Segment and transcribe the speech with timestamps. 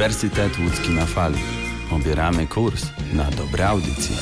[0.00, 1.38] Uniwersytet Łódzki na fali.
[1.92, 4.16] Obieramy kurs na dobre audycje.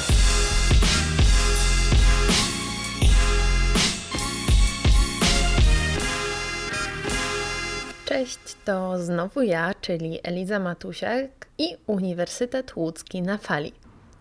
[8.05, 13.73] Cześć, to znowu ja, czyli Eliza Matusiak i Uniwersytet Łódzki na fali.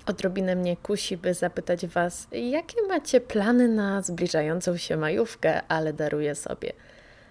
[0.05, 6.35] Odrobinę mnie kusi, by zapytać Was, jakie macie plany na zbliżającą się majówkę, ale daruję
[6.35, 6.73] sobie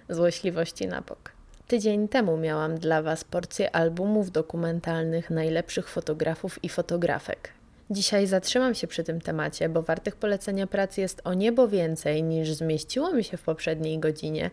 [0.08, 1.35] złośliwości na bok.
[1.68, 7.52] Tydzień temu miałam dla Was porcję albumów dokumentalnych najlepszych fotografów i fotografek.
[7.90, 12.52] Dzisiaj zatrzymam się przy tym temacie, bo wartych polecenia pracy jest o niebo więcej niż
[12.52, 14.50] zmieściło mi się w poprzedniej godzinie.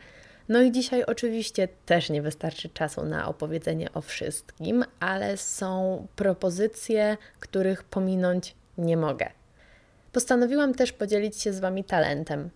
[0.50, 7.18] No i dzisiaj oczywiście też nie wystarczy czasu na opowiedzenie o wszystkim, ale są propozycje,
[7.40, 9.30] których pominąć nie mogę.
[10.12, 12.50] Postanowiłam też podzielić się z Wami talentem.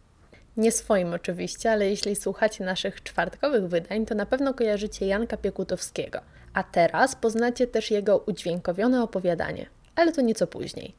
[0.58, 6.20] Nie swoim oczywiście, ale jeśli słuchacie naszych czwartkowych wydań, to na pewno kojarzycie Janka Piekutowskiego.
[6.54, 10.94] A teraz poznacie też jego udźwiękowione opowiadanie, ale to nieco później.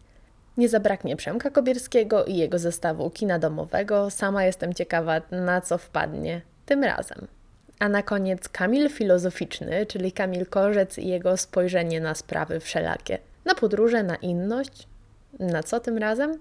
[0.56, 4.10] Nie zabraknie Przemka Kobierskiego i jego zestawu kina domowego.
[4.10, 7.26] Sama jestem ciekawa, na co wpadnie tym razem.
[7.78, 13.18] A na koniec Kamil filozoficzny, czyli Kamil Korzec i jego spojrzenie na sprawy wszelakie.
[13.44, 14.88] Na podróże, na inność.
[15.38, 16.38] Na co tym razem?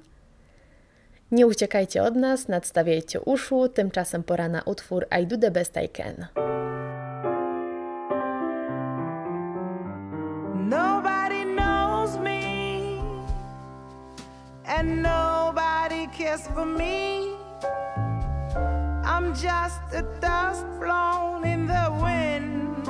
[1.31, 5.89] Nie uciekajcie od nas, nadstawiajcie uszu, tymczasem pora na utwór I do the best I
[5.89, 6.27] can.
[10.69, 12.41] Nobody knows me,
[14.65, 17.27] and nobody cares for me.
[19.05, 22.87] I'm just a dust blown in the wind.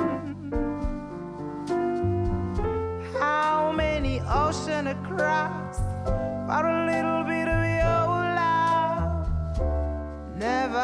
[3.20, 5.78] How many oceans across
[6.46, 7.47] for a little bit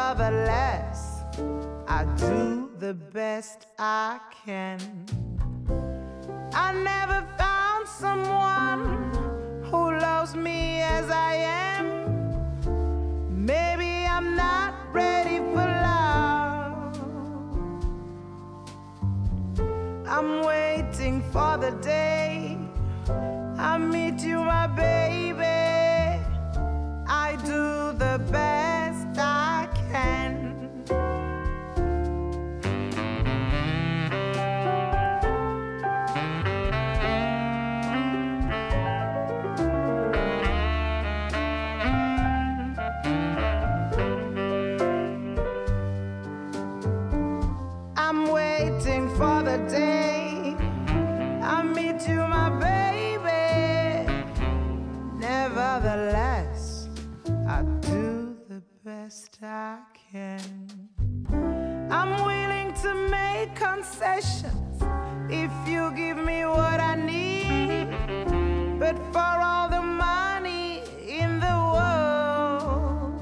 [0.07, 1.23] Nevertheless,
[1.87, 4.79] I do the best I can.
[6.53, 8.83] I never found someone
[9.63, 11.33] who loves me as I
[11.67, 11.85] am.
[13.51, 16.93] Maybe I'm not ready for love.
[20.07, 22.59] I'm waiting for the day
[23.57, 25.43] I meet you, my baby.
[27.07, 28.84] I do the best
[59.45, 59.77] I
[60.11, 60.41] can.
[61.91, 64.81] I'm willing to make concessions
[65.29, 67.89] if you give me what I need.
[68.79, 73.21] But for all the money in the world,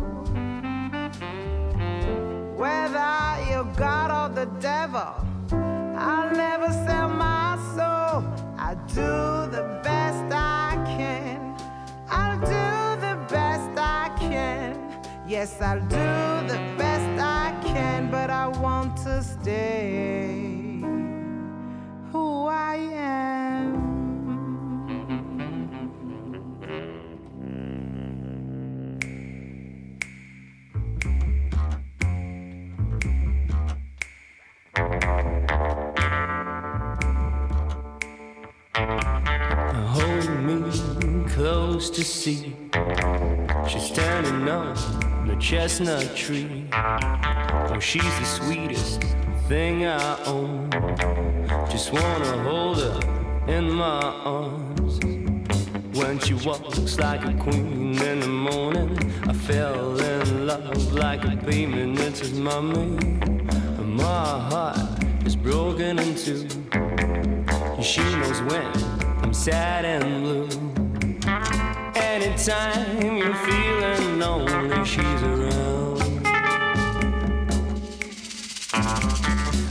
[2.58, 3.14] whether
[3.50, 5.14] you're God or the devil,
[5.98, 8.24] I'll never sell my soul.
[8.58, 10.03] I do the best
[15.26, 20.82] Yes, I'll do the best I can, but I want to stay
[22.12, 23.74] who I am.
[39.88, 42.54] Hold me close to see.
[43.70, 46.68] She's standing on the chestnut tree.
[46.74, 49.04] Oh, she's the sweetest
[49.48, 50.70] thing I own.
[51.70, 53.00] Just wanna hold her
[53.48, 55.00] in my arms.
[55.98, 58.98] When she walks like a queen in the morning,
[59.28, 62.98] I fell in love like a baby knits his mommy.
[63.80, 64.78] And my heart
[65.26, 66.48] is broken in two.
[67.82, 68.72] She knows when
[69.24, 70.73] I'm sad and blue.
[72.14, 76.22] Anytime you're feeling lonely, she's around.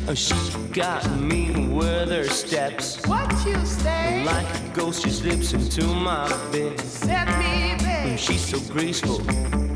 [0.09, 0.35] Oh, she
[0.73, 3.00] got me with her steps.
[3.06, 4.25] What you say?
[4.25, 6.81] Like a ghost, she slips into my bed.
[6.81, 8.19] Set me, babe.
[8.19, 9.21] She's so graceful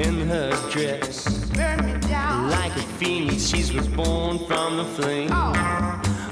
[0.00, 1.24] in her dress.
[1.50, 2.50] Burn me down.
[2.50, 5.30] Like a phoenix, she's reborn from the flame.
[5.30, 5.52] Oh.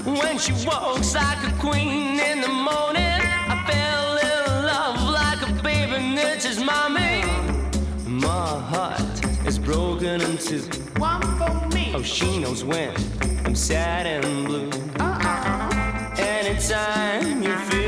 [0.04, 4.03] When she walks like a queen in the morning, I fell
[6.34, 7.22] knits his mommy.
[8.06, 10.62] My heart is broken in two.
[10.98, 11.92] One for me.
[11.94, 12.92] Oh, she knows when
[13.44, 14.68] I'm sad and blue.
[14.98, 16.14] Uh-uh.
[16.18, 17.83] Anytime you're feeling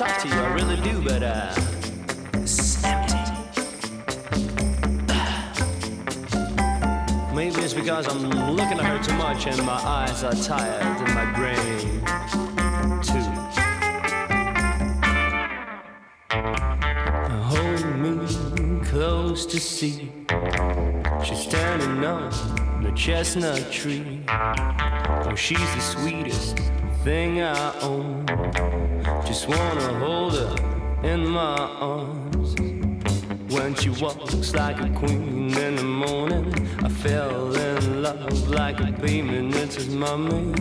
[0.00, 1.54] talk to you, I really do, but uh.
[7.34, 11.14] Maybe it's because I'm looking at her too much and my eyes are tired and
[11.14, 12.00] my brain
[13.02, 13.26] too.
[17.52, 20.10] Hold me close to see.
[21.22, 24.24] She's standing on the chestnut tree.
[24.30, 26.58] Oh, she's the sweetest
[27.04, 28.89] thing I own.
[29.26, 30.54] Just wanna hold her
[31.02, 32.54] in my arms.
[33.54, 36.52] When she walks like a queen in the morning,
[36.82, 39.54] I fell in love like a demon.
[39.54, 40.52] It's his mommy.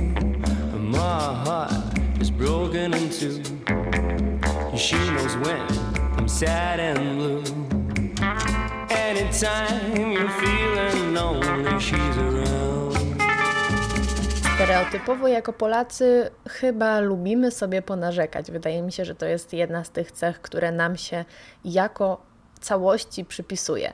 [0.74, 1.72] And my heart
[2.20, 3.44] is broken in two.
[4.78, 5.68] She knows when
[6.18, 7.44] I'm sad and blue.
[8.90, 12.38] Anytime you're feeling lonely, she's around.
[14.60, 18.52] Stereotypowo jako Polacy chyba lubimy sobie ponarzekać.
[18.52, 21.26] Wydaje mi się, że to jest jedna z tych cech, które nam się
[21.66, 22.22] jako
[22.60, 23.94] całości przypisuje.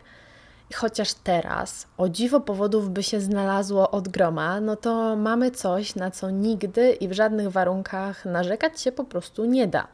[0.76, 6.12] Chociaż teraz o dziwo powodów by się znalazło od groma, no to mamy coś, na
[6.12, 9.88] co nigdy i w żadnych warunkach narzekać się po prostu nie da.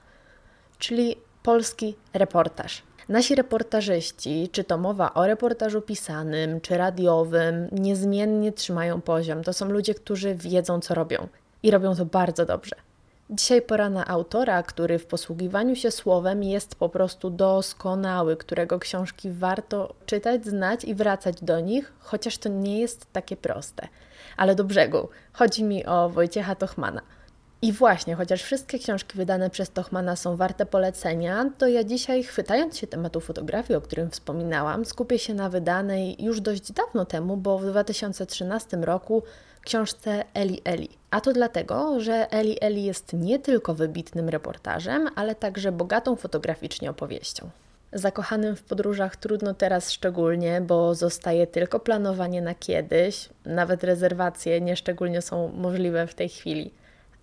[0.78, 2.84] Czyli polski reportaż.
[3.12, 9.44] Nasi reportażyści, czy to mowa o reportażu pisanym, czy radiowym, niezmiennie trzymają poziom.
[9.44, 11.28] To są ludzie, którzy wiedzą, co robią
[11.64, 12.76] i robią to bardzo dobrze.
[13.30, 19.32] Dzisiaj pora na autora, który w posługiwaniu się słowem jest po prostu doskonały, którego książki
[19.32, 23.88] warto czytać, znać i wracać do nich, chociaż to nie jest takie proste.
[24.38, 25.10] Ale do brzegu.
[25.34, 27.02] Chodzi mi o Wojciecha Tochmana.
[27.64, 32.78] I właśnie, chociaż wszystkie książki wydane przez Tochmana są warte polecenia, to ja dzisiaj, chwytając
[32.78, 37.60] się tematu fotografii, o którym wspominałam, skupię się na wydanej już dość dawno temu, bo
[37.60, 39.24] w 2013 roku
[39.62, 40.90] książce Eli Eli.
[41.12, 46.90] A to dlatego, że Eli Eli jest nie tylko wybitnym reportażem, ale także bogatą fotograficznie
[46.90, 47.50] opowieścią.
[47.94, 55.22] Zakochanym w podróżach trudno teraz szczególnie, bo zostaje tylko planowanie na kiedyś, nawet rezerwacje nieszczególnie
[55.22, 56.72] są możliwe w tej chwili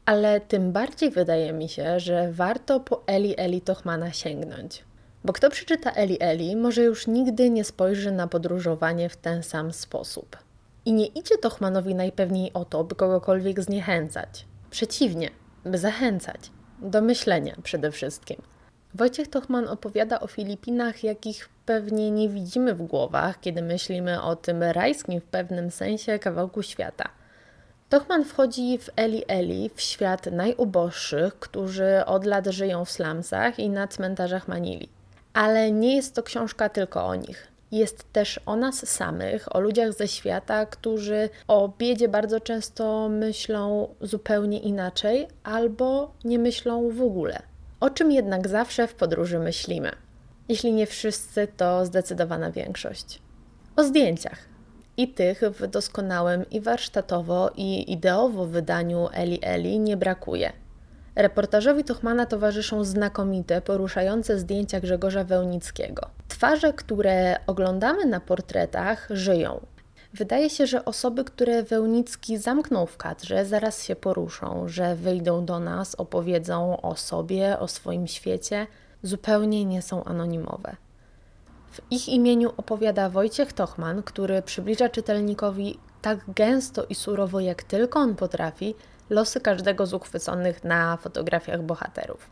[0.09, 4.85] ale tym bardziej wydaje mi się, że warto po Eli Eli Tochmana sięgnąć.
[5.25, 9.73] Bo kto przeczyta Eli Eli, może już nigdy nie spojrzy na podróżowanie w ten sam
[9.73, 10.37] sposób.
[10.85, 14.47] I nie idzie Tochmanowi najpewniej o to, by kogokolwiek zniechęcać.
[14.71, 15.31] Przeciwnie,
[15.65, 16.41] by zachęcać.
[16.79, 18.43] Do myślenia przede wszystkim.
[18.95, 24.63] Wojciech Tochman opowiada o Filipinach, jakich pewnie nie widzimy w głowach, kiedy myślimy o tym
[24.63, 27.09] rajskim w pewnym sensie kawałku świata.
[27.89, 33.71] Tochman wchodzi w Eli Eli, w świat najuboższych, którzy od lat żyją w slumsach i
[33.71, 34.89] na cmentarzach Manili.
[35.33, 37.49] Ale nie jest to książka tylko o nich.
[37.73, 43.95] Jest też o nas samych, o ludziach ze świata, którzy o biedzie bardzo często myślą
[44.01, 47.43] zupełnie inaczej albo nie myślą w ogóle.
[47.81, 49.91] O czym jednak zawsze w podróży myślimy?
[50.49, 53.23] Jeśli nie wszyscy, to zdecydowana większość.
[53.77, 54.58] O zdjęciach
[54.99, 60.53] i tych w doskonałym i warsztatowo, i ideowo wydaniu Eli Eli nie brakuje.
[61.17, 66.03] Reportażowi Tochmana towarzyszą znakomite, poruszające zdjęcia Grzegorza Wełnickiego.
[66.29, 69.61] Twarze, które oglądamy na portretach, żyją.
[70.15, 75.61] Wydaje się, że osoby, które Wełnicki zamknął w kadrze, zaraz się poruszą, że wyjdą do
[75.61, 78.67] nas, opowiedzą o sobie, o swoim świecie,
[79.03, 80.77] zupełnie nie są anonimowe.
[81.79, 88.01] W ich imieniu opowiada Wojciech Tochman, który przybliża czytelnikowi tak gęsto i surowo jak tylko
[88.01, 88.75] on potrafi
[89.11, 92.31] losy każdego z uchwyconych na fotografiach bohaterów.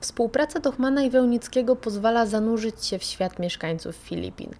[0.00, 4.50] Współpraca Tochmana i Wełnickiego pozwala zanurzyć się w świat mieszkańców Filipin.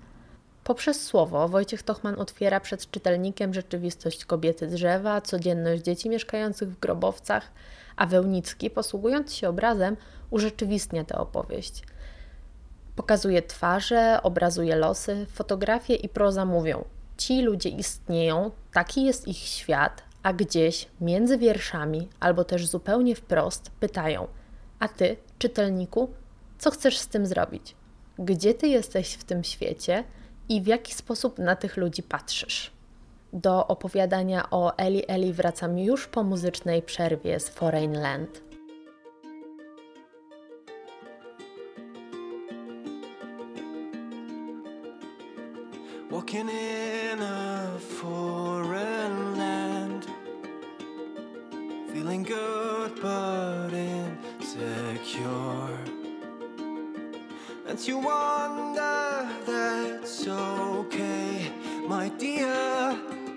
[0.64, 7.52] Poprzez słowo Wojciech Tochman otwiera przed czytelnikiem rzeczywistość kobiety drzewa, codzienność dzieci mieszkających w grobowcach,
[7.96, 9.96] a Wełnicki, posługując się obrazem,
[10.30, 11.82] urzeczywistnia tę opowieść–
[12.98, 16.84] Pokazuje twarze, obrazuje losy, fotografie i proza mówią:
[17.16, 23.70] Ci ludzie istnieją, taki jest ich świat, a gdzieś między wierszami, albo też zupełnie wprost,
[23.80, 24.26] pytają:
[24.78, 26.10] A ty, czytelniku,
[26.58, 27.74] co chcesz z tym zrobić?
[28.18, 30.04] Gdzie ty jesteś w tym świecie
[30.48, 32.70] i w jaki sposób na tych ludzi patrzysz?
[33.32, 38.47] Do opowiadania o Eli Eli wracam już po muzycznej przerwie z Foreign Land.
[46.28, 50.06] walking in a foreign land,
[51.90, 54.98] feeling good but insecure.
[57.66, 61.50] And you wonder that's okay,
[61.86, 62.94] my dear.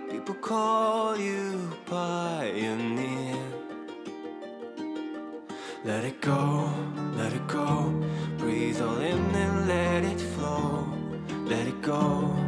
[0.10, 3.38] People call you pioneer.
[5.86, 6.70] Let it go,
[7.16, 8.04] let it go.
[8.38, 10.88] Breathe all in and let it flow.
[11.46, 12.41] Let it go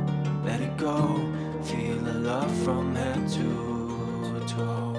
[0.84, 1.32] go.
[1.64, 4.93] Feel the love from head to toe.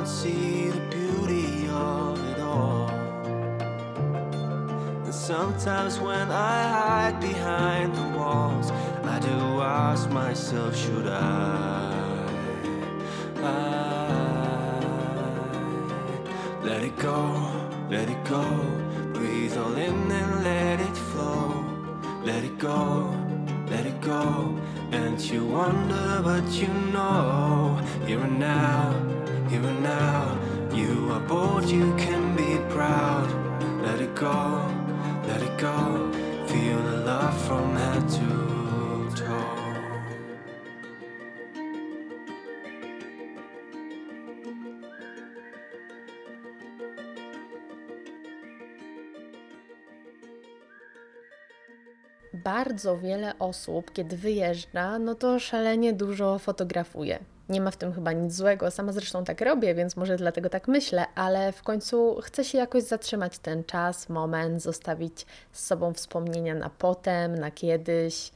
[0.00, 2.88] Won't see the beauty of it all.
[5.04, 8.70] And sometimes when I hide behind the walls,
[9.04, 11.92] I do ask myself, should I?
[13.42, 14.80] I
[16.62, 17.18] let it go,
[17.90, 18.42] let it go.
[19.12, 21.62] Breathe all in and let it flow.
[22.24, 23.14] Let it go,
[23.68, 24.58] let it go.
[24.92, 28.99] And you wonder, but you know, here and now.
[31.70, 33.28] You can be proud.
[33.84, 34.60] Let it go,
[35.28, 36.10] let it go.
[36.48, 39.60] Feel the love from head to toe.
[52.32, 57.18] Bardzo wiele osób, kiedy wyjeżdża, no to szalenie dużo fotografuje.
[57.50, 60.68] Nie ma w tym chyba nic złego, sama zresztą tak robię, więc może dlatego tak
[60.68, 66.54] myślę, ale w końcu chcę się jakoś zatrzymać ten czas, moment, zostawić z sobą wspomnienia
[66.54, 68.32] na potem, na kiedyś.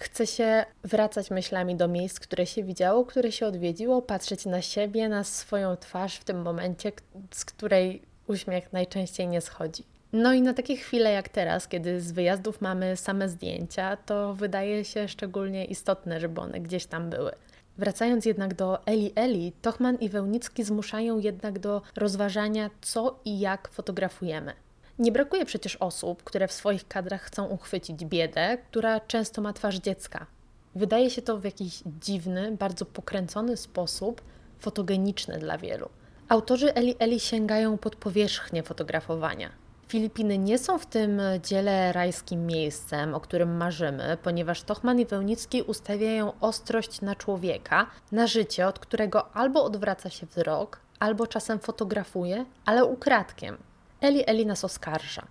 [0.00, 5.08] Chcę się wracać myślami do miejsc, które się widziało, które się odwiedziło, patrzeć na siebie,
[5.08, 6.92] na swoją twarz w tym momencie,
[7.30, 9.84] z której uśmiech najczęściej nie schodzi.
[10.12, 14.84] No i na takie chwile jak teraz, kiedy z wyjazdów mamy same zdjęcia, to wydaje
[14.84, 17.32] się szczególnie istotne, żeby one gdzieś tam były.
[17.78, 23.68] Wracając jednak do Eli Eli, Tochman i Wełnicki zmuszają jednak do rozważania, co i jak
[23.68, 24.52] fotografujemy.
[24.98, 29.76] Nie brakuje przecież osób, które w swoich kadrach chcą uchwycić biedę, która często ma twarz
[29.76, 30.26] dziecka.
[30.74, 34.22] Wydaje się to w jakiś dziwny, bardzo pokręcony sposób
[34.58, 35.88] fotogeniczny dla wielu.
[36.28, 39.50] Autorzy Eli Eli sięgają pod powierzchnię fotografowania.
[39.88, 45.62] Filipiny nie są w tym dziele rajskim miejscem, o którym marzymy, ponieważ Tochman i Wełnicki
[45.62, 52.44] ustawiają ostrość na człowieka, na życie, od którego albo odwraca się wzrok, albo czasem fotografuje,
[52.64, 53.56] ale ukradkiem.
[54.00, 55.22] Eli Eli nas oskarża.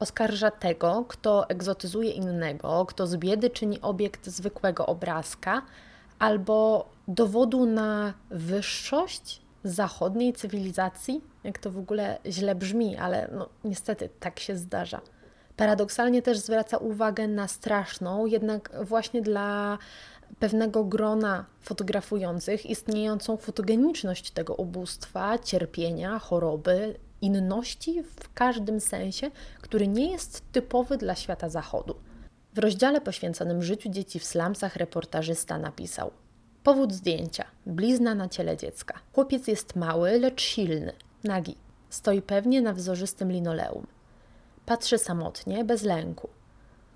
[0.00, 5.62] Oskarża tego, kto egzotyzuje innego, kto z biedy czyni obiekt zwykłego obrazka,
[6.18, 14.08] albo dowodu na wyższość zachodniej cywilizacji, jak to w ogóle źle brzmi, ale no, niestety
[14.20, 15.00] tak się zdarza.
[15.56, 19.78] Paradoksalnie też zwraca uwagę na straszną, jednak właśnie dla
[20.38, 29.30] pewnego grona fotografujących istniejącą fotogeniczność tego ubóstwa, cierpienia, choroby, inności w każdym sensie,
[29.60, 31.94] który nie jest typowy dla świata zachodu.
[32.54, 36.10] W rozdziale poświęconym życiu dzieci w slumsach reportażysta napisał:
[36.64, 39.00] Powód zdjęcia: blizna na ciele dziecka.
[39.12, 40.92] Chłopiec jest mały, lecz silny,
[41.24, 41.56] nagi.
[41.90, 43.86] Stoi pewnie na wzorzystym linoleum.
[44.66, 46.28] Patrzy samotnie, bez lęku.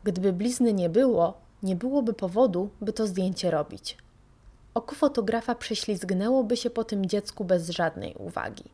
[0.04, 3.98] Gdyby blizny nie było, nie byłoby powodu, by to zdjęcie robić.
[4.74, 8.64] Oko fotografa prześlizgnęłoby się po tym dziecku bez żadnej uwagi.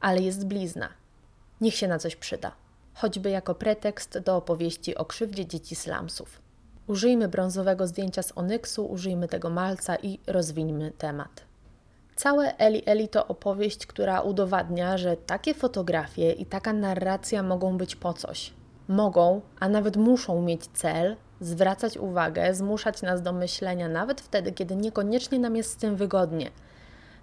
[0.00, 0.88] Ale jest blizna.
[1.60, 2.52] Niech się na coś przyda.
[2.94, 6.45] Choćby jako pretekst do opowieści o krzywdzie dzieci slumsów.
[6.86, 11.44] Użyjmy brązowego zdjęcia z onyksu, użyjmy tego malca i rozwińmy temat.
[12.16, 17.96] Całe Eli Eli to opowieść, która udowadnia, że takie fotografie i taka narracja mogą być
[17.96, 18.52] po coś.
[18.88, 24.76] mogą, a nawet muszą mieć cel, zwracać uwagę, zmuszać nas do myślenia, nawet wtedy, kiedy
[24.76, 26.50] niekoniecznie nam jest z tym wygodnie.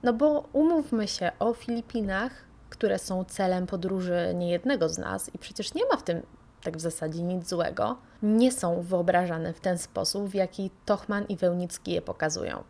[0.03, 2.31] No bo umówmy się o Filipinach,
[2.69, 6.21] które są celem podróży niejednego z nas, i przecież nie ma w tym
[6.63, 11.35] tak w zasadzie nic złego, nie są wyobrażane w ten sposób, w jaki Tochman i
[11.35, 12.63] Wełnicki je pokazują.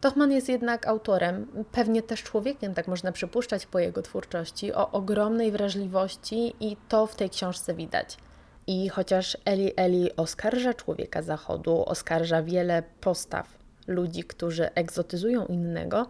[0.00, 5.52] Tochman jest jednak autorem, pewnie też człowiekiem, tak można przypuszczać po jego twórczości, o ogromnej
[5.52, 8.16] wrażliwości i to w tej książce widać.
[8.66, 16.06] I chociaż Eli Eli oskarża człowieka zachodu, oskarża wiele postaw ludzi, którzy egzotyzują innego,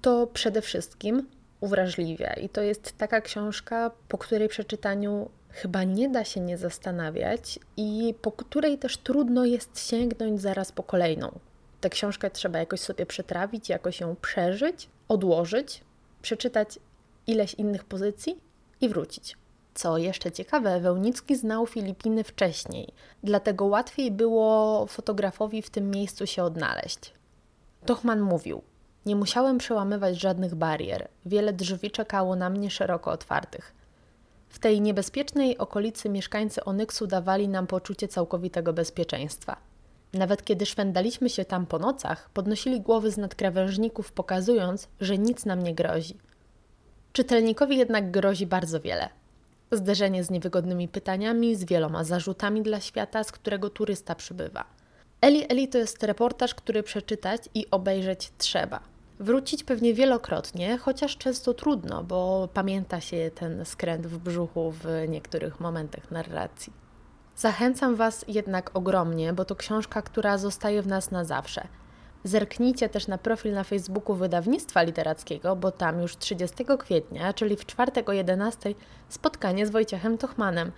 [0.00, 1.26] to przede wszystkim
[1.60, 2.32] uwrażliwia.
[2.32, 8.14] I to jest taka książka, po której przeczytaniu chyba nie da się nie zastanawiać i
[8.22, 11.38] po której też trudno jest sięgnąć zaraz po kolejną.
[11.80, 15.80] Tę książkę trzeba jakoś sobie przetrawić, jakoś ją przeżyć, odłożyć,
[16.22, 16.78] przeczytać
[17.26, 18.40] ileś innych pozycji
[18.80, 19.36] i wrócić.
[19.74, 22.88] Co jeszcze ciekawe, Wełnicki znał Filipiny wcześniej,
[23.22, 27.14] dlatego łatwiej było fotografowi w tym miejscu się odnaleźć.
[27.86, 28.62] Tochman mówił:
[29.06, 33.81] Nie musiałem przełamywać żadnych barier, wiele drzwi czekało na mnie szeroko otwartych.
[34.52, 39.56] W tej niebezpiecznej okolicy mieszkańcy Onyksu dawali nam poczucie całkowitego bezpieczeństwa.
[40.12, 45.62] Nawet kiedy szwendaliśmy się tam po nocach, podnosili głowy z nadkrawężników, pokazując, że nic nam
[45.62, 46.16] nie grozi.
[47.12, 49.08] Czytelnikowi jednak grozi bardzo wiele.
[49.70, 54.64] Zderzenie z niewygodnymi pytaniami, z wieloma zarzutami dla świata, z którego turysta przybywa.
[55.20, 58.91] Eli Eli to jest reportaż, który przeczytać i obejrzeć trzeba.
[59.22, 65.60] Wrócić pewnie wielokrotnie, chociaż często trudno, bo pamięta się ten skręt w brzuchu w niektórych
[65.60, 66.72] momentach narracji.
[67.36, 71.68] Zachęcam Was jednak ogromnie, bo to książka, która zostaje w nas na zawsze.
[72.24, 77.66] Zerknijcie też na profil na Facebooku Wydawnictwa Literackiego, bo tam już 30 kwietnia, czyli w
[77.66, 78.74] czwartek o 11,
[79.08, 80.72] spotkanie z Wojciechem Tochmanem.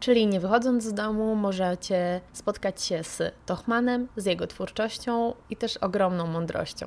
[0.00, 5.76] Czyli nie wychodząc z domu, możecie spotkać się z Tochmanem, z jego twórczością i też
[5.76, 6.86] ogromną mądrością.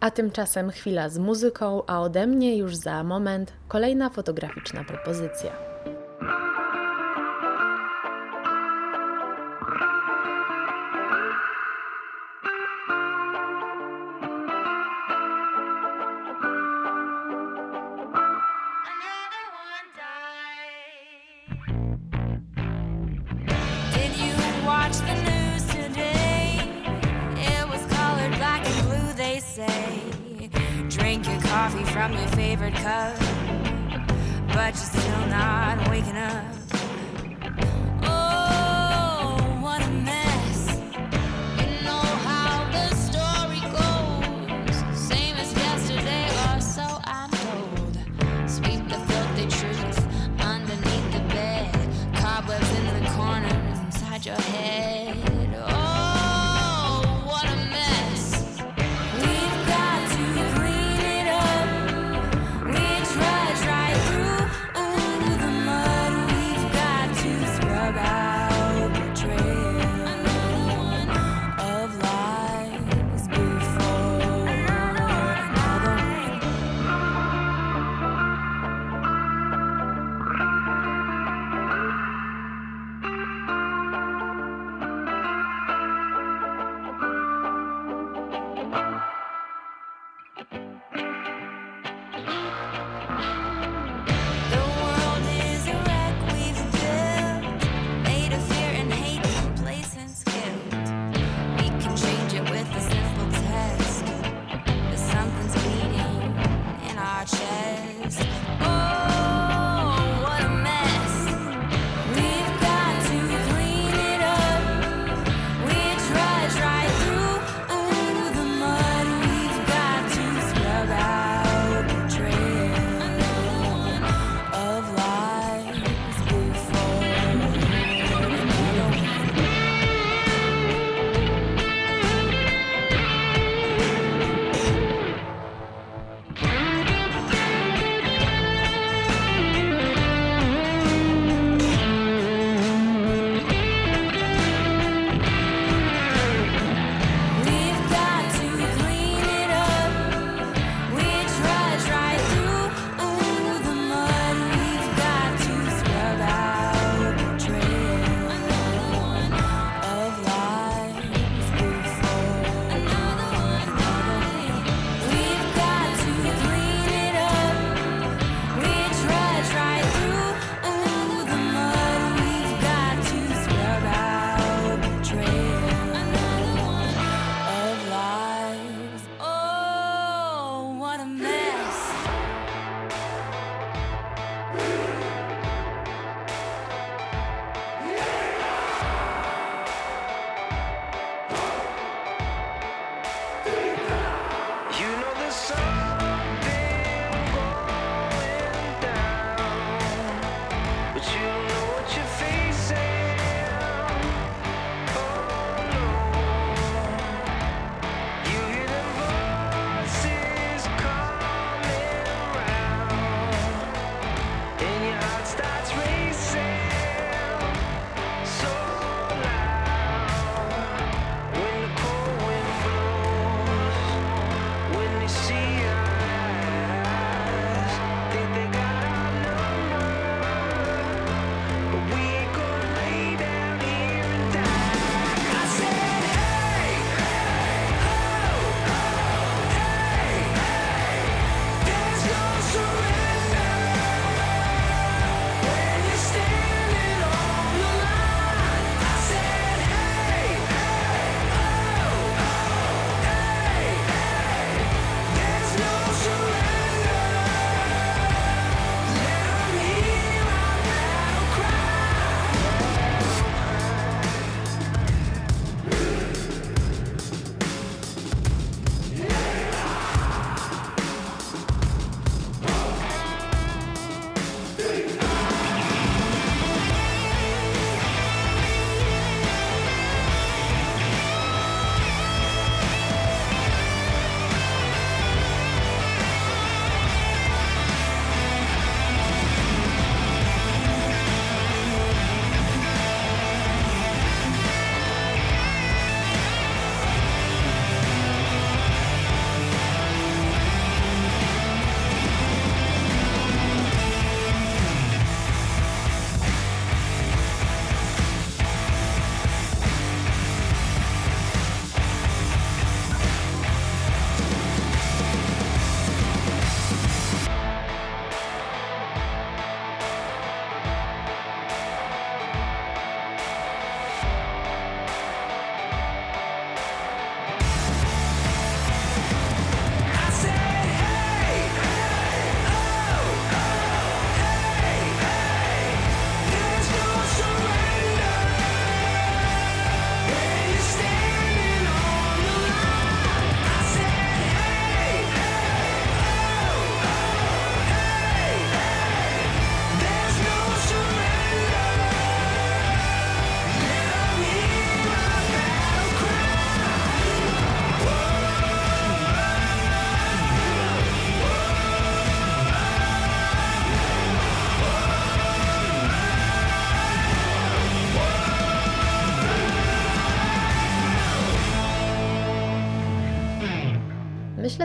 [0.00, 5.52] A tymczasem chwila z muzyką, a ode mnie już za moment kolejna fotograficzna propozycja.
[32.74, 33.14] America,
[34.52, 35.03] but you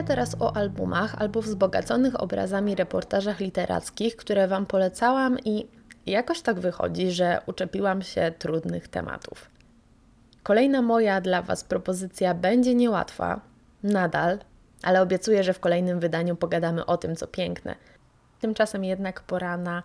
[0.06, 5.66] Teraz o albumach albo wzbogaconych obrazami reportażach literackich, które Wam polecałam i
[6.06, 9.50] jakoś tak wychodzi, że uczepiłam się trudnych tematów.
[10.42, 13.40] Kolejna moja dla Was propozycja będzie niełatwa,
[13.82, 14.38] nadal,
[14.82, 17.74] ale obiecuję, że w kolejnym wydaniu pogadamy o tym, co piękne.
[18.40, 19.82] Tymczasem jednak pora na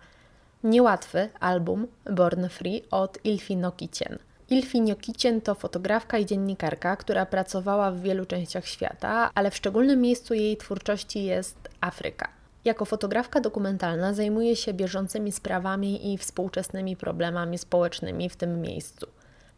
[0.64, 4.18] niełatwy album Born Free od Ilfi Nokicien.
[4.50, 10.00] Ilfi Nokicien to fotografka i dziennikarka, która pracowała w wielu częściach świata, ale w szczególnym
[10.00, 12.28] miejscu jej twórczości jest Afryka.
[12.64, 19.06] Jako fotografka dokumentalna zajmuje się bieżącymi sprawami i współczesnymi problemami społecznymi w tym miejscu.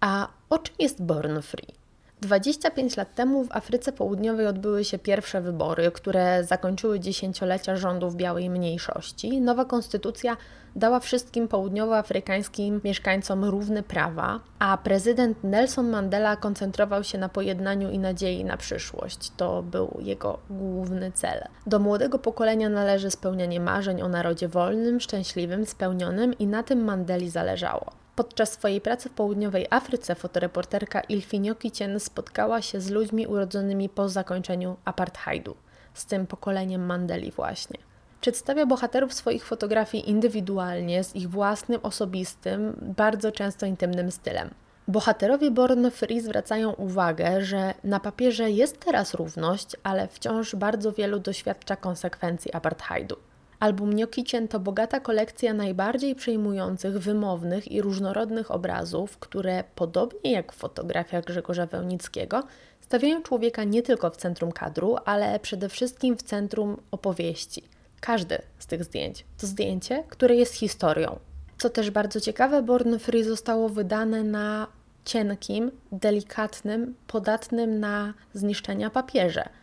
[0.00, 1.77] A o czym jest Born Free?
[2.20, 8.50] 25 lat temu w Afryce Południowej odbyły się pierwsze wybory, które zakończyły dziesięciolecia rządów białej
[8.50, 9.40] mniejszości.
[9.40, 10.36] Nowa konstytucja
[10.76, 17.98] dała wszystkim południowoafrykańskim mieszkańcom równe prawa, a prezydent Nelson Mandela koncentrował się na pojednaniu i
[17.98, 19.32] nadziei na przyszłość.
[19.36, 21.44] To był jego główny cel.
[21.66, 27.30] Do młodego pokolenia należy spełnianie marzeń o narodzie wolnym, szczęśliwym, spełnionym i na tym Mandeli
[27.30, 28.07] zależało.
[28.18, 34.08] Podczas swojej pracy w południowej Afryce fotoreporterka Ilfinio Kicien spotkała się z ludźmi urodzonymi po
[34.08, 35.56] zakończeniu apartheidu,
[35.94, 37.78] z tym pokoleniem Mandeli właśnie.
[38.20, 44.50] Przedstawia bohaterów swoich fotografii indywidualnie, z ich własnym, osobistym, bardzo często intymnym stylem.
[44.88, 51.18] Bohaterowie Born Free zwracają uwagę, że na papierze jest teraz równość, ale wciąż bardzo wielu
[51.18, 53.16] doświadcza konsekwencji apartheidu.
[53.60, 61.24] Album Niokicien to bogata kolekcja najbardziej przejmujących, wymownych i różnorodnych obrazów, które, podobnie jak w
[61.26, 62.42] Grzegorza Wełnickiego,
[62.80, 67.62] stawiają człowieka nie tylko w centrum kadru, ale przede wszystkim w centrum opowieści.
[68.00, 71.18] Każde z tych zdjęć to zdjęcie, które jest historią.
[71.58, 74.66] Co też bardzo ciekawe, Born Free zostało wydane na
[75.04, 79.48] cienkim, delikatnym, podatnym na zniszczenia papierze–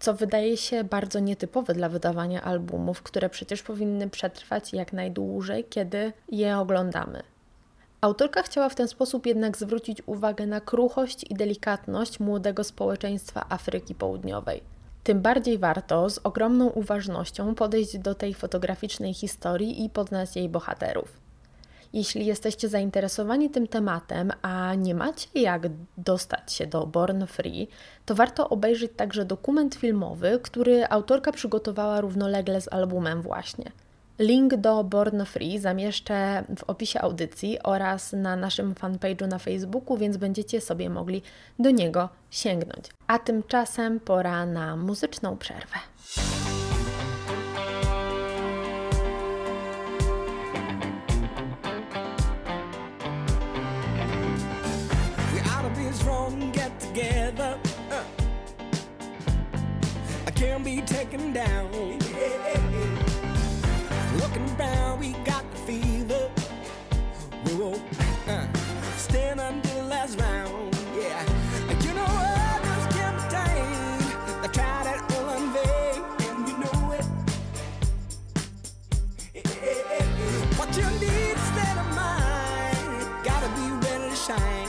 [0.00, 6.12] co wydaje się bardzo nietypowe dla wydawania albumów, które przecież powinny przetrwać jak najdłużej, kiedy
[6.28, 7.22] je oglądamy.
[8.00, 13.94] Autorka chciała w ten sposób jednak zwrócić uwagę na kruchość i delikatność młodego społeczeństwa Afryki
[13.94, 14.62] Południowej.
[15.04, 21.29] Tym bardziej warto z ogromną uważnością podejść do tej fotograficznej historii i poznać jej bohaterów.
[21.92, 25.62] Jeśli jesteście zainteresowani tym tematem, a nie macie jak
[25.98, 27.68] dostać się do Born Free,
[28.06, 33.72] to warto obejrzeć także dokument filmowy, który autorka przygotowała równolegle z albumem właśnie.
[34.18, 40.16] Link do Born Free zamieszczę w opisie audycji oraz na naszym fanpage'u na Facebooku, więc
[40.16, 41.22] będziecie sobie mogli
[41.58, 42.84] do niego sięgnąć.
[43.06, 45.78] A tymczasem pora na muzyczną przerwę.
[60.40, 61.70] Can be taken down.
[64.18, 66.30] Looking around, we got the fever.
[67.44, 67.80] Whoa,
[68.26, 68.46] uh,
[68.96, 70.74] stand until the last round.
[70.96, 71.22] Yeah,
[71.84, 74.42] you know others can tame.
[74.42, 77.04] They try that all in vain, and you know it.
[80.58, 83.24] What you need is state of mind.
[83.24, 84.59] Gotta be ready to shine.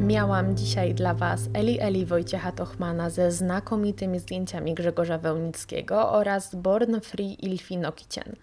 [0.00, 7.00] Miałam dzisiaj dla Was Eli Eli Wojciecha Tochmana ze znakomitymi zdjęciami Grzegorza Wełnickiego oraz Born
[7.00, 8.36] Free Ilfi Nokicien.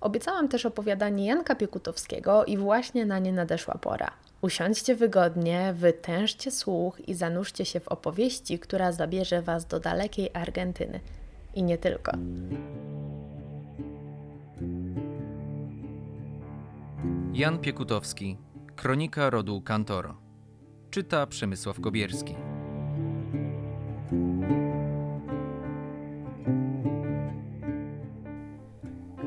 [0.00, 4.10] Obiecałam też opowiadanie Janka Piekutowskiego i właśnie na nie nadeszła pora.
[4.42, 11.00] Usiądźcie wygodnie, wytężcie słuch i zanurzcie się w opowieści, która zabierze Was do dalekiej Argentyny.
[11.54, 12.12] I nie tylko.
[17.32, 18.36] Jan Piekutowski,
[18.76, 20.16] Kronika rodu Kantoro.
[20.90, 22.34] Czyta Przemysław Kobierski.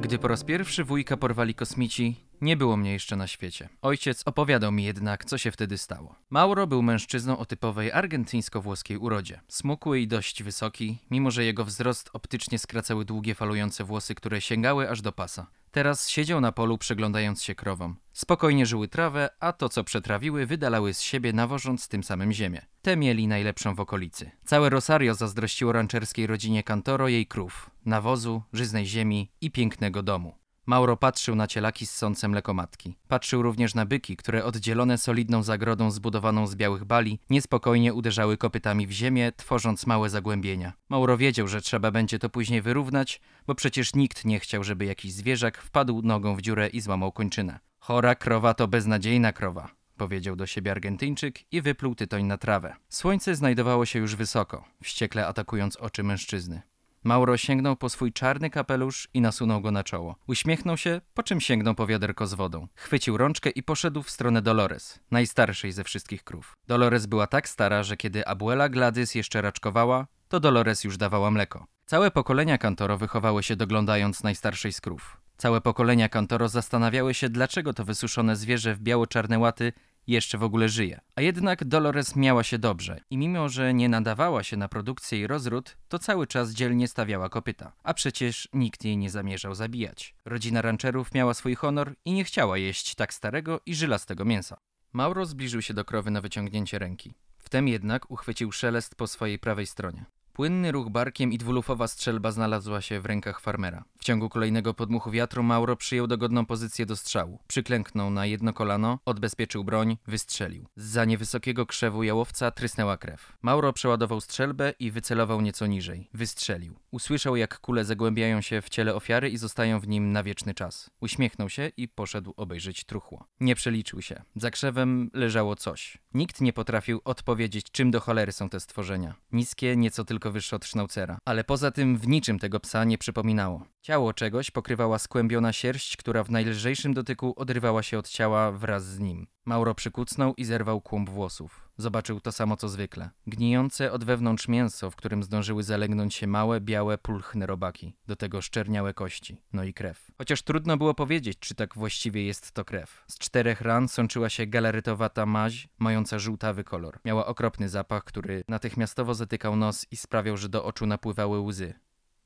[0.04, 3.70] Gdy po raz pierwszy wujka porwali kosmici, nie było mnie jeszcze na świecie.
[3.82, 6.16] Ojciec opowiadał mi jednak, co się wtedy stało.
[6.30, 9.40] Mauro był mężczyzną o typowej argentyńsko-włoskiej urodzie.
[9.48, 14.90] Smukły i dość wysoki, mimo że jego wzrost optycznie skracały długie falujące włosy, które sięgały
[14.90, 15.48] aż do pasa.
[15.74, 17.96] Teraz siedział na polu, przyglądając się krowom.
[18.12, 22.66] Spokojnie żyły trawę, a to, co przetrawiły, wydalały z siebie, nawożąc tym samym ziemię.
[22.82, 24.32] Te mieli najlepszą w okolicy.
[24.46, 30.43] Całe Rosario zazdrościło ranczerskiej rodzinie Cantoro jej krów, nawozu, żyznej ziemi i pięknego domu.
[30.66, 32.96] Mauro patrzył na cielaki ssące mleko matki.
[33.08, 38.88] Patrzył również na byki, które oddzielone solidną zagrodą zbudowaną z białych bali, niespokojnie uderzały kopytami
[38.88, 40.74] w ziemię, tworząc małe zagłębienia.
[40.90, 45.14] Mauro wiedział, że trzeba będzie to później wyrównać, bo przecież nikt nie chciał, żeby jakiś
[45.14, 47.60] zwierzak wpadł nogą w dziurę i złamał kończynę.
[47.80, 49.70] Chora krowa to beznadziejna krowa.
[49.98, 52.76] powiedział do siebie Argentyńczyk i wypluł tytoń na trawę.
[52.90, 56.62] Słońce znajdowało się już wysoko, wściekle atakując oczy mężczyzny.
[57.04, 60.16] Mauro sięgnął po swój czarny kapelusz i nasunął go na czoło.
[60.28, 62.68] Uśmiechnął się, po czym sięgnął po wiaderko z wodą.
[62.76, 66.54] Chwycił rączkę i poszedł w stronę Dolores, najstarszej ze wszystkich krów.
[66.68, 71.66] Dolores była tak stara, że kiedy Abuela Gladys jeszcze raczkowała, to Dolores już dawała mleko.
[71.86, 75.18] Całe pokolenia Kantoro wychowały się doglądając najstarszej z krów.
[75.38, 79.74] Całe pokolenia Kantoro zastanawiały się, dlaczego to wysuszone zwierzę w biało-czarne łaty
[80.08, 81.00] jeszcze w ogóle żyje.
[81.16, 85.28] A jednak Dolores miała się dobrze i mimo, że nie nadawała się na produkcję i
[85.28, 87.72] rozród, to cały czas dzielnie stawiała kopyta.
[87.84, 90.16] A przecież nikt jej nie zamierzał zabijać.
[90.26, 94.58] Rodzina rancherów miała swój honor i nie chciała jeść tak starego i żylastego mięsa.
[94.94, 97.14] Mauro zbliżył się do krowy na wyciągnięcie ręki.
[97.38, 100.06] Wtem jednak uchwycił szelest po swojej prawej stronie.
[100.34, 103.84] Płynny ruch barkiem i dwulufowa strzelba znalazła się w rękach farmera.
[103.98, 107.40] W ciągu kolejnego podmuchu wiatru Mauro przyjął dogodną pozycję do strzału.
[107.48, 110.66] Przyklęknął na jedno kolano, odbezpieczył broń, wystrzelił.
[110.76, 113.38] Za niewysokiego krzewu jałowca trysnęła krew.
[113.42, 116.10] Mauro przeładował strzelbę i wycelował nieco niżej.
[116.14, 116.76] Wystrzelił.
[116.92, 120.90] Usłyszał, jak kule zagłębiają się w ciele ofiary i zostają w nim na wieczny czas.
[121.02, 123.28] Uśmiechnął się i poszedł obejrzeć truchło.
[123.40, 124.24] Nie przeliczył się.
[124.36, 125.98] Za krzewem leżało coś.
[126.14, 129.16] Nikt nie potrafił odpowiedzieć, czym do cholery są te stworzenia.
[129.32, 131.18] Niskie, nieco tylko wyższe od sznaucera.
[131.26, 133.66] Ale poza tym w niczym tego psa nie przypominało.
[133.82, 139.00] Ciało czegoś pokrywała skłębiona sierść, która w najlżejszym dotyku odrywała się od ciała wraz z
[139.00, 139.28] nim.
[139.46, 141.63] Mauro przykucnął i zerwał kłąb włosów.
[141.78, 143.10] Zobaczył to samo co zwykle.
[143.28, 147.94] Gnijące od wewnątrz mięso, w którym zdążyły zalegnąć się małe, białe, pulchne robaki.
[148.08, 149.42] Do tego szczerniałe kości.
[149.54, 150.12] No i krew.
[150.18, 153.04] Chociaż trudno było powiedzieć, czy tak właściwie jest to krew.
[153.08, 157.00] Z czterech ran sączyła się galarytowata maź, mająca żółtawy kolor.
[157.06, 161.74] Miała okropny zapach, który natychmiastowo zatykał nos i sprawiał, że do oczu napływały łzy.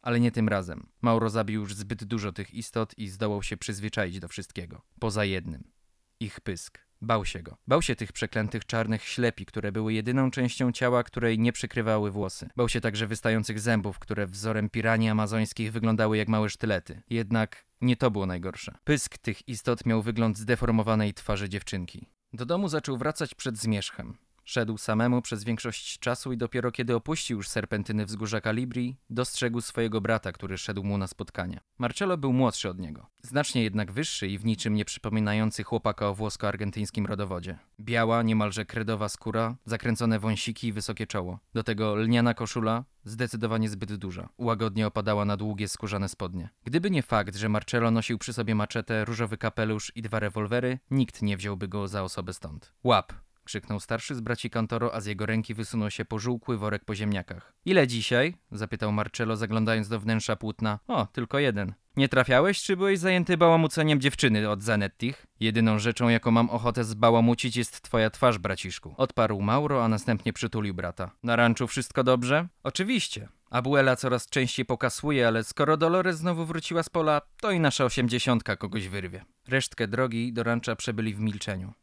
[0.02, 0.88] Ale nie tym razem.
[1.02, 4.82] Mauro zabił już zbyt dużo tych istot i zdołał się przyzwyczaić do wszystkiego.
[5.00, 5.72] Poza jednym.
[6.20, 6.87] Ich pysk.
[7.02, 7.58] Bał się go.
[7.68, 12.50] Bał się tych przeklętych czarnych ślepi, które były jedyną częścią ciała, której nie przykrywały włosy.
[12.56, 17.02] Bał się także wystających zębów, które wzorem piranii amazońskich wyglądały jak małe sztylety.
[17.10, 18.78] Jednak nie to było najgorsze.
[18.84, 22.10] Pysk tych istot miał wygląd zdeformowanej twarzy dziewczynki.
[22.34, 24.18] Do domu zaczął wracać przed zmierzchem.
[24.50, 30.02] Szedł samemu przez większość czasu i dopiero kiedy opuścił już serpentyny wzgórza Calibri, dostrzegł swojego
[30.02, 31.60] brata, który szedł mu na spotkanie.
[31.78, 36.16] Marcello był młodszy od niego, znacznie jednak wyższy i w niczym nie przypominający chłopaka o
[36.16, 37.58] włosko-argentyńskim rodowodzie.
[37.80, 41.40] Biała, niemalże kredowa skóra, zakręcone wąsiki i wysokie czoło.
[41.54, 44.30] Do tego lniana koszula, zdecydowanie zbyt duża.
[44.38, 46.50] Łagodnie opadała na długie skórzane spodnie.
[46.64, 51.22] Gdyby nie fakt, że Marcello nosił przy sobie maczetę, różowy kapelusz i dwa rewolwery, nikt
[51.22, 52.74] nie wziąłby go za osobę stąd.
[52.84, 53.27] Łap!
[53.48, 57.54] Krzyknął starszy z braci Kantoro, a z jego ręki wysunął się pożółkły worek po ziemniakach.
[57.66, 58.36] Ile dzisiaj?
[58.52, 60.80] zapytał Marcello, zaglądając do wnętrza płótna.
[60.88, 61.74] O, tylko jeden.
[61.98, 65.26] Nie trafiałeś, czy byłeś zajęty bałamuceniem dziewczyny od Zanettich?
[65.40, 68.94] Jedyną rzeczą, jaką mam ochotę zbałamucić, jest twoja twarz, braciszku.
[68.98, 71.12] Odparł Mauro, a następnie przytulił brata.
[71.24, 72.48] Na ranczu wszystko dobrze?
[72.64, 73.30] Oczywiście.
[73.50, 78.56] Abuela coraz częściej pokasuje, ale skoro Dolores znowu wróciła z pola, to i nasza osiemdziesiątka
[78.56, 79.26] kogoś wyrwie.
[79.48, 81.74] Resztkę drogi do rancza przebyli w milczeniu.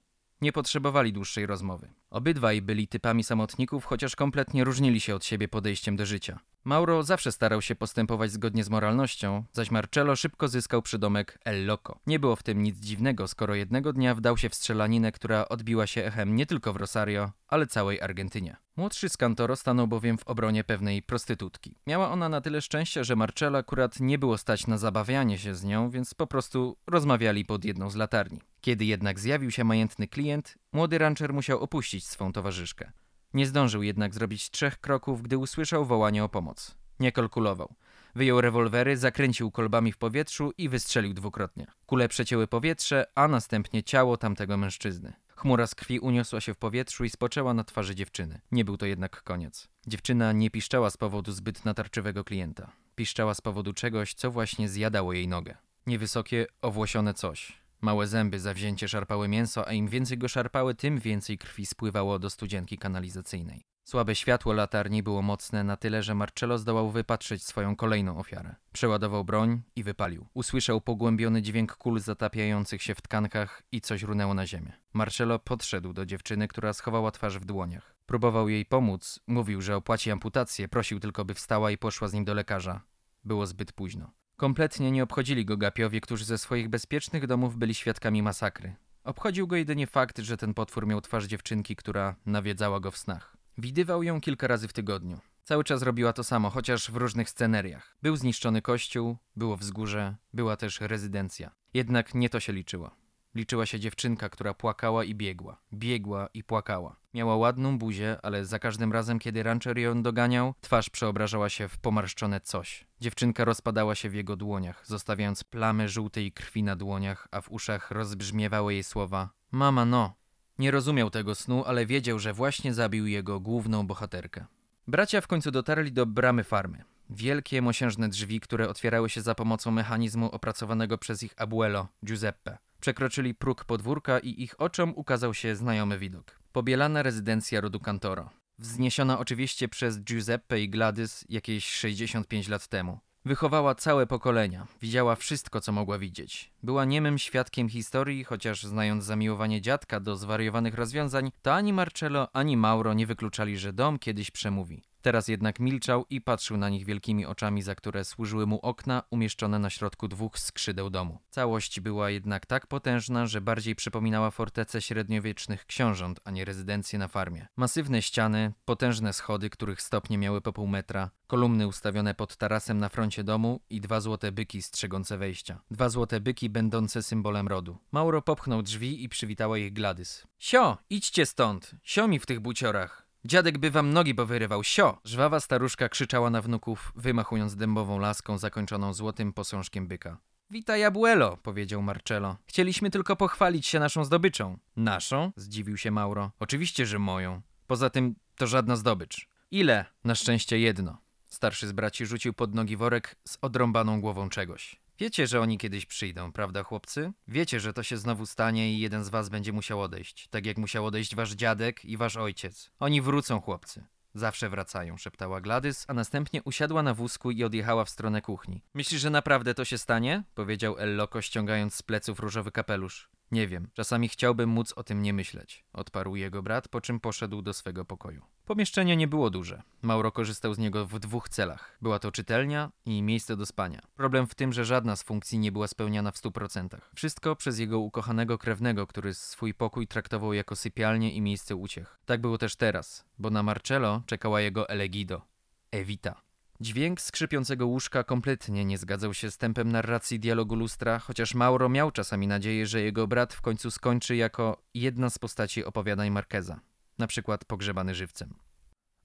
[0.45, 1.89] Nie potrzebowali dłuższej rozmowy.
[2.11, 6.39] Obydwaj byli typami samotników, chociaż kompletnie różnili się od siebie podejściem do życia.
[6.65, 11.99] Mauro zawsze starał się postępować zgodnie z moralnością, zaś Marcello szybko zyskał przydomek El Loco.
[12.07, 15.87] Nie było w tym nic dziwnego, skoro jednego dnia wdał się w strzelaninę, która odbiła
[15.87, 18.57] się echem nie tylko w Rosario, ale całej Argentynie.
[18.77, 21.75] Młodszy z Cantoro stanął bowiem w obronie pewnej prostytutki.
[21.87, 25.65] Miała ona na tyle szczęścia, że Marcello akurat nie było stać na zabawianie się z
[25.65, 28.41] nią, więc po prostu rozmawiali pod jedną z latarni.
[28.61, 32.93] Kiedy jednak zjawił się majętny klient, młody rancher musiał opuścić swą towarzyszkę.
[33.35, 36.77] Nie zdążył jednak zrobić trzech kroków, gdy usłyszał wołanie o pomoc.
[37.01, 37.75] Nie kalkulował.
[38.15, 41.67] Wyjął rewolwery, zakręcił kolbami w powietrzu i wystrzelił dwukrotnie.
[41.87, 45.13] Kule przecięły powietrze, a następnie ciało tamtego mężczyzny.
[45.37, 48.41] Chmura z krwi uniosła się w powietrzu i spoczęła na twarzy dziewczyny.
[48.53, 49.69] Nie był to jednak koniec.
[49.87, 52.73] Dziewczyna nie piszczała z powodu zbyt natarczywego klienta.
[52.95, 55.57] Piszczała z powodu czegoś, co właśnie zjadało jej nogę.
[55.87, 57.53] Niewysokie, owłosione coś.
[57.81, 62.31] Małe zęby zawzięcie szarpały mięso, a im więcej go szarpały, tym więcej krwi spływało do
[62.31, 63.65] studzienki kanalizacyjnej.
[63.85, 68.55] Słabe światło latarni było mocne na tyle, że Marcello zdołał wypatrzeć swoją kolejną ofiarę.
[68.73, 70.27] Przeładował broń i wypalił.
[70.35, 74.73] Usłyszał pogłębiony dźwięk kul zatapiających się w tkankach i coś runęło na ziemię.
[74.93, 77.95] Marcello podszedł do dziewczyny, która schowała twarz w dłoniach.
[78.07, 82.25] Próbował jej pomóc, mówił, że opłaci amputację, prosił tylko, by wstała i poszła z nim
[82.25, 82.81] do lekarza.
[83.25, 84.11] Było zbyt późno.
[84.37, 88.77] Kompletnie nie obchodzili go gapiowie, którzy ze swoich bezpiecznych domów byli świadkami masakry.
[89.05, 93.37] Obchodził go jedynie fakt, że ten potwór miał twarz dziewczynki, która nawiedzała go w snach.
[93.59, 95.19] Widywał ją kilka razy w tygodniu.
[95.45, 97.97] Cały czas robiła to samo, chociaż w różnych sceneriach.
[98.03, 101.51] Był zniszczony kościół, było wzgórze, była też rezydencja.
[101.75, 102.91] Jednak nie to się liczyło.
[103.35, 106.97] Liczyła się dziewczynka, która płakała i biegła, biegła i płakała.
[107.15, 111.79] Miała ładną buzię, ale za każdym razem, kiedy rancher ją doganiał, twarz przeobrażała się w
[111.79, 112.87] pomarszczone coś.
[113.01, 117.91] Dziewczynka rozpadała się w jego dłoniach, zostawiając plamy żółtej krwi na dłoniach, a w uszach
[117.91, 120.15] rozbrzmiewały jej słowa: Mama, no.
[120.59, 124.45] Nie rozumiał tego snu, ale wiedział, że właśnie zabił jego główną bohaterkę.
[124.89, 126.85] Bracia w końcu dotarli do bramy farmy.
[127.11, 132.59] Wielkie, mosiężne drzwi, które otwierały się za pomocą mechanizmu opracowanego przez ich abuelo, Giuseppe.
[132.81, 136.39] Przekroczyli próg podwórka i ich oczom ukazał się znajomy widok.
[136.53, 138.31] Pobielana rezydencja rodu Cantoro.
[138.59, 142.99] Wzniesiona oczywiście przez Giuseppe i Gladys jakieś 65 lat temu.
[143.27, 146.53] Wychowała całe pokolenia, widziała wszystko, co mogła widzieć.
[146.63, 152.57] Była niemym świadkiem historii, chociaż znając zamiłowanie dziadka do zwariowanych rozwiązań, to ani Marcello, ani
[152.57, 154.83] Mauro nie wykluczali, że dom kiedyś przemówi.
[155.05, 159.59] Teraz jednak milczał i patrzył na nich wielkimi oczami, za które służyły mu okna umieszczone
[159.59, 161.19] na środku dwóch skrzydeł domu.
[161.31, 167.09] Całość była jednak tak potężna, że bardziej przypominała fortecę średniowiecznych książąt, a nie rezydencję na
[167.09, 167.47] farmie.
[167.57, 172.89] Masywne ściany, potężne schody, których stopnie miały po pół metra, kolumny ustawione pod tarasem na
[172.89, 175.61] froncie domu i dwa złote byki strzegące wejścia.
[175.71, 177.79] Dwa złote byki będące symbolem rodu.
[177.93, 180.27] Mauro popchnął drzwi i przywitała ich Gladys.
[180.39, 181.75] Sio, idźcie stąd!
[181.83, 183.04] Sio mi w tych buciorach!
[183.27, 184.99] Dziadek by wam nogi powyrywał, sio!
[185.05, 190.19] Żwawa staruszka krzyczała na wnuków, wymachując dębową laską zakończoną złotym posążkiem byka.
[190.51, 192.37] Witaj, abuelo, powiedział Marcello.
[192.47, 194.59] Chcieliśmy tylko pochwalić się naszą zdobyczą.
[194.77, 195.33] Naszą?
[195.37, 196.31] Zdziwił się Mauro.
[196.41, 197.43] Oczywiście, że moją.
[197.67, 199.29] Poza tym to żadna zdobycz.
[199.51, 199.85] Ile?
[200.05, 200.99] Na szczęście jedno.
[201.27, 204.81] Starszy z braci rzucił pod nogi worek z odrąbaną głową czegoś.
[204.99, 207.13] Wiecie, że oni kiedyś przyjdą, prawda, chłopcy?
[207.29, 210.59] Wiecie, że to się znowu stanie i jeden z was będzie musiał odejść, tak jak
[210.59, 212.71] musiał odejść wasz dziadek i wasz ojciec.
[212.81, 213.85] Oni wrócą, chłopcy.
[214.15, 218.63] Zawsze wracają, szeptała Gladys, a następnie usiadła na wózku i odjechała w stronę kuchni.
[218.75, 220.25] Myślisz, że naprawdę to się stanie?
[220.35, 223.09] powiedział Elloko, ściągając z pleców różowy kapelusz.
[223.31, 227.43] Nie wiem, czasami chciałbym móc o tym nie myśleć, odparł jego brat, po czym poszedł
[227.43, 228.23] do swego pokoju.
[228.47, 229.63] Pomieszczenie nie było duże.
[229.83, 231.79] Mauro korzystał z niego w dwóch celach.
[231.83, 233.81] Była to czytelnia i miejsce do spania.
[233.97, 236.91] Problem w tym, że żadna z funkcji nie była spełniana w stu procentach.
[236.95, 241.99] Wszystko przez jego ukochanego krewnego, który swój pokój traktował jako sypialnię i miejsce uciech.
[242.07, 245.23] Tak było też teraz, bo na Marcello czekała jego Elegido,
[245.71, 246.21] Evita.
[246.61, 251.91] Dźwięk skrzypiącego łóżka kompletnie nie zgadzał się z tempem narracji dialogu lustra, chociaż Mauro miał
[251.91, 256.61] czasami nadzieję, że jego brat w końcu skończy jako jedna z postaci opowiadań Marqueza,
[256.99, 258.35] na przykład pogrzebany żywcem.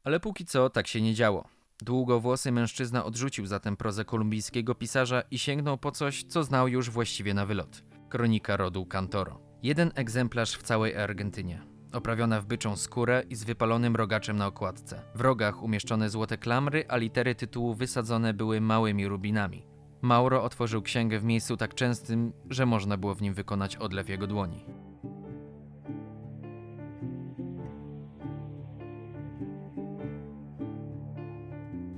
[0.04, 1.48] Ale póki co tak się nie działo.
[1.82, 7.34] Długowłosy mężczyzna odrzucił zatem prozę kolumbijskiego pisarza i sięgnął po coś, co znał już właściwie
[7.34, 7.84] na wylot.
[8.10, 9.42] Kronika rodu Cantoro.
[9.64, 11.62] Jeden egzemplarz w całej Argentynie.
[11.94, 15.02] Oprawiona w byczą skórę i z wypalonym rogaczem na okładce.
[15.16, 19.66] W rogach umieszczone złote klamry, a litery tytułu wysadzone były małymi rubinami.
[20.02, 24.28] Mauro otworzył księgę w miejscu tak częstym, że można było w nim wykonać odlew jego
[24.28, 24.66] dłoni.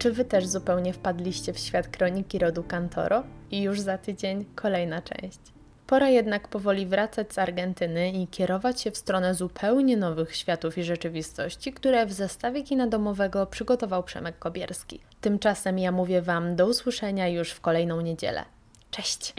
[0.02, 3.24] Czy wy też zupełnie wpadliście w świat kroniki rodu Cantoro?
[3.52, 5.40] I już za tydzień kolejna część.
[5.88, 10.84] Pora jednak powoli wracać z Argentyny i kierować się w stronę zupełnie nowych światów i
[10.84, 15.00] rzeczywistości, które w zestawie kina domowego przygotował Przemek Kobierski.
[15.22, 18.46] Tymczasem ja mówię Wam do usłyszenia już w kolejną niedzielę.
[18.92, 19.34] Cześć!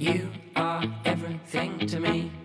[0.00, 0.20] You
[0.54, 2.37] are everything to me.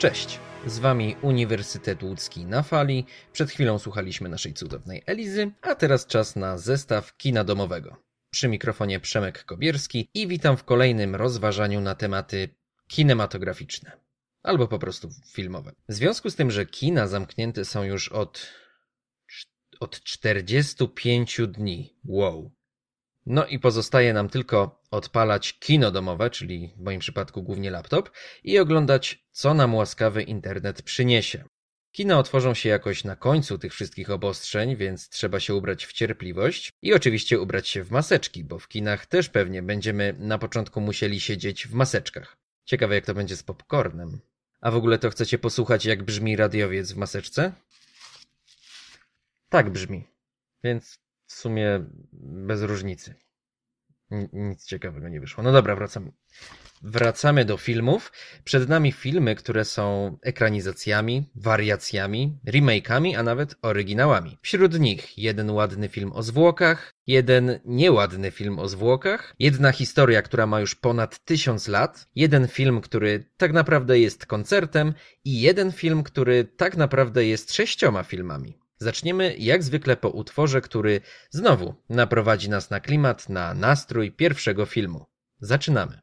[0.00, 3.06] Cześć, z Wami Uniwersytet Łódzki na fali.
[3.32, 7.96] Przed chwilą słuchaliśmy naszej cudownej Elizy, a teraz czas na zestaw kina domowego.
[8.30, 12.48] Przy mikrofonie Przemek Kobierski i witam w kolejnym rozważaniu na tematy
[12.88, 13.92] kinematograficzne.
[14.42, 15.72] Albo po prostu filmowe.
[15.88, 18.52] W związku z tym, że kina zamknięte są już od,
[19.80, 21.96] od 45 dni.
[22.04, 22.50] Wow.
[23.32, 28.10] No i pozostaje nam tylko odpalać kino domowe, czyli w moim przypadku głównie laptop,
[28.44, 31.44] i oglądać, co nam łaskawy internet przyniesie.
[31.92, 36.72] Kina otworzą się jakoś na końcu tych wszystkich obostrzeń, więc trzeba się ubrać w cierpliwość
[36.82, 41.20] i oczywiście ubrać się w maseczki, bo w kinach też pewnie będziemy na początku musieli
[41.20, 42.36] siedzieć w maseczkach.
[42.64, 44.20] Ciekawe jak to będzie z popcornem.
[44.60, 47.52] A w ogóle to chcecie posłuchać jak brzmi radiowiec w maseczce?
[49.48, 50.04] Tak brzmi.
[50.64, 50.98] Więc
[51.30, 53.14] w sumie bez różnicy.
[54.10, 55.42] Ni- Nic ciekawego nie wyszło.
[55.42, 56.12] No dobra, wracamy.
[56.82, 58.12] Wracamy do filmów.
[58.44, 64.38] Przed nami filmy, które są ekranizacjami, wariacjami, remake'ami, a nawet oryginałami.
[64.42, 70.46] Wśród nich jeden ładny film o zwłokach, jeden nieładny film o zwłokach, jedna historia, która
[70.46, 76.02] ma już ponad tysiąc lat, jeden film, który tak naprawdę jest koncertem i jeden film,
[76.02, 78.59] który tak naprawdę jest sześcioma filmami.
[78.82, 81.00] Zaczniemy jak zwykle po utworze, który
[81.30, 85.06] znowu naprowadzi nas na klimat, na nastrój pierwszego filmu.
[85.40, 86.00] Zaczynamy.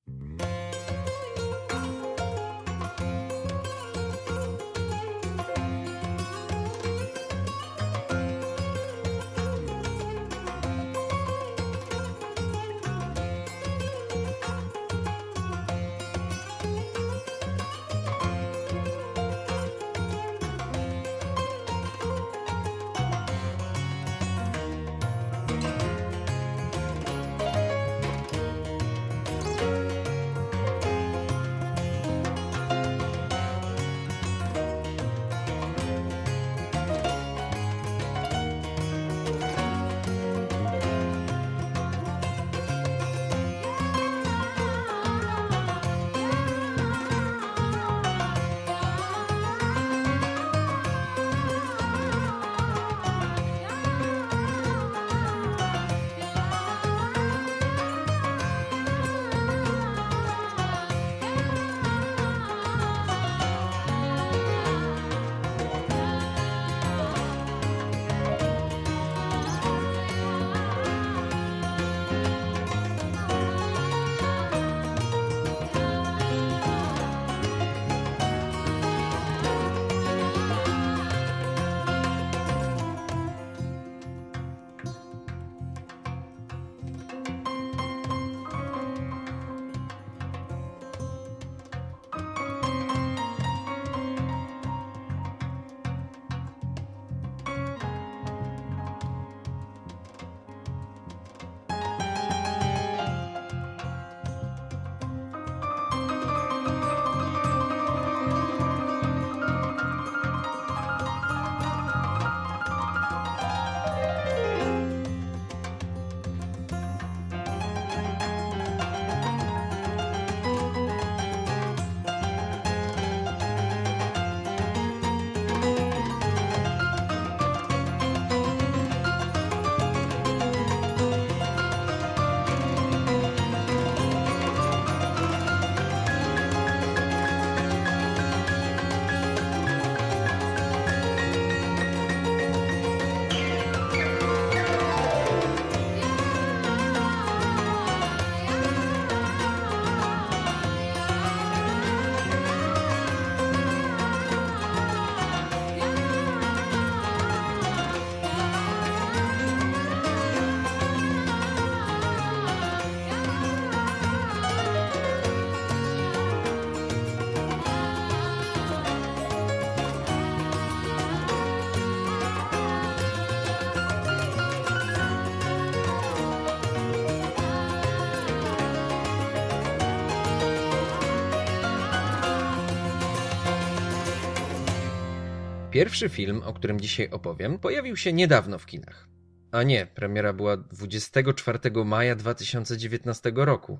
[185.78, 189.08] Pierwszy film, o którym dzisiaj opowiem, pojawił się niedawno w kinach.
[189.52, 193.80] A nie, premiera była 24 maja 2019 roku.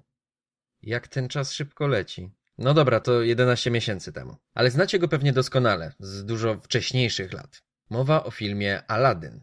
[0.82, 2.32] Jak ten czas szybko leci.
[2.58, 4.36] No dobra, to 11 miesięcy temu.
[4.54, 7.64] Ale znacie go pewnie doskonale, z dużo wcześniejszych lat.
[7.90, 9.42] Mowa o filmie Aladdin.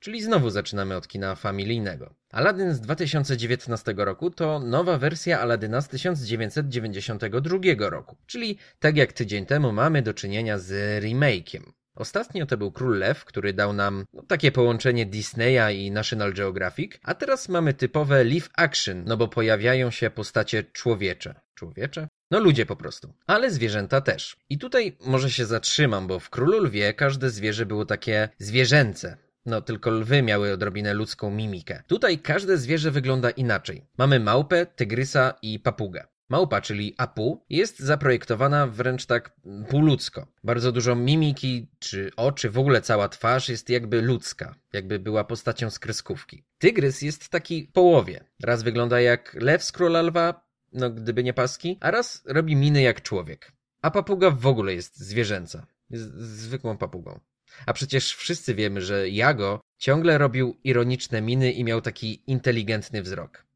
[0.00, 2.14] Czyli znowu zaczynamy od kina familijnego.
[2.32, 8.16] Aladdin z 2019 roku to nowa wersja Aladyna z 1992 roku.
[8.26, 11.79] Czyli tak jak tydzień temu mamy do czynienia z remake'iem.
[11.94, 16.92] Ostatnio to był Król Lew, który dał nam no, takie połączenie Disneya i National Geographic,
[17.02, 21.40] a teraz mamy typowe live action, no bo pojawiają się postacie człowiecze.
[21.54, 22.08] Człowiecze?
[22.30, 23.14] No ludzie po prostu.
[23.26, 24.36] Ale zwierzęta też.
[24.48, 29.16] I tutaj może się zatrzymam, bo w Królu Lwie każde zwierzę było takie zwierzęce.
[29.46, 31.82] No, tylko lwy miały odrobinę ludzką mimikę.
[31.86, 33.86] Tutaj każde zwierzę wygląda inaczej.
[33.98, 36.06] Mamy małpę, tygrysa i papugę.
[36.30, 39.36] Małpa, czyli Apu, jest zaprojektowana wręcz tak
[39.68, 40.26] półludzko.
[40.44, 45.70] Bardzo dużo mimiki, czy oczy, w ogóle cała twarz jest jakby ludzka, jakby była postacią
[45.70, 46.44] z kreskówki.
[46.58, 48.24] Tygrys jest taki połowie.
[48.42, 52.82] Raz wygląda jak lew z króla lwa, no gdyby nie paski, a raz robi miny
[52.82, 53.52] jak człowiek.
[53.82, 55.66] A papuga w ogóle jest zwierzęca.
[55.90, 57.20] Jest zwykłą papugą.
[57.66, 63.46] A przecież wszyscy wiemy, że Jago ciągle robił ironiczne miny i miał taki inteligentny wzrok.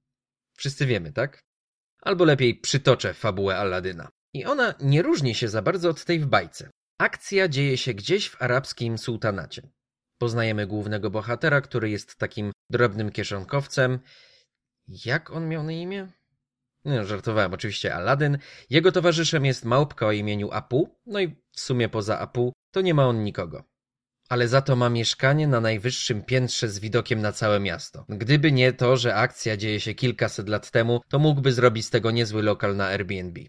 [0.56, 1.44] Wszyscy wiemy, tak?
[2.04, 4.08] Albo lepiej przytoczę fabułę Aladyna.
[4.34, 6.70] I ona nie różni się za bardzo od tej w bajce.
[6.98, 9.68] Akcja dzieje się gdzieś w arabskim sułtanacie.
[10.18, 13.98] Poznajemy głównego bohatera, który jest takim drobnym kieszonkowcem.
[14.88, 16.08] Jak on miał na imię?
[16.84, 18.38] No, żartowałem, oczywiście Aladyn.
[18.70, 22.94] Jego towarzyszem jest małpka o imieniu Apu, no i w sumie poza Apu to nie
[22.94, 23.64] ma on nikogo.
[24.34, 28.04] Ale za to ma mieszkanie na najwyższym piętrze z widokiem na całe miasto.
[28.08, 32.10] Gdyby nie to, że akcja dzieje się kilkaset lat temu, to mógłby zrobić z tego
[32.10, 33.40] niezły lokal na Airbnb.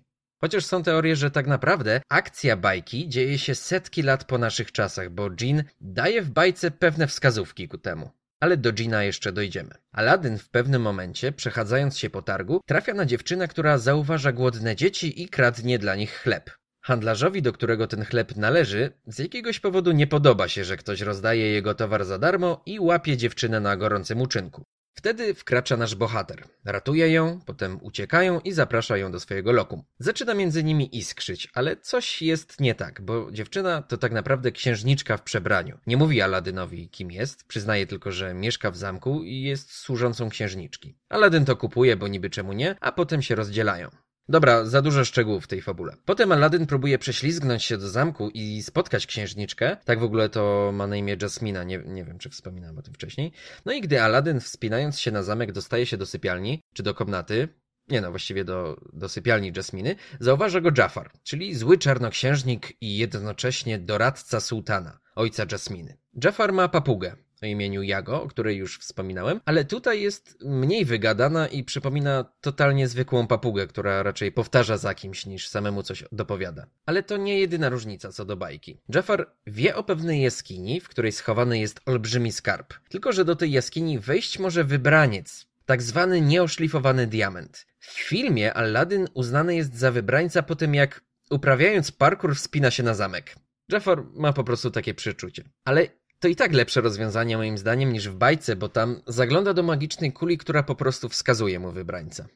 [0.42, 5.10] Chociaż są teorie, że tak naprawdę akcja bajki dzieje się setki lat po naszych czasach,
[5.10, 8.10] bo Jean daje w bajce pewne wskazówki ku temu.
[8.40, 9.72] Ale do Gina jeszcze dojdziemy.
[9.92, 15.22] Aladdin w pewnym momencie, przechadzając się po targu, trafia na dziewczynę, która zauważa głodne dzieci
[15.24, 16.50] i kradnie dla nich chleb.
[16.86, 21.50] Handlarzowi, do którego ten chleb należy, z jakiegoś powodu nie podoba się, że ktoś rozdaje
[21.52, 24.64] jego towar za darmo i łapie dziewczynę na gorącym uczynku.
[24.94, 26.44] Wtedy wkracza nasz bohater.
[26.66, 29.84] Ratuje ją, potem uciekają i zaprasza ją do swojego lokum.
[30.00, 35.18] Zaczyna między nimi iskrzyć, ale coś jest nie tak, bo dziewczyna to tak naprawdę księżniczka
[35.18, 35.78] w przebraniu.
[35.88, 40.98] Nie mówi Aladynowi kim jest, przyznaje tylko, że mieszka w zamku i jest służącą księżniczki.
[41.10, 43.90] Aladyn to kupuje, bo niby czemu nie, a potem się rozdzielają.
[44.30, 45.96] Dobra, za dużo szczegółów w tej fabule.
[46.06, 49.78] Potem Aladdin próbuje prześlizgnąć się do zamku i spotkać księżniczkę.
[49.86, 52.94] Tak w ogóle to ma na imię Jasmina, nie, nie wiem czy wspominałem o tym
[52.94, 53.32] wcześniej.
[53.66, 57.48] No i gdy Aladdin wspinając się na zamek dostaje się do sypialni, czy do komnaty,
[57.88, 63.80] nie no, właściwie do, do sypialni Jasminy, zauważa go Jafar, czyli zły czarnoksiężnik i jednocześnie
[63.80, 65.98] doradca sułtana, ojca Jasminy.
[66.24, 67.16] Jafar ma papugę
[67.46, 73.28] imieniu Jago, o której już wspominałem, ale tutaj jest mniej wygadana i przypomina totalnie zwykłą
[73.28, 76.68] papugę, która raczej powtarza za kimś niż samemu coś dopowiada.
[76.86, 78.78] Ale to nie jedyna różnica co do bajki.
[78.90, 82.74] Jafar wie o pewnej jaskini, w której schowany jest olbrzymi skarb.
[82.90, 87.66] Tylko, że do tej jaskini wejść może wybraniec, tak zwany nieoszlifowany diament.
[87.80, 92.94] W filmie Aladdin uznany jest za wybrańca po tym, jak uprawiając parkour wspina się na
[92.94, 93.36] zamek.
[93.70, 95.44] Jafar ma po prostu takie przeczucie.
[95.64, 95.88] Ale
[96.26, 100.14] to i tak lepsze rozwiązanie moim zdaniem niż w bajce, bo tam zagląda do magicznej
[100.14, 102.28] kuli, która po prostu wskazuje mu wybrańca.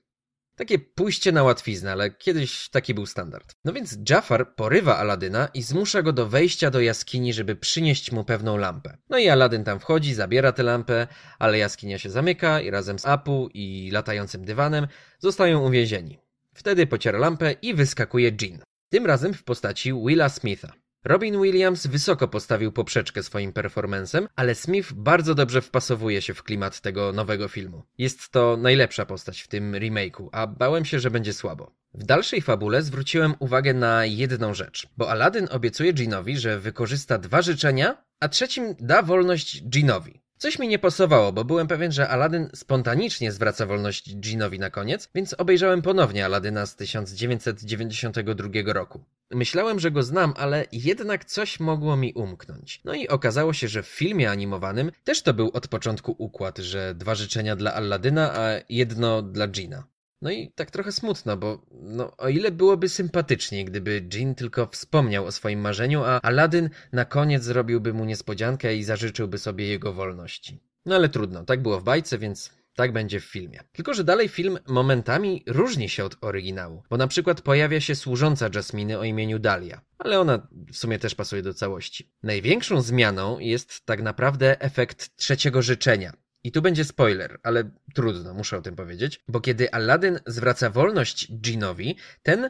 [0.56, 3.56] Takie pójście na łatwiznę, ale kiedyś taki był standard.
[3.66, 8.24] No więc Jafar porywa Aladyna i zmusza go do wejścia do jaskini, żeby przynieść mu
[8.24, 8.98] pewną lampę.
[9.10, 11.08] No i Aladyn tam wchodzi, zabiera tę lampę,
[11.40, 14.88] ale jaskinia się zamyka i razem z Apu i latającym dywanem
[15.20, 16.20] zostają uwięzieni.
[16.54, 18.60] Wtedy pociera lampę i wyskakuje Jean.
[18.90, 20.74] Tym razem w postaci Willa Smitha.
[21.06, 26.82] Robin Williams wysoko postawił poprzeczkę swoim performancem, ale Smith bardzo dobrze wpasowuje się w klimat
[26.82, 27.84] tego nowego filmu.
[27.97, 31.72] Jest to najlepsza postać w tym remake'u, a bałem się, że będzie słabo.
[31.93, 37.41] W dalszej fabule zwróciłem uwagę na jedną rzecz, bo Aladdin obiecuje Jeanowi, że wykorzysta dwa
[37.41, 40.22] życzenia, a trzecim da wolność Jeanowi.
[40.42, 45.10] Coś mi nie pasowało, bo byłem pewien, że Aladdin spontanicznie zwraca wolność Jeanowi na koniec,
[45.16, 49.04] więc obejrzałem ponownie Aladyna z 1992 roku.
[49.32, 52.82] Myślałem, że go znam, ale jednak coś mogło mi umknąć.
[52.86, 56.96] No i okazało się, że w filmie animowanym też to był od początku układ, że
[56.96, 59.84] dwa życzenia dla Aladyna, a jedno dla Gina.
[60.22, 65.26] No i tak trochę smutno, bo no, o ile byłoby sympatycznie, gdyby Jean tylko wspomniał
[65.26, 70.59] o swoim marzeniu, a Aladdin na koniec zrobiłby mu niespodziankę i zażyczyłby sobie jego wolności.
[70.86, 73.59] No ale trudno, tak było w bajce, więc tak będzie w filmie.
[73.72, 78.49] Tylko, że dalej film momentami różni się od oryginału, bo na przykład pojawia się służąca
[78.55, 82.11] Jasminy o imieniu Dalia, ale ona w sumie też pasuje do całości.
[82.24, 86.13] Największą zmianą jest tak naprawdę efekt trzeciego życzenia.
[86.44, 91.32] I tu będzie spoiler, ale trudno, muszę o tym powiedzieć, bo kiedy Aladdin zwraca wolność
[91.46, 92.50] Jeanowi, ten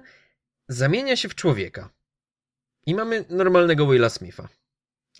[0.68, 1.90] zamienia się w człowieka.
[2.86, 4.50] I mamy normalnego Willa Smitha.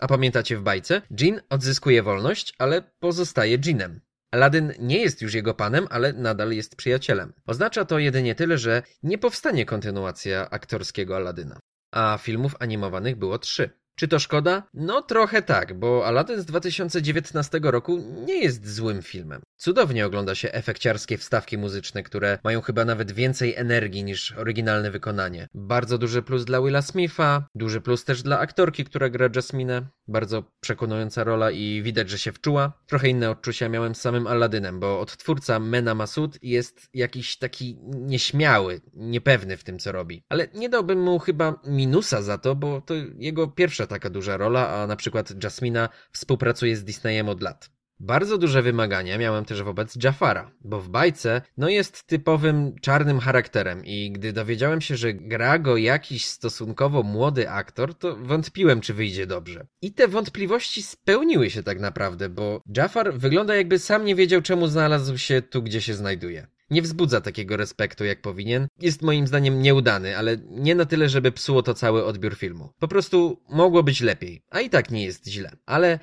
[0.00, 1.02] A pamiętacie w bajce?
[1.20, 4.00] Jean odzyskuje wolność, ale pozostaje Jeanem.
[4.30, 7.32] Aladdin nie jest już jego panem, ale nadal jest przyjacielem.
[7.46, 11.58] Oznacza to jedynie tyle, że nie powstanie kontynuacja aktorskiego Aladyna.
[11.92, 13.70] A filmów animowanych było trzy.
[14.00, 14.62] Czy to szkoda?
[14.74, 19.42] No trochę tak, bo Aladdin z 2019 roku nie jest złym filmem.
[19.56, 25.48] Cudownie ogląda się efekciarskie wstawki muzyczne, które mają chyba nawet więcej energii niż oryginalne wykonanie.
[25.54, 29.82] Bardzo duży plus dla Willa Smitha, duży plus też dla aktorki, która gra Jasminę.
[30.08, 32.72] Bardzo przekonująca rola i widać, że się wczuła.
[32.86, 38.80] Trochę inne odczucia miałem z samym Aladynem, bo odtwórca Mena Masud jest jakiś taki nieśmiały,
[38.94, 40.22] niepewny w tym, co robi.
[40.28, 44.68] Ale nie dałbym mu chyba minusa za to, bo to jego pierwsza taka duża rola,
[44.68, 47.70] a na przykład Jasmina współpracuje z Disneyem od lat.
[48.00, 53.84] Bardzo duże wymagania miałem też wobec Jafara, bo w bajce no jest typowym czarnym charakterem
[53.84, 59.26] i gdy dowiedziałem się, że gra go jakiś stosunkowo młody aktor, to wątpiłem, czy wyjdzie
[59.26, 59.66] dobrze.
[59.82, 64.66] I te wątpliwości spełniły się tak naprawdę, bo Jafar wygląda jakby sam nie wiedział, czemu
[64.66, 66.46] znalazł się tu, gdzie się znajduje.
[66.70, 68.68] Nie wzbudza takiego respektu jak powinien.
[68.78, 72.72] Jest moim zdaniem nieudany, ale nie na tyle, żeby psuło to cały odbiór filmu.
[72.78, 75.56] Po prostu mogło być lepiej, a i tak nie jest źle.
[75.66, 75.98] Ale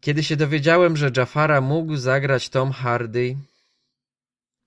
[0.00, 3.36] kiedy się dowiedziałem, że Jafara mógł zagrać Tom Hardy...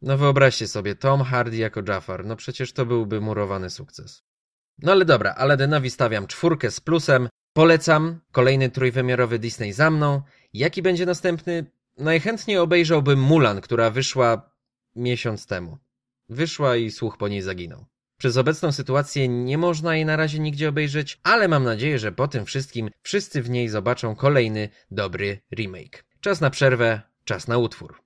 [0.01, 4.23] No wyobraźcie sobie, Tom Hardy jako Jafar, no przecież to byłby murowany sukces.
[4.77, 7.29] No ale dobra, Aladynowi stawiam czwórkę z plusem.
[7.53, 10.21] Polecam, kolejny trójwymiarowy Disney za mną.
[10.53, 11.65] Jaki będzie następny?
[11.97, 14.54] Najchętniej obejrzałbym Mulan, która wyszła
[14.95, 15.77] miesiąc temu.
[16.29, 17.85] Wyszła i słuch po niej zaginął.
[18.17, 22.27] Przez obecną sytuację nie można jej na razie nigdzie obejrzeć, ale mam nadzieję, że po
[22.27, 26.05] tym wszystkim wszyscy w niej zobaczą kolejny dobry remake.
[26.19, 28.01] Czas na przerwę, czas na utwór.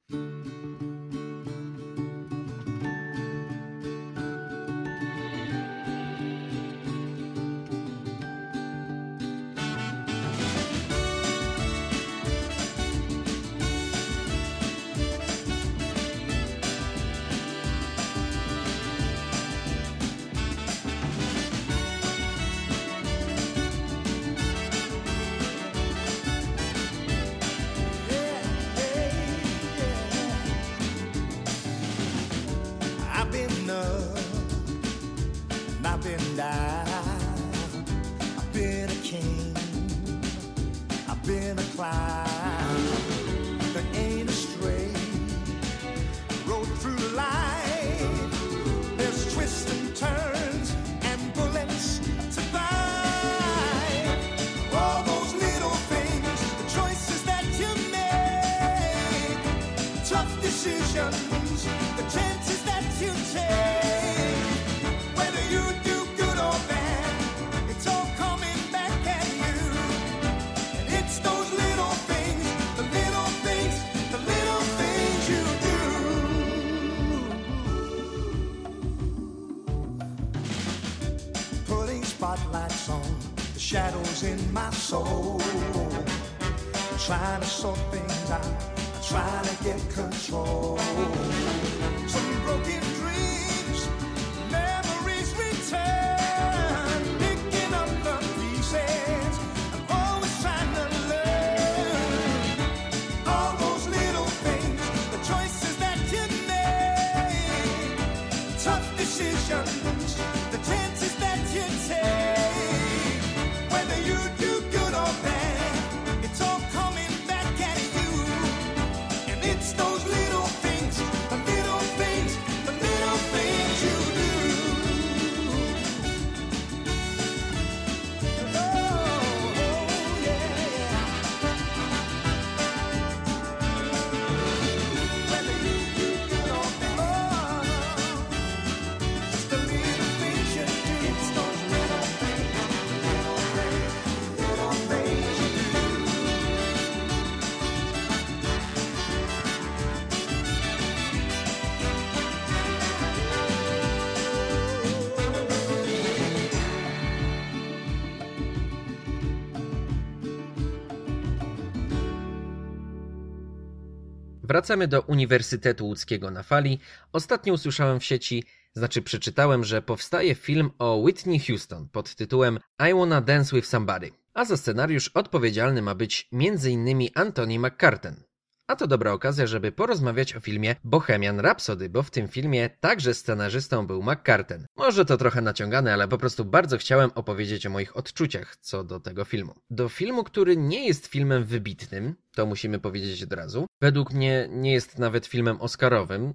[164.49, 166.79] Wracamy do Uniwersytetu Łódzkiego na fali.
[167.13, 168.43] Ostatnio usłyszałem w sieci,
[168.73, 174.11] znaczy przeczytałem, że powstaje film o Whitney Houston pod tytułem I Wanna Dance with Somebody,
[174.33, 177.09] a za scenariusz odpowiedzialny ma być m.in.
[177.15, 178.28] Anthony McCarten.
[178.69, 183.13] A to dobra okazja, żeby porozmawiać o filmie Bohemian Rhapsody, bo w tym filmie także
[183.13, 184.65] scenarzystą był McCarten.
[184.77, 188.99] Może to trochę naciągane, ale po prostu bardzo chciałem opowiedzieć o moich odczuciach co do
[188.99, 189.53] tego filmu.
[189.69, 193.65] Do filmu, który nie jest filmem wybitnym, to musimy powiedzieć od razu.
[193.81, 196.33] Według mnie nie jest nawet filmem oscarowym,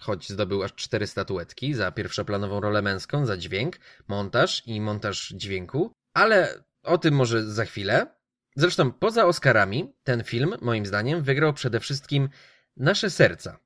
[0.00, 3.76] choć zdobył aż cztery statuetki za pierwszoplanową rolę męską, za dźwięk,
[4.08, 8.21] montaż i montaż dźwięku, ale o tym może za chwilę.
[8.56, 12.28] Zresztą poza Oscarami ten film, moim zdaniem, wygrał przede wszystkim
[12.76, 13.58] nasze serca.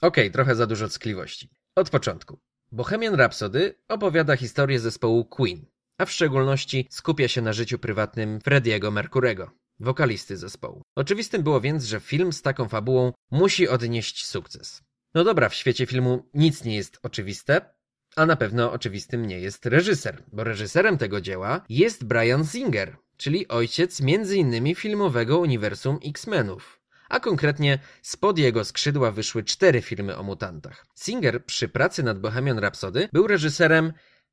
[0.00, 1.50] Okej, trochę za dużo ckliwości.
[1.74, 2.38] Od początku.
[2.72, 5.66] Bohemian Rhapsody opowiada historię zespołu Queen,
[5.98, 9.50] a w szczególności skupia się na życiu prywatnym Frediego Mercurego,
[9.80, 10.82] wokalisty zespołu.
[10.94, 14.82] Oczywistym było więc, że film z taką fabułą musi odnieść sukces.
[15.14, 17.74] No dobra, w świecie filmu nic nie jest oczywiste,
[18.16, 23.48] a na pewno oczywistym nie jest reżyser, bo reżyserem tego dzieła jest Brian Singer, czyli
[23.48, 24.74] ojciec m.in.
[24.74, 26.80] filmowego uniwersum X-Menów.
[27.08, 30.86] A konkretnie spod jego skrzydła wyszły cztery filmy o mutantach.
[30.96, 33.92] Singer przy pracy nad Bohemian Rhapsody był reżyserem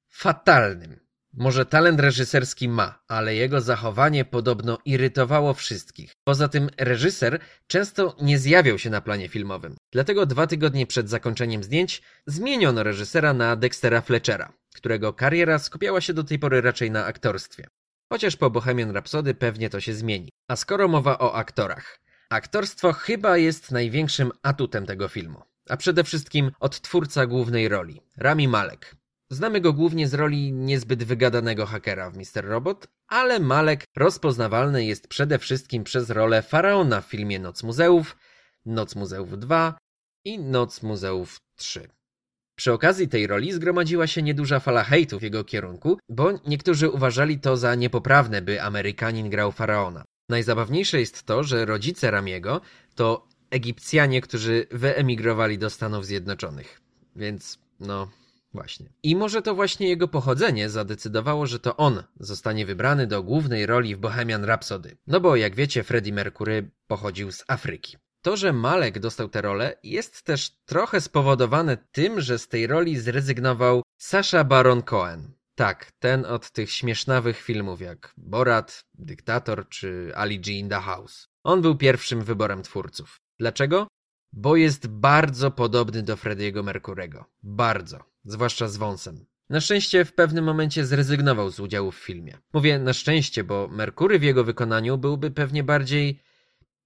[0.09, 0.99] fatalnym.
[1.33, 6.13] Może talent reżyserski ma, ale jego zachowanie podobno irytowało wszystkich.
[6.23, 9.75] Poza tym reżyser często nie zjawiał się na planie filmowym.
[9.91, 16.13] Dlatego dwa tygodnie przed zakończeniem zdjęć zmieniono reżysera na Dextera Fletchera, którego kariera skupiała się
[16.13, 17.67] do tej pory raczej na aktorstwie.
[18.13, 20.29] Chociaż po Bohemian Rhapsody pewnie to się zmieni.
[20.47, 21.99] A skoro mowa o aktorach.
[22.29, 25.41] Aktorstwo chyba jest największym atutem tego filmu.
[25.69, 28.95] A przede wszystkim odtwórca głównej roli, Rami Malek.
[29.29, 32.45] Znamy go głównie z roli niezbyt wygadanego hakera w Mr.
[32.45, 38.17] Robot, ale Malek rozpoznawalny jest przede wszystkim przez rolę faraona w filmie Noc Muzeów,
[38.65, 39.77] Noc Muzeów 2
[40.25, 41.87] i Noc Muzeów 3.
[42.55, 47.39] Przy okazji tej roli zgromadziła się nieduża fala hejtu w jego kierunku, bo niektórzy uważali
[47.39, 50.03] to za niepoprawne, by Amerykanin grał faraona.
[50.29, 52.61] Najzabawniejsze jest to, że rodzice Ramiego
[52.95, 56.81] to Egipcjanie, którzy wyemigrowali do Stanów Zjednoczonych.
[57.15, 58.11] Więc, no,
[58.53, 58.89] właśnie.
[59.03, 63.95] I może to właśnie jego pochodzenie zadecydowało, że to on zostanie wybrany do głównej roli
[63.95, 64.97] w Bohemian Rhapsody.
[65.07, 67.97] No bo, jak wiecie, Freddie Mercury pochodził z Afryki.
[68.23, 72.97] To, że Malek dostał tę rolę, jest też trochę spowodowane tym, że z tej roli
[72.97, 75.31] zrezygnował Sasha Baron Cohen.
[75.55, 81.27] Tak, ten od tych śmiesznawych filmów jak Borat, Dyktator czy Ali G in the House.
[81.43, 83.21] On był pierwszym wyborem twórców.
[83.39, 83.87] Dlaczego?
[84.33, 87.25] Bo jest bardzo podobny do Frediego Mercurego.
[87.43, 87.99] Bardzo.
[88.25, 89.25] Zwłaszcza z wąsem.
[89.49, 92.37] Na szczęście w pewnym momencie zrezygnował z udziału w filmie.
[92.53, 96.19] Mówię na szczęście, bo Merkury w jego wykonaniu byłby pewnie bardziej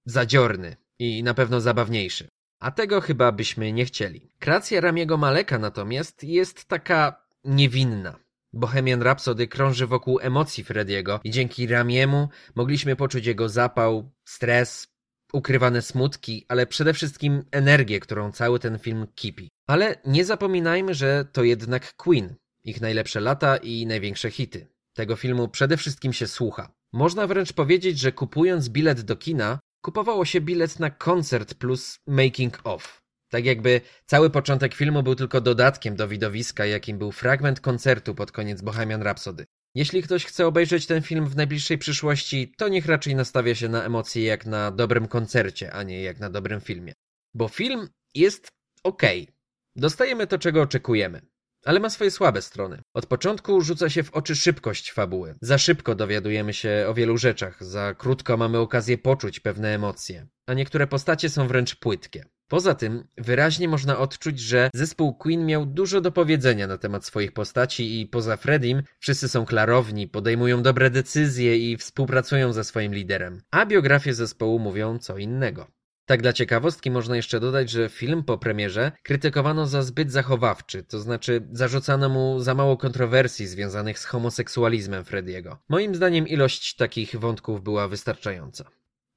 [0.06, 2.28] zadziorny i na pewno zabawniejszy.
[2.60, 4.28] A tego chyba byśmy nie chcieli.
[4.38, 8.18] Kreacja Ramiego Maleka natomiast jest taka niewinna.
[8.52, 14.88] Bohemian Rhapsody krąży wokół emocji Frediego i dzięki Ramiemu mogliśmy poczuć jego zapał, stres,
[15.32, 19.48] ukrywane smutki, ale przede wszystkim energię, którą cały ten film kipi.
[19.66, 22.34] Ale nie zapominajmy, że to jednak Queen,
[22.64, 24.66] ich najlepsze lata i największe hity.
[24.94, 26.72] Tego filmu przede wszystkim się słucha.
[26.92, 32.60] Można wręcz powiedzieć, że kupując bilet do kina, kupowało się bilet na koncert plus making
[32.64, 33.02] of.
[33.30, 38.32] Tak jakby cały początek filmu był tylko dodatkiem do widowiska, jakim był fragment koncertu pod
[38.32, 39.46] koniec Bohemian Rhapsody.
[39.74, 43.84] Jeśli ktoś chce obejrzeć ten film w najbliższej przyszłości, to niech raczej nastawia się na
[43.84, 46.92] emocje jak na dobrym koncercie, a nie jak na dobrym filmie.
[47.34, 48.48] Bo film jest
[48.84, 49.28] okej.
[49.76, 51.20] Dostajemy to, czego oczekujemy.
[51.64, 52.82] Ale ma swoje słabe strony.
[52.94, 55.34] Od początku rzuca się w oczy szybkość fabuły.
[55.40, 60.54] Za szybko dowiadujemy się o wielu rzeczach, za krótko mamy okazję poczuć pewne emocje, a
[60.54, 62.24] niektóre postacie są wręcz płytkie.
[62.48, 67.32] Poza tym wyraźnie można odczuć, że zespół Queen miał dużo do powiedzenia na temat swoich
[67.32, 73.42] postaci i poza Fredim wszyscy są klarowni, podejmują dobre decyzje i współpracują ze swoim liderem.
[73.50, 75.77] A biografie zespołu mówią co innego.
[76.08, 81.00] Tak dla ciekawostki można jeszcze dodać, że film po premierze krytykowano za zbyt zachowawczy, to
[81.00, 85.58] znaczy zarzucano mu za mało kontrowersji związanych z homoseksualizmem Frediego.
[85.68, 88.64] Moim zdaniem ilość takich wątków była wystarczająca.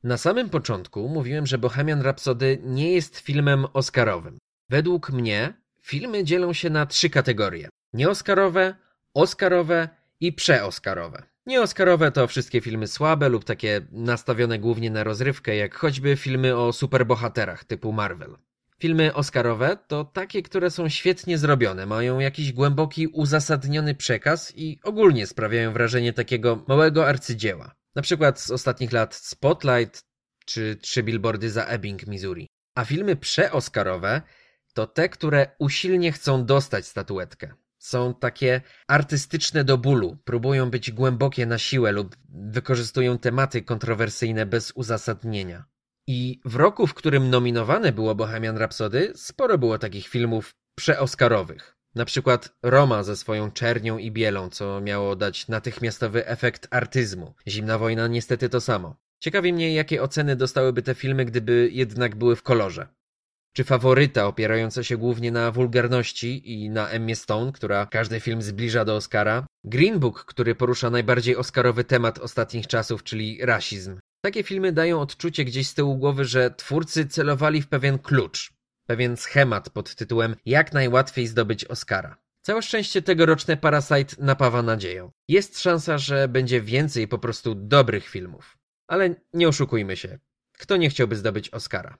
[0.03, 4.37] Na samym początku mówiłem, że Bohemian Rhapsody nie jest filmem oscarowym.
[4.69, 7.69] Według mnie filmy dzielą się na trzy kategorie.
[7.93, 8.75] Nieoscarowe,
[9.13, 9.89] oscarowe
[10.19, 11.30] i przeoscarowe.
[11.51, 16.73] Nieoscarowe to wszystkie filmy słabe lub takie nastawione głównie na rozrywkę, jak choćby filmy o
[16.73, 18.37] superbohaterach typu Marvel.
[18.79, 25.27] Filmy oscarowe to takie, które są świetnie zrobione, mają jakiś głęboki, uzasadniony przekaz i ogólnie
[25.27, 27.75] sprawiają wrażenie takiego małego arcydzieła.
[27.95, 30.03] Na przykład z ostatnich lat Spotlight
[30.45, 32.47] czy Trzy billboardy za Ebbing, Missouri.
[32.75, 34.21] A filmy przeoscarowe
[34.73, 37.53] to te, które usilnie chcą dostać statuetkę.
[37.81, 44.71] Są takie artystyczne do bólu, próbują być głębokie na siłę lub wykorzystują tematy kontrowersyjne bez
[44.71, 45.65] uzasadnienia.
[46.07, 51.77] I w roku, w którym nominowane było Bohemian Rhapsody, sporo było takich filmów przeoscarowych.
[51.95, 57.33] Na przykład Roma ze swoją czernią i bielą, co miało dać natychmiastowy efekt artyzmu.
[57.47, 58.95] Zimna wojna niestety to samo.
[59.19, 62.87] Ciekawi mnie, jakie oceny dostałyby te filmy, gdyby jednak były w kolorze.
[63.53, 68.85] Czy faworyta opierająca się głównie na wulgarności i na Emmie Stone, która każdy film zbliża
[68.85, 69.45] do Oscara?
[69.63, 73.99] Green Book, który porusza najbardziej oscarowy temat ostatnich czasów, czyli rasizm.
[74.21, 78.53] Takie filmy dają odczucie gdzieś z tyłu głowy, że twórcy celowali w pewien klucz,
[78.87, 82.17] pewien schemat pod tytułem Jak najłatwiej zdobyć Oscara.
[82.41, 85.11] Całe szczęście tegoroczne Parasite napawa nadzieją.
[85.27, 88.57] Jest szansa, że będzie więcej po prostu dobrych filmów.
[88.87, 90.19] Ale nie oszukujmy się.
[90.57, 91.97] Kto nie chciałby zdobyć Oscara?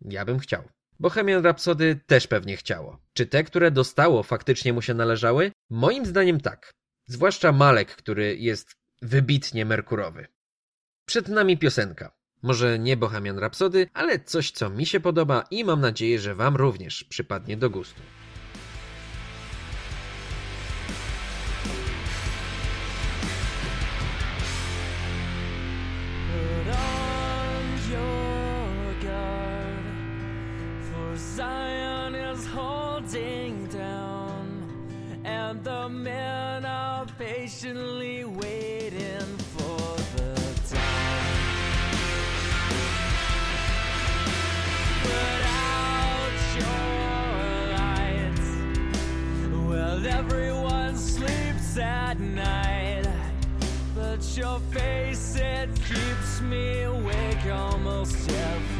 [0.00, 0.62] Ja bym chciał.
[1.02, 2.98] Bohemian Rhapsody też pewnie chciało.
[3.12, 5.52] Czy te, które dostało, faktycznie mu się należały?
[5.70, 6.72] Moim zdaniem tak.
[7.06, 10.26] Zwłaszcza Malek, który jest wybitnie merkurowy.
[11.06, 12.12] Przed nami piosenka.
[12.42, 16.56] Może nie Bohemian Rhapsody, ale coś, co mi się podoba i mam nadzieję, że Wam
[16.56, 18.02] również przypadnie do gustu.
[35.92, 40.34] Men are patiently waiting for the
[40.68, 41.36] time.
[45.02, 48.50] Put out your lights.
[49.68, 53.06] Well, everyone sleeps at night,
[53.94, 58.71] but your face it keeps me awake almost every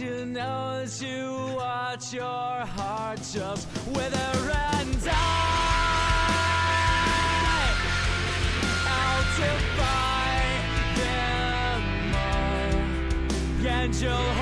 [0.00, 5.12] you know as you watch your heart just wither and die.
[8.86, 10.32] I'll defy
[10.96, 11.82] them
[12.14, 14.39] all, and you'll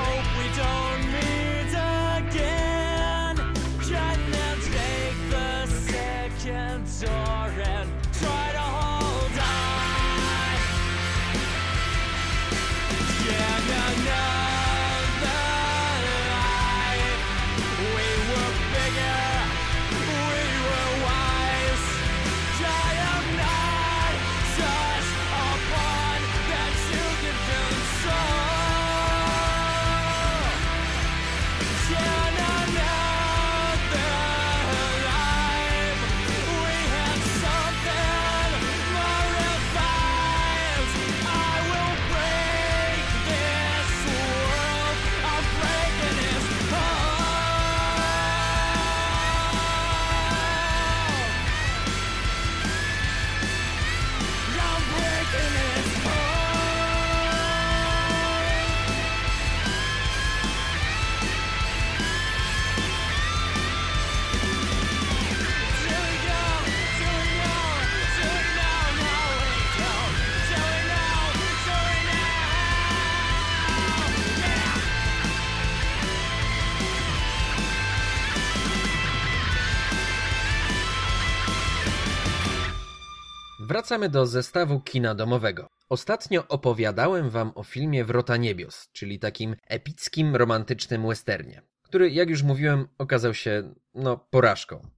[83.79, 85.69] Wracamy do zestawu kina domowego.
[85.89, 92.43] Ostatnio opowiadałem wam o filmie Wrota Niebios, czyli takim epickim, romantycznym westernie, który, jak już
[92.43, 94.91] mówiłem, okazał się, no, porażką.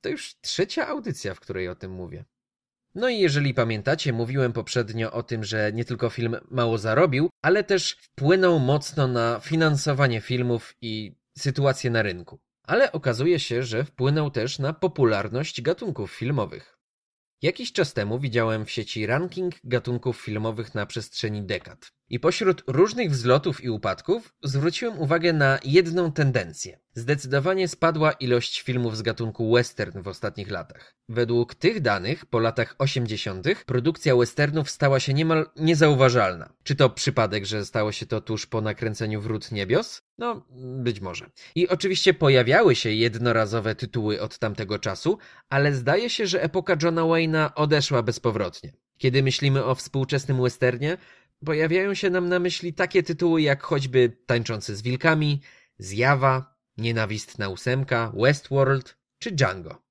[0.00, 2.24] To już trzecia audycja, w której o tym mówię.
[2.94, 7.64] No i jeżeli pamiętacie, mówiłem poprzednio o tym, że nie tylko film mało zarobił, ale
[7.64, 12.38] też wpłynął mocno na finansowanie filmów i sytuację na rynku.
[12.62, 16.75] Ale okazuje się, że wpłynął też na popularność gatunków filmowych.
[17.42, 21.92] Jakiś czas temu widziałem w sieci ranking gatunków filmowych na przestrzeni dekad.
[22.10, 26.78] I pośród różnych wzlotów i upadków zwróciłem uwagę na jedną tendencję.
[26.94, 30.96] Zdecydowanie spadła ilość filmów z gatunku western w ostatnich latach.
[31.08, 36.52] Według tych danych, po latach 80., produkcja westernów stała się niemal niezauważalna.
[36.62, 40.02] Czy to przypadek, że stało się to tuż po nakręceniu Wrót Niebios?
[40.18, 40.46] No,
[40.82, 41.30] być może.
[41.54, 45.18] I oczywiście pojawiały się jednorazowe tytuły od tamtego czasu,
[45.48, 48.72] ale zdaje się, że epoka Johna Wayna odeszła bezpowrotnie.
[48.98, 50.96] Kiedy myślimy o współczesnym westernie,
[51.44, 55.40] pojawiają się nam na myśli takie tytuły jak choćby Tańczący z wilkami,
[55.78, 59.82] Zjawa, Nienawistna ósemka, Westworld czy Django.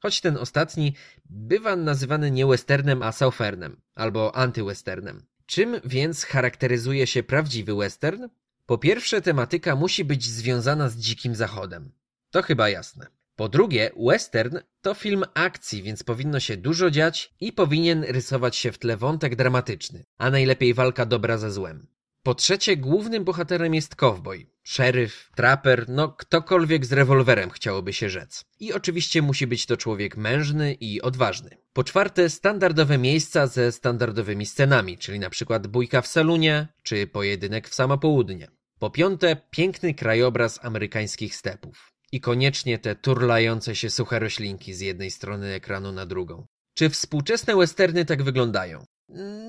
[0.00, 0.94] Choć ten ostatni
[1.24, 5.26] bywa nazywany nie westernem, a southern albo antywesternem.
[5.46, 8.28] Czym więc charakteryzuje się prawdziwy western?
[8.66, 11.92] Po pierwsze, tematyka musi być związana z dzikim zachodem.
[12.30, 13.06] To chyba jasne.
[13.36, 18.72] Po drugie, western to film akcji, więc powinno się dużo dziać i powinien rysować się
[18.72, 21.86] w tle wątek dramatyczny, a najlepiej walka dobra ze złem.
[22.22, 28.44] Po trzecie, głównym bohaterem jest cowboy, szeryf, traper, no ktokolwiek z rewolwerem chciałoby się rzec.
[28.60, 31.50] I oczywiście musi być to człowiek mężny i odważny.
[31.72, 37.68] Po czwarte, standardowe miejsca ze standardowymi scenami, czyli na przykład bójka w salonie czy pojedynek
[37.68, 38.48] w samo południe.
[38.78, 41.93] Po piąte, piękny krajobraz amerykańskich stepów.
[42.14, 46.46] I koniecznie te turlające się suche roślinki z jednej strony ekranu na drugą.
[46.74, 48.84] Czy współczesne westerny tak wyglądają?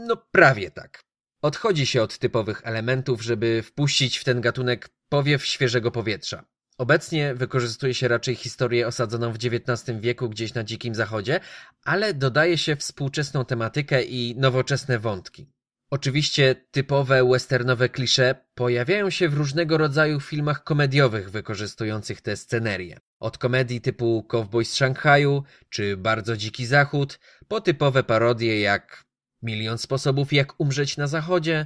[0.08, 1.02] No prawie tak.
[1.42, 6.46] Odchodzi się od typowych elementów, żeby wpuścić w ten gatunek powiew świeżego powietrza.
[6.78, 11.40] Obecnie wykorzystuje się raczej historię osadzoną w XIX wieku gdzieś na Dzikim Zachodzie,
[11.84, 15.48] ale dodaje się współczesną tematykę i nowoczesne wątki.
[15.90, 22.99] Oczywiście typowe westernowe klisze pojawiają się w różnego rodzaju filmach komediowych wykorzystujących tę scenerię.
[23.20, 29.06] Od komedii typu Cowboy z Szanghaju czy Bardzo Dziki Zachód, po typowe parodie jak
[29.41, 31.66] Milion Sposobów jak umrzeć na zachodzie,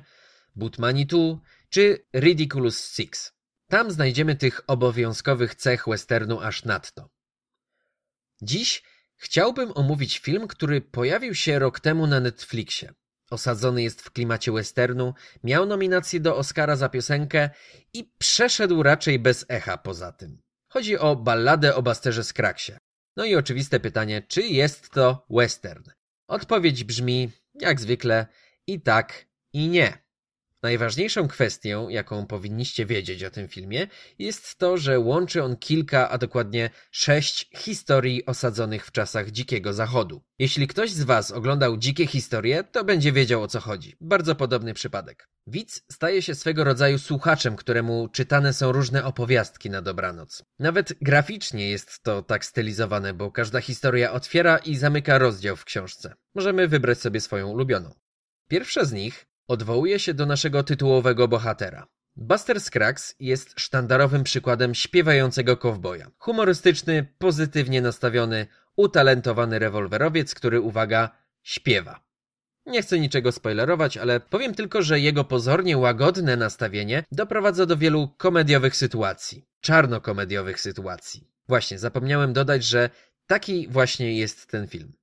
[0.55, 1.39] But Manitou
[1.69, 3.33] czy Ridiculous Six.
[3.67, 7.09] Tam znajdziemy tych obowiązkowych cech westernu aż nadto.
[8.41, 8.83] Dziś
[9.15, 12.93] chciałbym omówić film, który pojawił się rok temu na Netflixie.
[13.29, 17.49] Osadzony jest w klimacie westernu, miał nominację do Oscara za piosenkę
[17.93, 20.41] i przeszedł raczej bez echa poza tym.
[20.71, 22.73] Chodzi o balladę o Basterze Skraksie.
[23.17, 25.83] No i oczywiste pytanie, czy jest to western?
[26.27, 28.27] Odpowiedź brzmi, jak zwykle,
[28.67, 29.97] i tak, i nie.
[30.63, 33.87] Najważniejszą kwestią, jaką powinniście wiedzieć o tym filmie,
[34.19, 40.23] jest to, że łączy on kilka, a dokładnie sześć historii osadzonych w czasach Dzikiego Zachodu.
[40.39, 43.95] Jeśli ktoś z Was oglądał dzikie historie, to będzie wiedział o co chodzi.
[44.01, 45.29] Bardzo podobny przypadek.
[45.47, 50.43] Widz staje się swego rodzaju słuchaczem, któremu czytane są różne opowiastki na dobranoc.
[50.59, 56.13] Nawet graficznie jest to tak stylizowane, bo każda historia otwiera i zamyka rozdział w książce.
[56.35, 57.95] Możemy wybrać sobie swoją ulubioną.
[58.49, 61.87] Pierwsza z nich odwołuje się do naszego tytułowego bohatera.
[62.15, 66.11] Buster Scruggs jest sztandarowym przykładem śpiewającego kowboja.
[66.17, 71.09] Humorystyczny, pozytywnie nastawiony, utalentowany rewolwerowiec, który, uwaga,
[71.43, 72.09] śpiewa.
[72.65, 78.07] Nie chcę niczego spoilerować, ale powiem tylko, że jego pozornie łagodne nastawienie doprowadza do wielu
[78.17, 79.45] komediowych sytuacji.
[79.61, 81.27] Czarnokomediowych sytuacji.
[81.47, 82.89] Właśnie, zapomniałem dodać, że
[83.27, 84.93] taki właśnie jest ten film.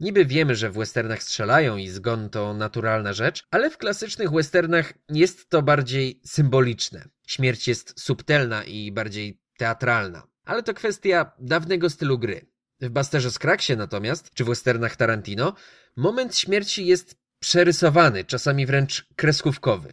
[0.00, 4.92] Niby wiemy, że w westernach strzelają i zgon to naturalna rzecz, ale w klasycznych westernach
[5.08, 7.08] jest to bardziej symboliczne.
[7.26, 10.22] Śmierć jest subtelna i bardziej teatralna.
[10.44, 12.46] Ale to kwestia dawnego stylu gry.
[12.80, 15.54] W Busterze Skraksie natomiast, czy w westernach Tarantino,
[15.96, 19.92] moment śmierci jest przerysowany, czasami wręcz kreskówkowy.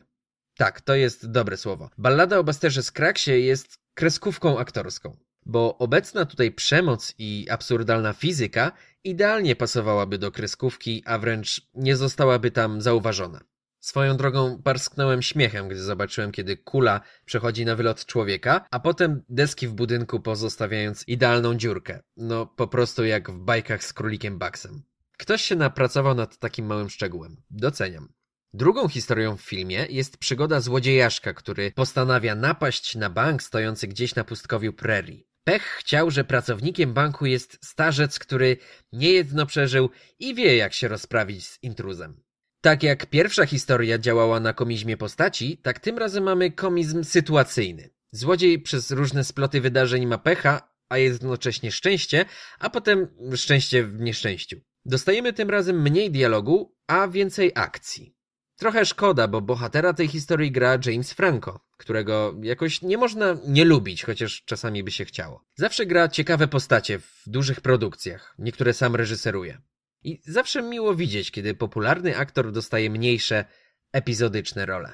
[0.57, 1.89] Tak, to jest dobre słowo.
[1.97, 8.71] Ballada o Busterze Skraksie jest kreskówką aktorską, bo obecna tutaj przemoc i absurdalna fizyka
[9.03, 13.39] idealnie pasowałaby do kreskówki, a wręcz nie zostałaby tam zauważona.
[13.79, 19.67] Swoją drogą parsknąłem śmiechem, gdy zobaczyłem, kiedy kula przechodzi na wylot człowieka, a potem deski
[19.67, 21.99] w budynku pozostawiając idealną dziurkę.
[22.17, 24.83] No po prostu jak w bajkach z królikiem Baxem.
[25.17, 27.37] Ktoś się napracował nad takim małym szczegółem.
[27.49, 28.09] Doceniam.
[28.53, 34.23] Drugą historią w filmie jest przygoda złodziejaszka, który postanawia napaść na bank stojący gdzieś na
[34.23, 35.27] pustkowiu prerii.
[35.45, 38.57] Pech chciał, że pracownikiem banku jest starzec, który
[38.91, 39.89] niejedno przeżył
[40.19, 42.23] i wie, jak się rozprawić z intruzem.
[42.61, 47.89] Tak jak pierwsza historia działała na komizmie postaci, tak tym razem mamy komizm sytuacyjny.
[48.11, 52.25] Złodziej przez różne sploty wydarzeń ma pecha, a jednocześnie szczęście,
[52.59, 54.61] a potem szczęście w nieszczęściu.
[54.85, 58.14] Dostajemy tym razem mniej dialogu, a więcej akcji.
[58.57, 64.03] Trochę szkoda, bo bohatera tej historii gra James Franco, którego jakoś nie można nie lubić,
[64.03, 65.45] chociaż czasami by się chciało.
[65.55, 69.61] Zawsze gra ciekawe postacie w dużych produkcjach, niektóre sam reżyseruje.
[70.03, 73.45] I zawsze miło widzieć, kiedy popularny aktor dostaje mniejsze,
[73.91, 74.93] epizodyczne role.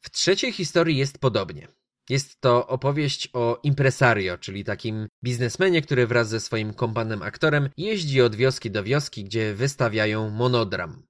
[0.00, 1.68] W trzeciej historii jest podobnie.
[2.08, 8.22] Jest to opowieść o impresario, czyli takim biznesmenie, który wraz ze swoim kompanem aktorem jeździ
[8.22, 11.07] od wioski do wioski, gdzie wystawiają monodram.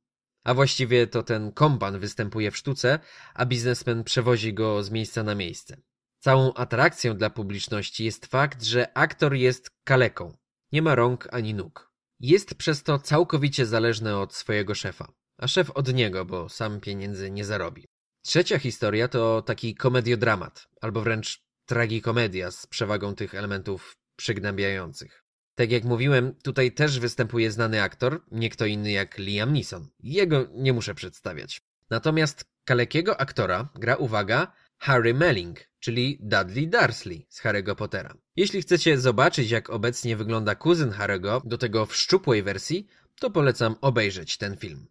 [0.48, 2.98] A właściwie to ten kompan występuje w sztuce,
[3.34, 5.76] a biznesmen przewozi go z miejsca na miejsce.
[6.18, 10.36] Całą atrakcją dla publiczności jest fakt, że aktor jest kaleką.
[10.72, 11.90] Nie ma rąk ani nóg.
[12.20, 17.30] Jest przez to całkowicie zależny od swojego szefa, a szef od niego, bo sam pieniędzy
[17.30, 17.84] nie zarobi.
[18.22, 25.24] Trzecia historia to taki komediodramat, albo wręcz tragikomedia z przewagą tych elementów przygnębiających.
[25.58, 29.88] Tak jak mówiłem, tutaj też występuje znany aktor, nie kto inny jak Liam Neeson.
[30.00, 31.60] Jego nie muszę przedstawiać.
[31.90, 38.14] Natomiast kalekiego aktora gra, uwaga, Harry Melling, czyli Dudley Dursley z Harry'ego Pottera.
[38.36, 42.86] Jeśli chcecie zobaczyć, jak obecnie wygląda kuzyn Harry'ego, do tego w szczupłej wersji,
[43.20, 44.86] to polecam obejrzeć ten film.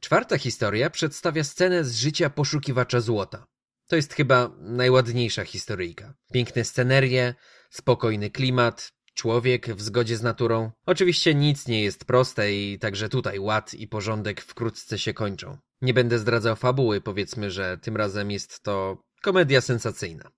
[0.00, 3.46] Czwarta historia przedstawia scenę z życia poszukiwacza złota.
[3.86, 6.14] To jest chyba najładniejsza historyjka.
[6.32, 7.34] Piękne scenerie,
[7.70, 10.70] spokojny klimat, człowiek w zgodzie z naturą.
[10.86, 15.58] Oczywiście nic nie jest proste i także tutaj ład i porządek wkrótce się kończą.
[15.82, 20.30] Nie będę zdradzał fabuły, powiedzmy, że tym razem jest to komedia sensacyjna.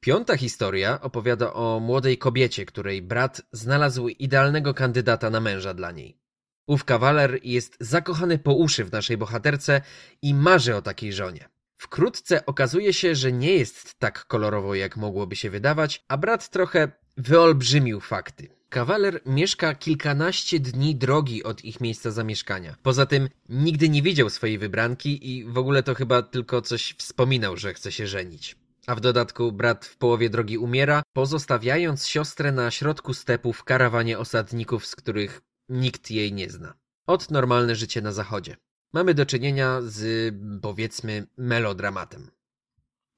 [0.00, 6.18] Piąta historia opowiada o młodej kobiecie, której brat znalazł idealnego kandydata na męża dla niej.
[6.66, 9.82] Ów kawaler jest zakochany po uszy w naszej bohaterce
[10.22, 11.48] i marzy o takiej żonie.
[11.76, 16.92] Wkrótce okazuje się, że nie jest tak kolorowo, jak mogłoby się wydawać, a brat trochę
[17.18, 18.48] wyolbrzymił fakty.
[18.68, 22.76] Kawaler mieszka kilkanaście dni drogi od ich miejsca zamieszkania.
[22.82, 27.56] Poza tym nigdy nie widział swojej wybranki i w ogóle to chyba tylko coś wspominał,
[27.56, 28.56] że chce się żenić.
[28.86, 34.18] A w dodatku brat w połowie drogi umiera, pozostawiając siostrę na środku stepu w karawanie
[34.18, 36.74] osadników, z których nikt jej nie zna.
[37.06, 38.56] Od normalne życie na zachodzie.
[38.92, 42.30] Mamy do czynienia z, powiedzmy, melodramatem.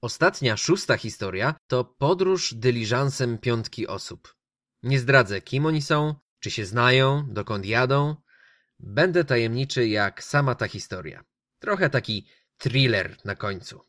[0.02, 4.34] Ostatnia, szósta historia to podróż dyliżansem piątki osób.
[4.82, 8.16] Nie zdradzę, kim oni są, czy się znają, dokąd jadą.
[8.78, 11.24] Będę tajemniczy jak sama ta historia.
[11.58, 12.26] Trochę taki
[12.58, 13.80] thriller na końcu.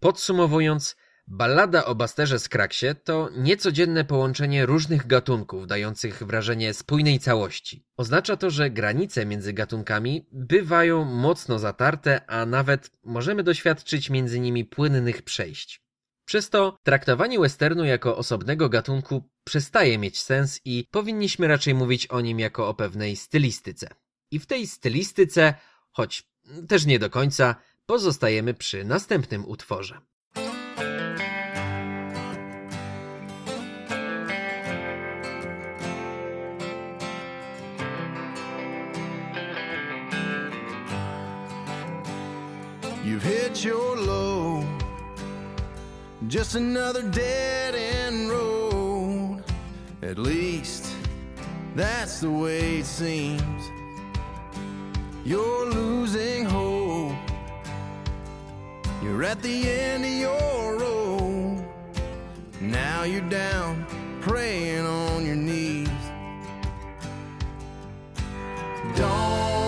[0.00, 7.86] Podsumowując, ballada o Basterze z Kraksie to niecodzienne połączenie różnych gatunków, dających wrażenie spójnej całości.
[7.96, 14.64] Oznacza to, że granice między gatunkami bywają mocno zatarte, a nawet możemy doświadczyć między nimi
[14.64, 15.84] płynnych przejść.
[16.24, 22.20] Przez to traktowanie westernu jako osobnego gatunku przestaje mieć sens i powinniśmy raczej mówić o
[22.20, 23.88] nim jako o pewnej stylistyce.
[24.30, 25.54] I w tej stylistyce,
[25.90, 26.28] choć
[26.68, 27.56] też nie do końca,
[27.86, 30.00] pozostajemy przy następnym utworze.
[43.14, 44.66] You've hit your low.
[46.26, 49.44] Just another dead end road.
[50.02, 50.92] At least
[51.76, 53.62] that's the way it seems.
[55.24, 57.14] You're losing hope.
[59.00, 61.64] You're at the end of your road.
[62.60, 63.86] Now you're down,
[64.22, 65.88] praying on your knees.
[68.96, 69.63] Don't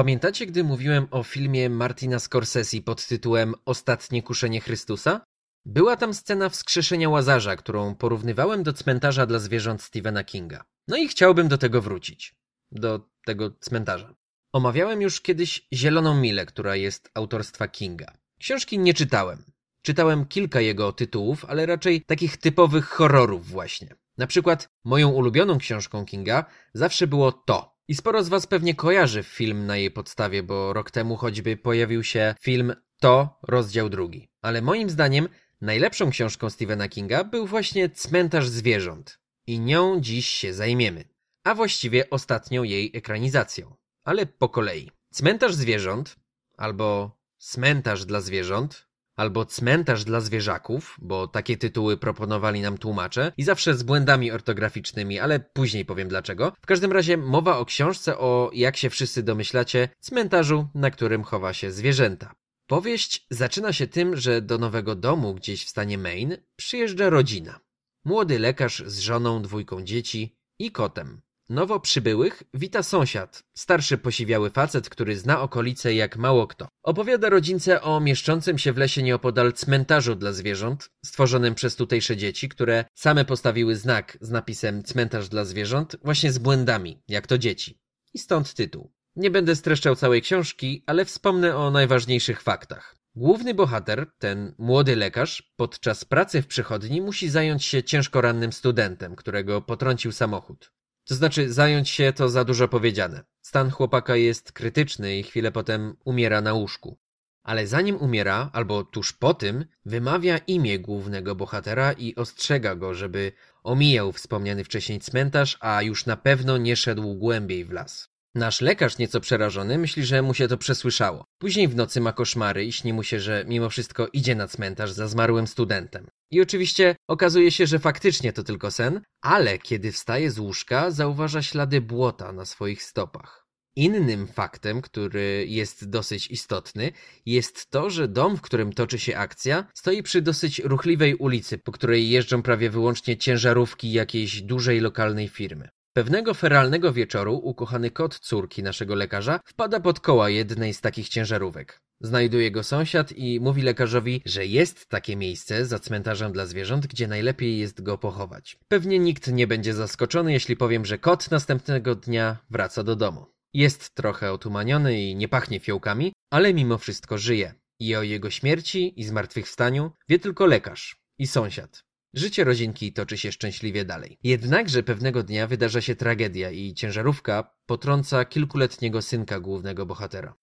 [0.00, 5.20] Pamiętacie, gdy mówiłem o filmie Martina Scorsese pod tytułem Ostatnie kuszenie Chrystusa?
[5.64, 10.64] Była tam scena wskrzeszenia Łazarza, którą porównywałem do cmentarza dla zwierząt Stephena Kinga.
[10.88, 12.34] No i chciałbym do tego wrócić.
[12.72, 14.14] Do tego cmentarza.
[14.52, 18.12] Omawiałem już kiedyś Zieloną Milę, która jest autorstwa Kinga.
[18.38, 19.44] Książki nie czytałem.
[19.82, 23.94] Czytałem kilka jego tytułów, ale raczej takich typowych horrorów właśnie.
[24.18, 26.44] Na przykład moją ulubioną książką Kinga
[26.74, 27.79] zawsze było to.
[27.90, 32.04] I sporo z was pewnie kojarzy film na jej podstawie, bo rok temu choćby pojawił
[32.04, 34.28] się film To, rozdział drugi.
[34.42, 35.28] Ale moim zdaniem
[35.60, 39.18] najlepszą książką Stephena Kinga był właśnie Cmentarz zwierząt.
[39.46, 41.04] I nią dziś się zajmiemy.
[41.44, 43.76] A właściwie ostatnią jej ekranizacją.
[44.04, 44.90] Ale po kolei.
[45.12, 46.16] Cmentarz zwierząt,
[46.56, 48.86] albo Cmentarz dla zwierząt,
[49.20, 55.18] albo Cmentarz dla zwierzaków, bo takie tytuły proponowali nam tłumacze i zawsze z błędami ortograficznymi,
[55.18, 56.52] ale później powiem dlaczego.
[56.62, 61.52] W każdym razie mowa o książce o, jak się wszyscy domyślacie, cmentarzu, na którym chowa
[61.52, 62.34] się zwierzęta.
[62.66, 67.60] Powieść zaczyna się tym, że do nowego domu gdzieś w stanie Maine przyjeżdża rodzina.
[68.04, 71.20] Młody lekarz z żoną, dwójką dzieci i kotem.
[71.50, 76.68] Nowo przybyłych wita sąsiad, starszy posiwiały facet, który zna okolice jak mało kto.
[76.82, 82.48] Opowiada rodzince o mieszczącym się w lesie nieopodal cmentarzu dla zwierząt, stworzonym przez tutejsze dzieci,
[82.48, 87.78] które same postawiły znak z napisem cmentarz dla zwierząt, właśnie z błędami, jak to dzieci.
[88.14, 88.92] I stąd tytuł.
[89.16, 92.96] Nie będę streszczał całej książki, ale wspomnę o najważniejszych faktach.
[93.14, 99.16] Główny bohater, ten młody lekarz, podczas pracy w przychodni musi zająć się ciężko rannym studentem,
[99.16, 100.72] którego potrącił samochód.
[101.04, 103.24] To znaczy, zająć się to za dużo powiedziane.
[103.42, 106.98] Stan chłopaka jest krytyczny i chwilę potem umiera na łóżku.
[107.42, 113.32] Ale zanim umiera, albo tuż po tym, wymawia imię głównego bohatera i ostrzega go, żeby
[113.62, 118.08] omijał wspomniany wcześniej cmentarz, a już na pewno nie szedł głębiej w las.
[118.34, 121.24] Nasz lekarz, nieco przerażony, myśli, że mu się to przesłyszało.
[121.38, 124.92] Później w nocy ma koszmary i śni mu się, że mimo wszystko idzie na cmentarz
[124.92, 126.06] za zmarłym studentem.
[126.30, 131.42] I oczywiście okazuje się, że faktycznie to tylko sen, ale kiedy wstaje z łóżka, zauważa
[131.42, 133.46] ślady błota na swoich stopach.
[133.76, 136.92] Innym faktem, który jest dosyć istotny,
[137.26, 141.72] jest to, że dom, w którym toczy się akcja, stoi przy dosyć ruchliwej ulicy, po
[141.72, 145.68] której jeżdżą prawie wyłącznie ciężarówki jakiejś dużej lokalnej firmy.
[145.92, 151.80] Pewnego feralnego wieczoru ukochany kot córki naszego lekarza wpada pod koła jednej z takich ciężarówek.
[152.00, 157.08] Znajduje go sąsiad i mówi lekarzowi, że jest takie miejsce za cmentarzem dla zwierząt, gdzie
[157.08, 158.56] najlepiej jest go pochować.
[158.68, 163.26] Pewnie nikt nie będzie zaskoczony, jeśli powiem, że kot następnego dnia wraca do domu.
[163.54, 167.54] Jest trochę otumaniony i nie pachnie fiołkami, ale mimo wszystko żyje.
[167.80, 171.89] I o jego śmierci i zmartwychwstaniu wie tylko lekarz i sąsiad.
[172.14, 174.18] Życie rodzinki toczy się szczęśliwie dalej.
[174.22, 180.34] Jednakże pewnego dnia wydarza się tragedia i ciężarówka potrąca kilkuletniego synka głównego bohatera.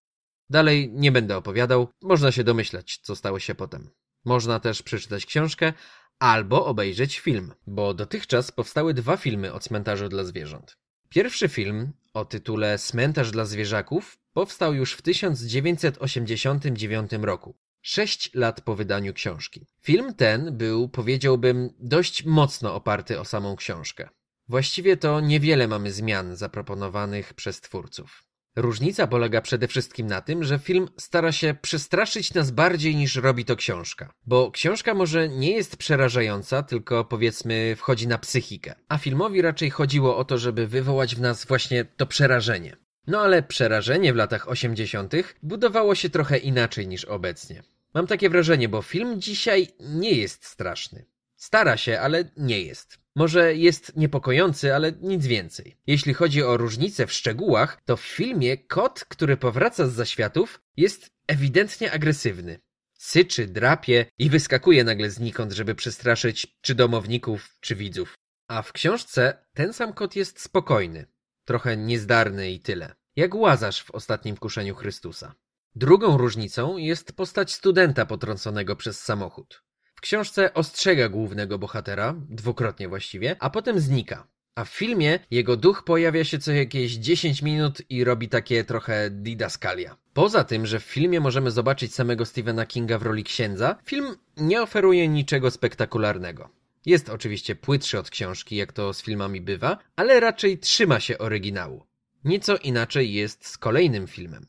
[0.49, 3.89] Dalej nie będę opowiadał, można się domyślać, co stało się potem.
[4.25, 5.73] Można też przeczytać książkę
[6.19, 10.77] albo obejrzeć film, bo dotychczas powstały dwa filmy o cmentarzu dla zwierząt.
[11.09, 17.55] Pierwszy film o tytule Cmentarz dla zwierzaków powstał już w 1989 roku.
[17.89, 19.65] Sześć lat po wydaniu książki.
[19.81, 24.09] Film ten był, powiedziałbym, dość mocno oparty o samą książkę.
[24.47, 28.23] Właściwie to niewiele mamy zmian zaproponowanych przez twórców.
[28.55, 33.45] Różnica polega przede wszystkim na tym, że film stara się przestraszyć nas bardziej niż robi
[33.45, 34.13] to książka.
[34.25, 38.75] Bo książka może nie jest przerażająca, tylko powiedzmy wchodzi na psychikę.
[38.89, 42.77] A filmowi raczej chodziło o to, żeby wywołać w nas właśnie to przerażenie.
[43.07, 45.13] No ale przerażenie w latach 80.
[45.43, 47.63] budowało się trochę inaczej niż obecnie.
[47.93, 51.05] Mam takie wrażenie, bo film dzisiaj nie jest straszny.
[51.35, 52.99] Stara się, ale nie jest.
[53.15, 55.77] Może jest niepokojący, ale nic więcej.
[55.87, 61.11] Jeśli chodzi o różnice w szczegółach, to w filmie kot, który powraca z zaświatów, jest
[61.27, 62.59] ewidentnie agresywny.
[62.93, 68.17] Syczy, drapie i wyskakuje nagle znikąd, żeby przestraszyć czy domowników, czy widzów.
[68.47, 71.05] A w książce ten sam kot jest spokojny,
[71.45, 72.95] trochę niezdarny i tyle.
[73.15, 75.35] Jak łazarz w ostatnim kuszeniu Chrystusa.
[75.75, 79.63] Drugą różnicą jest postać studenta potrąconego przez samochód.
[79.95, 84.27] W książce ostrzega głównego bohatera, dwukrotnie właściwie, a potem znika.
[84.55, 89.09] A w filmie jego duch pojawia się co jakieś 10 minut i robi takie trochę
[89.09, 89.97] didaskalia.
[90.13, 94.61] Poza tym, że w filmie możemy zobaczyć samego Stephena Kinga w roli księdza, film nie
[94.61, 96.49] oferuje niczego spektakularnego.
[96.85, 101.85] Jest oczywiście płytszy od książki, jak to z filmami bywa, ale raczej trzyma się oryginału.
[102.23, 104.45] Nieco inaczej jest z kolejnym filmem.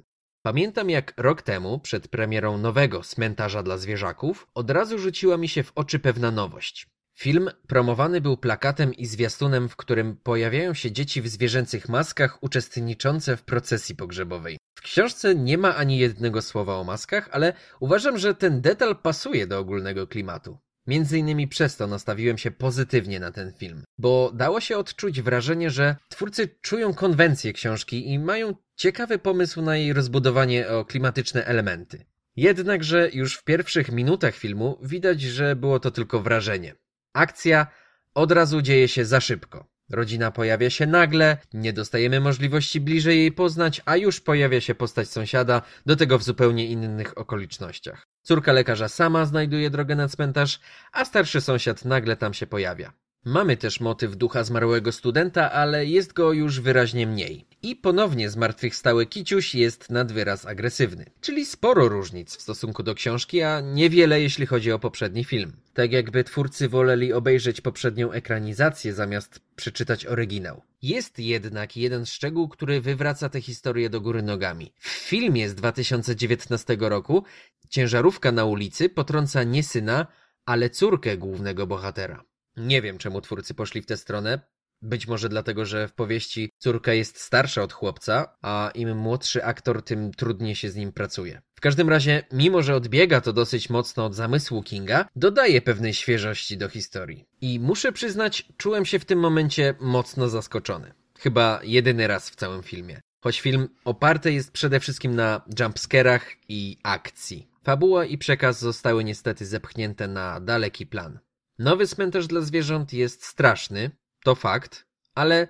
[0.48, 5.62] Pamiętam jak rok temu, przed premierą nowego Cmentarza dla zwierzaków, od razu rzuciła mi się
[5.62, 6.86] w oczy pewna nowość.
[7.18, 13.36] Film promowany był plakatem i zwiastunem, w którym pojawiają się dzieci w zwierzęcych maskach uczestniczące
[13.36, 14.58] w procesji pogrzebowej.
[14.78, 19.46] W książce nie ma ani jednego słowa o maskach, ale uważam, że ten detal pasuje
[19.46, 20.58] do ogólnego klimatu.
[20.88, 25.70] Między innymi przez to nastawiłem się pozytywnie na ten film, bo dało się odczuć wrażenie,
[25.70, 32.04] że twórcy czują konwencję książki i mają ciekawy pomysł na jej rozbudowanie o klimatyczne elementy.
[32.36, 36.74] Jednakże już w pierwszych minutach filmu widać, że było to tylko wrażenie.
[37.12, 37.66] Akcja
[38.14, 39.66] od razu dzieje się za szybko.
[39.90, 45.08] Rodzina pojawia się nagle, nie dostajemy możliwości bliżej jej poznać, a już pojawia się postać
[45.08, 48.06] sąsiada, do tego w zupełnie innych okolicznościach.
[48.22, 50.60] Córka lekarza sama znajduje drogę na cmentarz,
[50.92, 52.92] a starszy sąsiad nagle tam się pojawia.
[53.24, 57.44] Mamy też motyw ducha zmarłego studenta, ale jest go już wyraźnie mniej.
[57.62, 61.06] I ponownie zmartwychwstały Kiciuś jest nad wyraz agresywny.
[61.20, 65.52] Czyli sporo różnic w stosunku do książki, a niewiele jeśli chodzi o poprzedni film.
[65.74, 70.62] Tak jakby twórcy woleli obejrzeć poprzednią ekranizację zamiast przeczytać oryginał.
[70.82, 74.72] Jest jednak jeden szczegół, który wywraca tę historię do góry nogami.
[74.78, 77.24] W filmie z 2019 roku
[77.68, 80.06] ciężarówka na ulicy potrąca nie syna,
[80.46, 82.24] ale córkę głównego bohatera.
[82.58, 84.40] Nie wiem, czemu twórcy poszli w tę stronę.
[84.82, 89.82] Być może dlatego, że w powieści córka jest starsza od chłopca, a im młodszy aktor,
[89.82, 91.42] tym trudniej się z nim pracuje.
[91.54, 96.58] W każdym razie, mimo że odbiega to dosyć mocno od zamysłu Kinga, dodaje pewnej świeżości
[96.58, 97.24] do historii.
[97.40, 100.92] I muszę przyznać, czułem się w tym momencie mocno zaskoczony.
[101.18, 103.00] Chyba jedyny raz w całym filmie.
[103.20, 107.48] Choć film oparty jest przede wszystkim na jumpscarach i akcji.
[107.64, 111.18] Fabuła i przekaz zostały niestety zepchnięte na daleki plan.
[111.58, 113.90] Nowy cmentarz dla zwierząt jest straszny,
[114.24, 115.48] to fakt, ale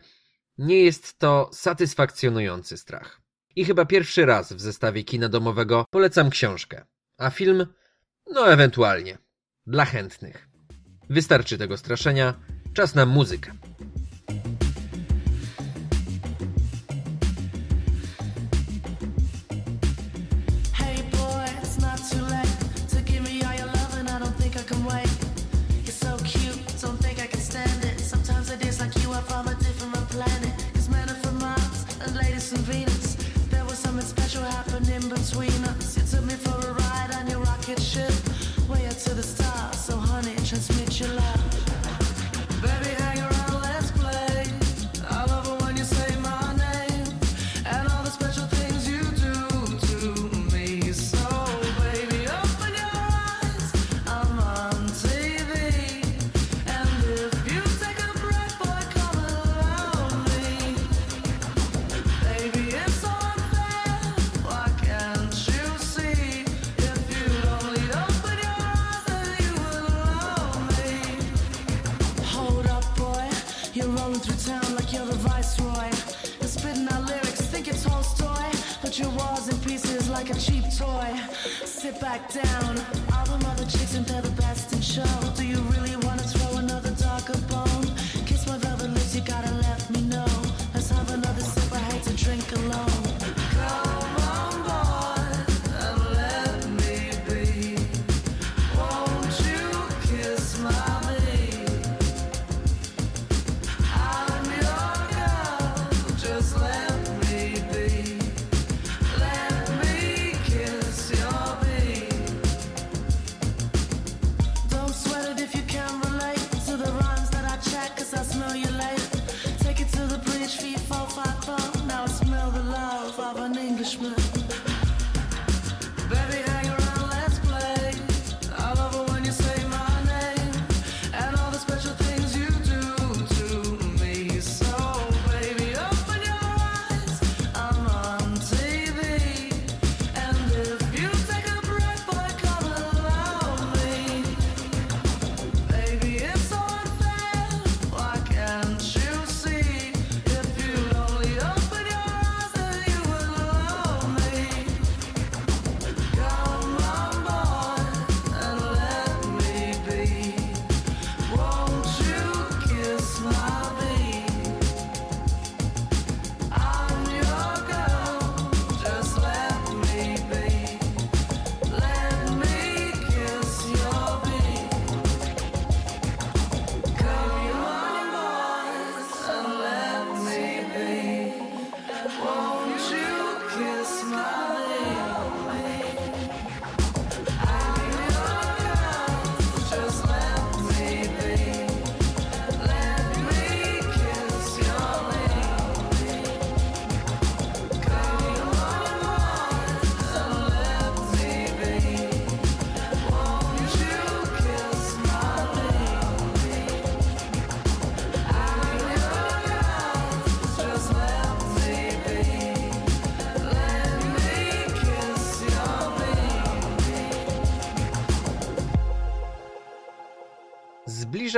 [0.58, 3.20] nie jest to satysfakcjonujący strach.
[3.56, 6.84] I chyba pierwszy raz w zestawie kina domowego polecam książkę,
[7.18, 7.66] a film,
[8.32, 9.18] no ewentualnie,
[9.66, 10.48] dla chętnych.
[11.10, 12.34] Wystarczy tego straszenia,
[12.74, 13.52] czas na muzykę.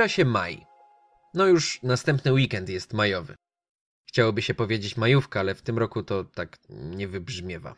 [0.01, 0.65] Zbliża się maj.
[1.33, 3.35] No już następny weekend jest majowy.
[4.07, 7.75] Chciałoby się powiedzieć majówka, ale w tym roku to tak nie wybrzmiewa.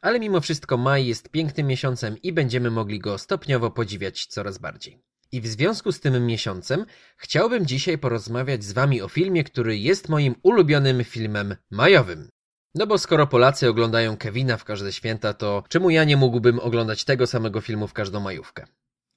[0.00, 5.02] Ale mimo wszystko maj jest pięknym miesiącem i będziemy mogli go stopniowo podziwiać coraz bardziej.
[5.32, 6.86] I w związku z tym miesiącem
[7.16, 12.28] chciałbym dzisiaj porozmawiać z wami o filmie, który jest moim ulubionym filmem majowym.
[12.74, 17.04] No bo skoro Polacy oglądają Kevina w każde święta, to czemu ja nie mógłbym oglądać
[17.04, 18.66] tego samego filmu w każdą majówkę?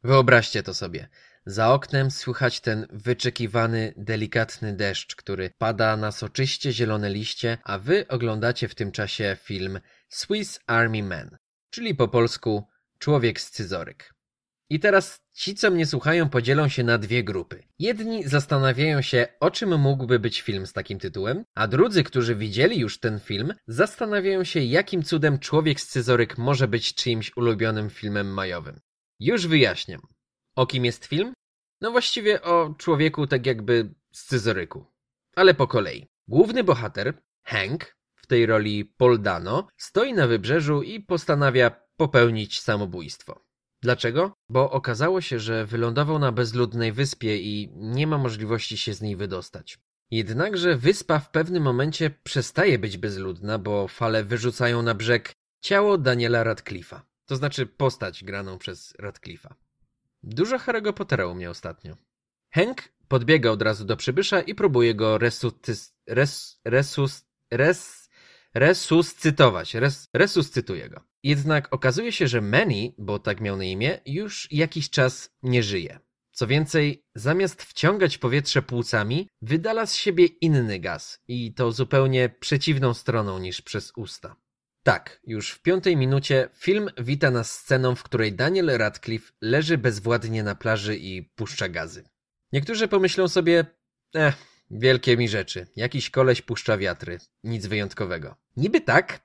[0.04, 1.10] Wyobraźcie to sobie.
[1.46, 8.08] Za oknem słychać ten wyczekiwany, delikatny deszcz, który pada na soczyście zielone liście, a wy
[8.08, 9.80] oglądacie w tym czasie film
[10.10, 11.38] Swiss Army Man,
[11.70, 12.64] czyli po polsku
[13.00, 14.14] Człowiek scyzoryk.
[14.70, 17.64] I teraz ci, co mnie słuchają, podzielą się na dwie grupy.
[17.80, 22.80] Jedni zastanawiają się, o czym mógłby być film z takim tytułem, a drudzy, którzy widzieli
[22.80, 28.80] już ten film, zastanawiają się, jakim cudem Człowiek scyzoryk może być czyimś ulubionym filmem majowym.
[29.20, 30.02] Już wyjaśniam.
[30.60, 31.34] O kim jest film?
[31.82, 34.86] No właściwie o człowieku tak jakby scyzoryku.
[35.36, 36.08] Ale po kolei.
[36.28, 43.46] Główny bohater, Hank, w tej roli Paul Dano, stoi na wybrzeżu i postanawia popełnić samobójstwo.
[43.82, 44.34] Dlaczego?
[44.50, 49.16] Bo okazało się, że wylądował na bezludnej wyspie i nie ma możliwości się z niej
[49.16, 49.80] wydostać.
[50.12, 56.44] Jednakże wyspa w pewnym momencie przestaje być bezludna, bo fale wyrzucają na brzeg ciało Daniela
[56.44, 57.00] Radcliffe'a.
[57.26, 59.54] To znaczy postać graną przez Radcliffe'a.
[60.24, 61.98] Dużo Harry'ego Pottera u mnie ostatnio.
[62.54, 65.96] Hank podbiega od razu do przybysza i próbuje go resuscys...
[66.08, 66.62] Res...
[66.66, 67.26] Resus...
[67.52, 68.10] Res...
[68.54, 69.74] Resuscytować.
[69.74, 70.10] Res...
[70.14, 71.04] Resuscytuje go.
[71.24, 76.00] Jednak okazuje się, że Manny, bo tak miał na imię, już jakiś czas nie żyje.
[76.32, 82.94] Co więcej, zamiast wciągać powietrze płucami, wydala z siebie inny gaz i to zupełnie przeciwną
[82.94, 84.36] stroną niż przez usta.
[84.84, 90.44] Tak, już w piątej minucie film wita nas sceną, w której Daniel Radcliffe leży bezwładnie
[90.44, 92.04] na plaży i puszcza gazy.
[92.54, 93.66] Niektórzy pomyślą sobie,
[94.16, 94.36] eh,
[94.72, 98.36] wielkie mi rzeczy, jakiś koleś puszcza wiatry, nic wyjątkowego.
[98.58, 99.20] Niby tak,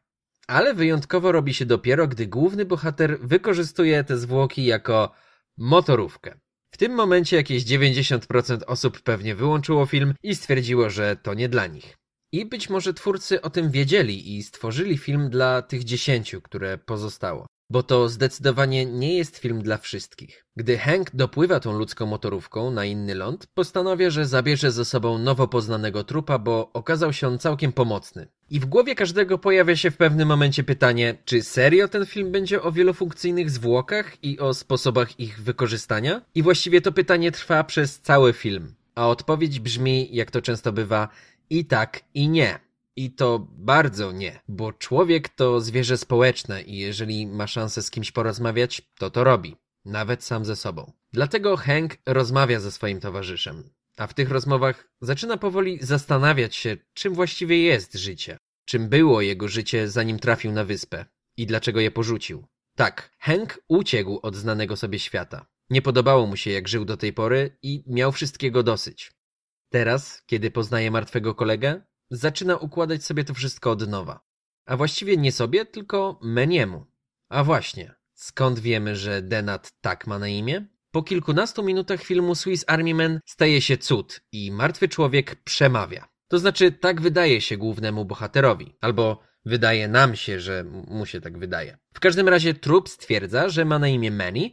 [0.46, 5.14] ale wyjątkowo robi się dopiero, gdy główny bohater wykorzystuje te zwłoki jako
[5.56, 6.38] motorówkę.
[6.70, 11.66] W tym momencie jakieś 90% osób pewnie wyłączyło film i stwierdziło, że to nie dla
[11.66, 11.98] nich.
[12.34, 17.46] I być może twórcy o tym wiedzieli i stworzyli film dla tych dziesięciu, które pozostało.
[17.70, 20.44] Bo to zdecydowanie nie jest film dla wszystkich.
[20.56, 25.48] Gdy Hank dopływa tą ludzką motorówką na inny ląd, postanawia, że zabierze ze sobą nowo
[25.48, 28.28] poznanego trupa, bo okazał się on całkiem pomocny.
[28.50, 32.62] I w głowie każdego pojawia się w pewnym momencie pytanie, czy serio ten film będzie
[32.62, 36.22] o wielofunkcyjnych zwłokach i o sposobach ich wykorzystania?
[36.34, 38.74] I właściwie to pytanie trwa przez cały film.
[38.94, 41.08] A odpowiedź brzmi, jak to często bywa,
[41.50, 42.58] i tak, i nie.
[42.96, 48.12] I to bardzo nie, bo człowiek to zwierzę społeczne i jeżeli ma szansę z kimś
[48.12, 49.56] porozmawiać, to to robi.
[49.84, 50.92] Nawet sam ze sobą.
[51.12, 53.70] Dlatego Hank rozmawia ze swoim towarzyszem.
[53.96, 58.38] A w tych rozmowach zaczyna powoli zastanawiać się, czym właściwie jest życie.
[58.64, 61.06] Czym było jego życie, zanim trafił na wyspę.
[61.36, 62.46] I dlaczego je porzucił.
[62.76, 65.46] Tak, Hank uciekł od znanego sobie świata.
[65.70, 69.12] Nie podobało mu się, jak żył do tej pory i miał wszystkiego dosyć.
[69.74, 71.80] Teraz, kiedy poznaje martwego kolegę,
[72.10, 74.20] zaczyna układać sobie to wszystko od nowa.
[74.66, 76.86] A właściwie nie sobie, tylko Meniemu.
[77.28, 80.66] A właśnie, skąd wiemy, że Denat tak ma na imię?
[80.90, 86.08] Po kilkunastu minutach filmu Swiss Army Man staje się cud i martwy człowiek przemawia.
[86.28, 91.38] To znaczy, tak wydaje się głównemu bohaterowi, albo wydaje nam się, że mu się tak
[91.38, 91.78] wydaje.
[91.94, 94.50] W każdym razie trup stwierdza, że ma na imię Manny,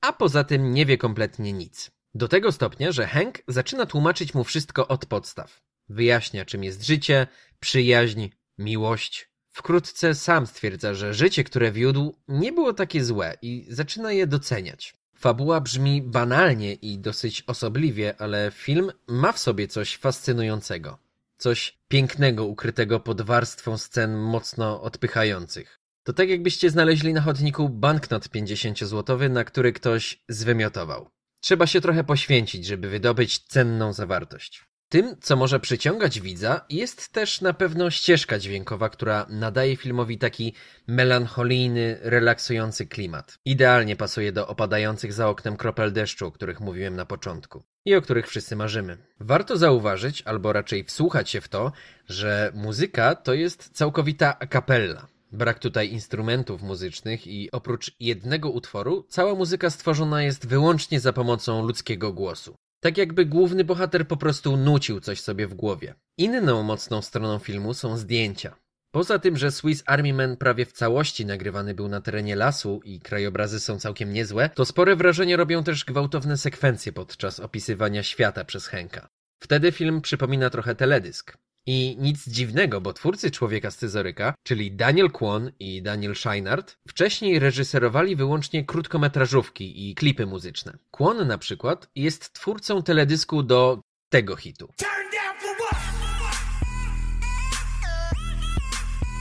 [0.00, 1.90] a poza tym nie wie kompletnie nic.
[2.14, 5.62] Do tego stopnia, że Hank zaczyna tłumaczyć mu wszystko od podstaw.
[5.88, 7.26] Wyjaśnia, czym jest życie,
[7.60, 8.28] przyjaźń,
[8.58, 9.30] miłość.
[9.50, 14.94] Wkrótce sam stwierdza, że życie, które wiódł, nie było takie złe i zaczyna je doceniać.
[15.16, 20.98] Fabuła brzmi banalnie i dosyć osobliwie, ale film ma w sobie coś fascynującego.
[21.36, 25.78] Coś pięknego ukrytego pod warstwą scen mocno odpychających.
[26.02, 31.10] To tak jakbyście znaleźli na chodniku banknot 50-złotowy, na który ktoś zwymiotował.
[31.42, 34.64] Trzeba się trochę poświęcić, żeby wydobyć cenną zawartość.
[34.88, 40.54] Tym, co może przyciągać widza, jest też na pewno ścieżka dźwiękowa, która nadaje filmowi taki
[40.86, 43.38] melancholijny, relaksujący klimat.
[43.44, 48.02] Idealnie pasuje do opadających za oknem kropel deszczu, o których mówiłem na początku i o
[48.02, 48.98] których wszyscy marzymy.
[49.20, 51.72] Warto zauważyć, albo raczej wsłuchać się w to,
[52.08, 55.06] że muzyka to jest całkowita a cappella.
[55.32, 61.66] Brak tutaj instrumentów muzycznych i oprócz jednego utworu, cała muzyka stworzona jest wyłącznie za pomocą
[61.66, 62.54] ludzkiego głosu.
[62.80, 65.94] Tak jakby główny bohater po prostu nucił coś sobie w głowie.
[66.18, 68.56] Inną mocną stroną filmu są zdjęcia.
[68.90, 73.00] Poza tym, że Swiss Army Man prawie w całości nagrywany był na terenie lasu i
[73.00, 78.66] krajobrazy są całkiem niezłe, to spore wrażenie robią też gwałtowne sekwencje podczas opisywania świata przez
[78.66, 79.08] Henka.
[79.42, 81.38] Wtedy film przypomina trochę teledysk.
[81.66, 88.16] I nic dziwnego, bo twórcy Człowieka Scyzoryka, czyli Daniel Kwon i Daniel Scheinert, wcześniej reżyserowali
[88.16, 90.78] wyłącznie krótkometrażówki i klipy muzyczne.
[90.90, 94.68] Kwon na przykład jest twórcą teledysku do tego hitu.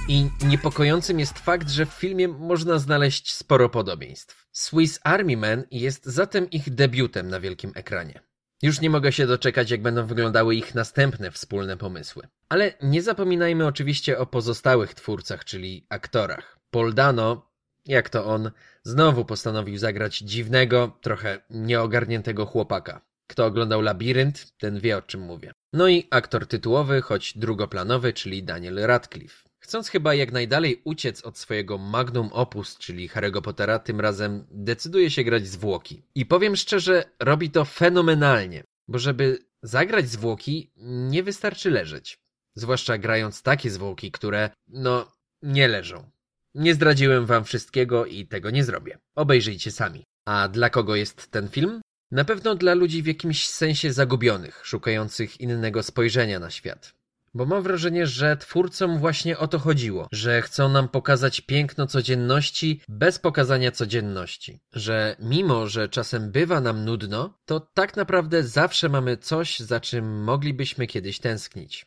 [0.07, 4.47] I niepokojącym jest fakt, że w filmie można znaleźć sporo podobieństw.
[4.51, 8.30] Swiss Army Man jest zatem ich debiutem na wielkim ekranie.
[8.61, 12.27] Już nie mogę się doczekać, jak będą wyglądały ich następne wspólne pomysły.
[12.49, 16.59] Ale nie zapominajmy oczywiście o pozostałych twórcach, czyli aktorach.
[16.71, 17.51] Paul Dano,
[17.85, 18.51] jak to on,
[18.83, 23.01] znowu postanowił zagrać dziwnego, trochę nieogarniętego chłopaka.
[23.27, 25.51] Kto oglądał Labirynt, ten wie o czym mówię.
[25.73, 29.50] No i aktor tytułowy, choć drugoplanowy, czyli Daniel Radcliffe.
[29.63, 35.09] Chcąc chyba jak najdalej uciec od swojego magnum opus, czyli Harry'ego Pottera, tym razem decyduje
[35.09, 36.01] się grać zwłoki.
[36.15, 40.71] I powiem szczerze, robi to fenomenalnie, bo żeby zagrać zwłoki,
[41.09, 42.17] nie wystarczy leżeć.
[42.55, 45.11] Zwłaszcza grając takie zwłoki, które, no,
[45.41, 46.09] nie leżą.
[46.55, 48.97] Nie zdradziłem wam wszystkiego i tego nie zrobię.
[49.15, 50.03] Obejrzyjcie sami.
[50.25, 51.81] A dla kogo jest ten film?
[52.11, 56.93] Na pewno dla ludzi w jakimś sensie zagubionych, szukających innego spojrzenia na świat.
[57.33, 62.81] Bo mam wrażenie, że twórcom właśnie o to chodziło, że chcą nam pokazać piękno codzienności
[62.87, 64.59] bez pokazania codzienności.
[64.73, 70.23] Że mimo, że czasem bywa nam nudno, to tak naprawdę zawsze mamy coś, za czym
[70.23, 71.85] moglibyśmy kiedyś tęsknić.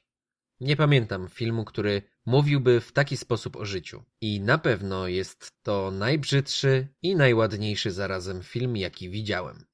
[0.61, 4.03] Nie pamiętam filmu, który mówiłby w taki sposób o życiu.
[4.21, 9.65] I na pewno jest to najbrzydszy i najładniejszy zarazem film, jaki widziałem.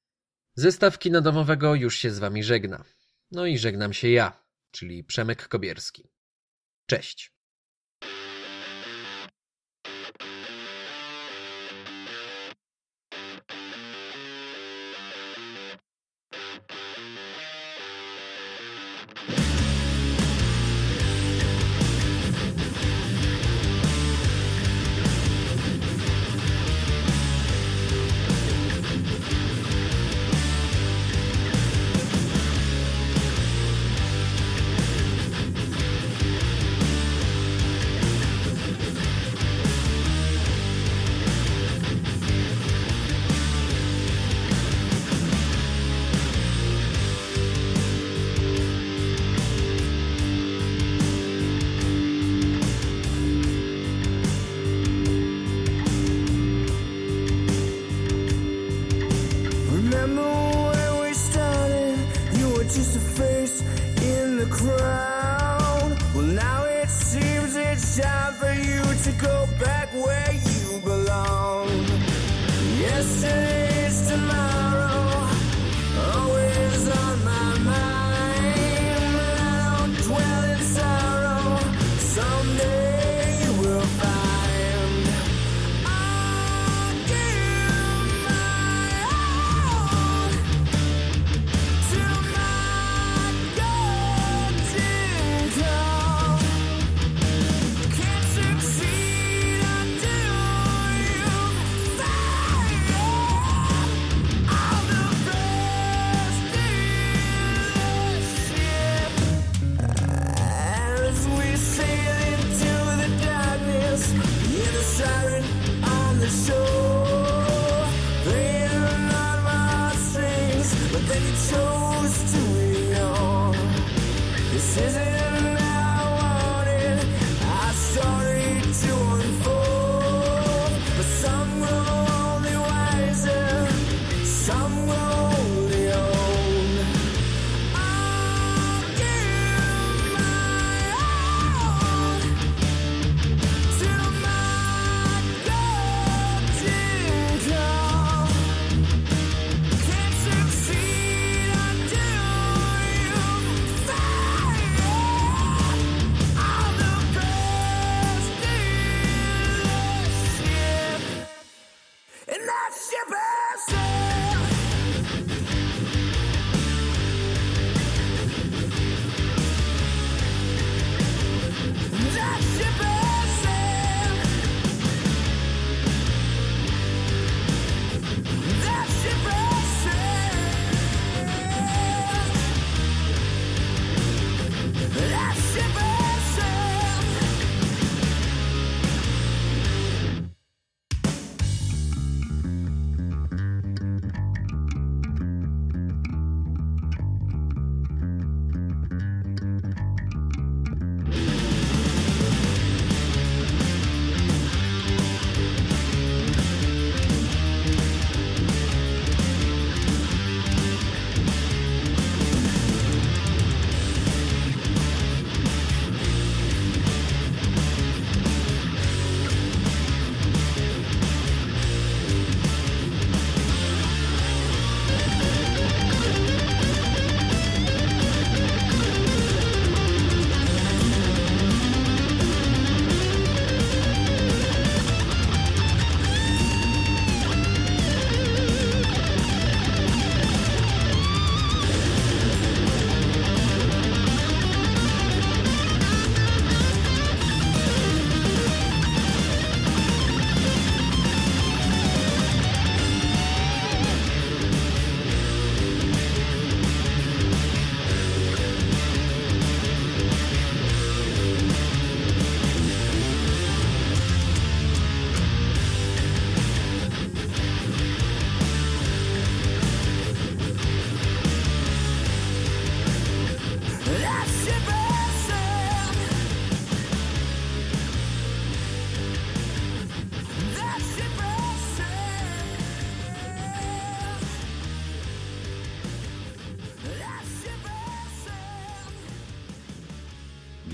[0.55, 2.83] Zestaw kina domowego już się z wami żegna.
[3.31, 4.41] No i żegnam się ja,
[4.71, 6.09] czyli Przemek Kobierski.
[6.85, 7.33] Cześć.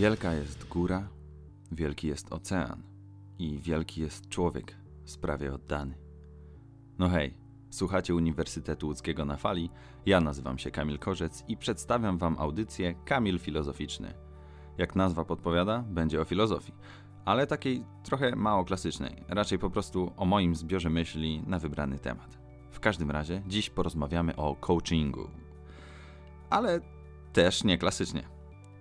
[0.08, 1.08] Wielka jest góra,
[1.72, 2.84] wielki jest ocean
[3.40, 4.76] i wielki jest człowiek
[5.06, 5.98] sprawie oddany.
[7.00, 7.34] No hej,
[7.70, 9.70] słuchacie Uniwersytetu Łódzkiego na fali.
[10.06, 14.14] Ja nazywam się Kamil Korzec i przedstawiam wam audycję Kamil Filozoficzny.
[14.78, 16.74] Jak nazwa podpowiada, będzie o filozofii,
[17.26, 22.38] ale takiej trochę mało klasycznej, raczej po prostu o moim zbiorze myśli na wybrany temat.
[22.72, 25.30] W każdym razie dziś porozmawiamy o coachingu.
[26.50, 26.80] Ale
[27.34, 28.37] też nie klasycznie.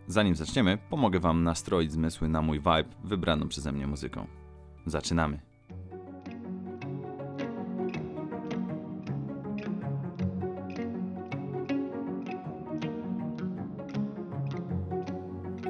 [0.08, 4.26] Zanim zaczniemy, pomogę wam nastroić zmysły na mój vibe wybraną przeze mnie muzyką.
[4.86, 5.38] Zaczynamy.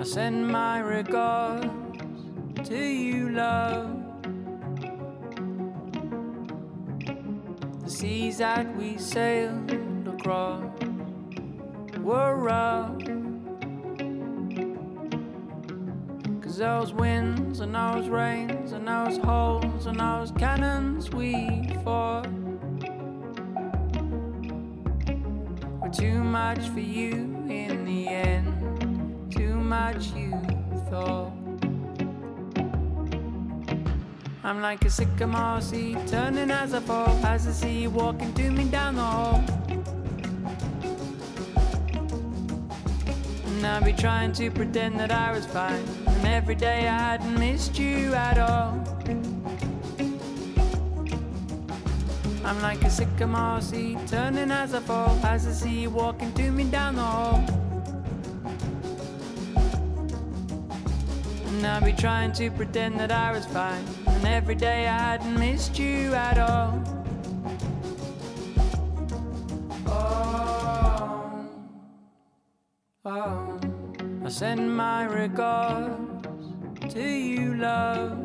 [0.01, 1.67] I send my regards
[2.65, 3.91] to you, love.
[7.85, 10.63] The seas that we sailed across
[11.99, 13.06] were rough.
[16.59, 22.27] Those winds and those rains and those holes and those cannons we fought
[25.81, 27.13] were too much for you
[27.49, 30.33] in the end too much you
[30.89, 31.33] thought.
[34.43, 38.51] I'm like a sycamore seed turning as I fall, as I see you walking to
[38.51, 39.45] me down the hall.
[43.47, 45.85] And I'll be trying to pretend that I was fine,
[46.37, 48.79] every day I hadn't missed you at all.
[52.45, 56.51] I'm like a sycamore seed turning as I fall, as I see you walking to
[56.51, 57.43] me down the hall.
[61.47, 63.85] And I'll be trying to pretend that I was fine.
[64.07, 66.71] And every day I hadn't missed you at all.
[69.87, 71.49] Oh,
[73.07, 73.59] oh.
[74.23, 76.16] I send my regards
[76.97, 78.17] to you, love.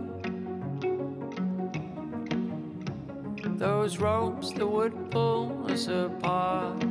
[3.60, 6.82] Those ropes that would pull us apart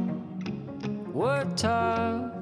[1.15, 2.33] were tough.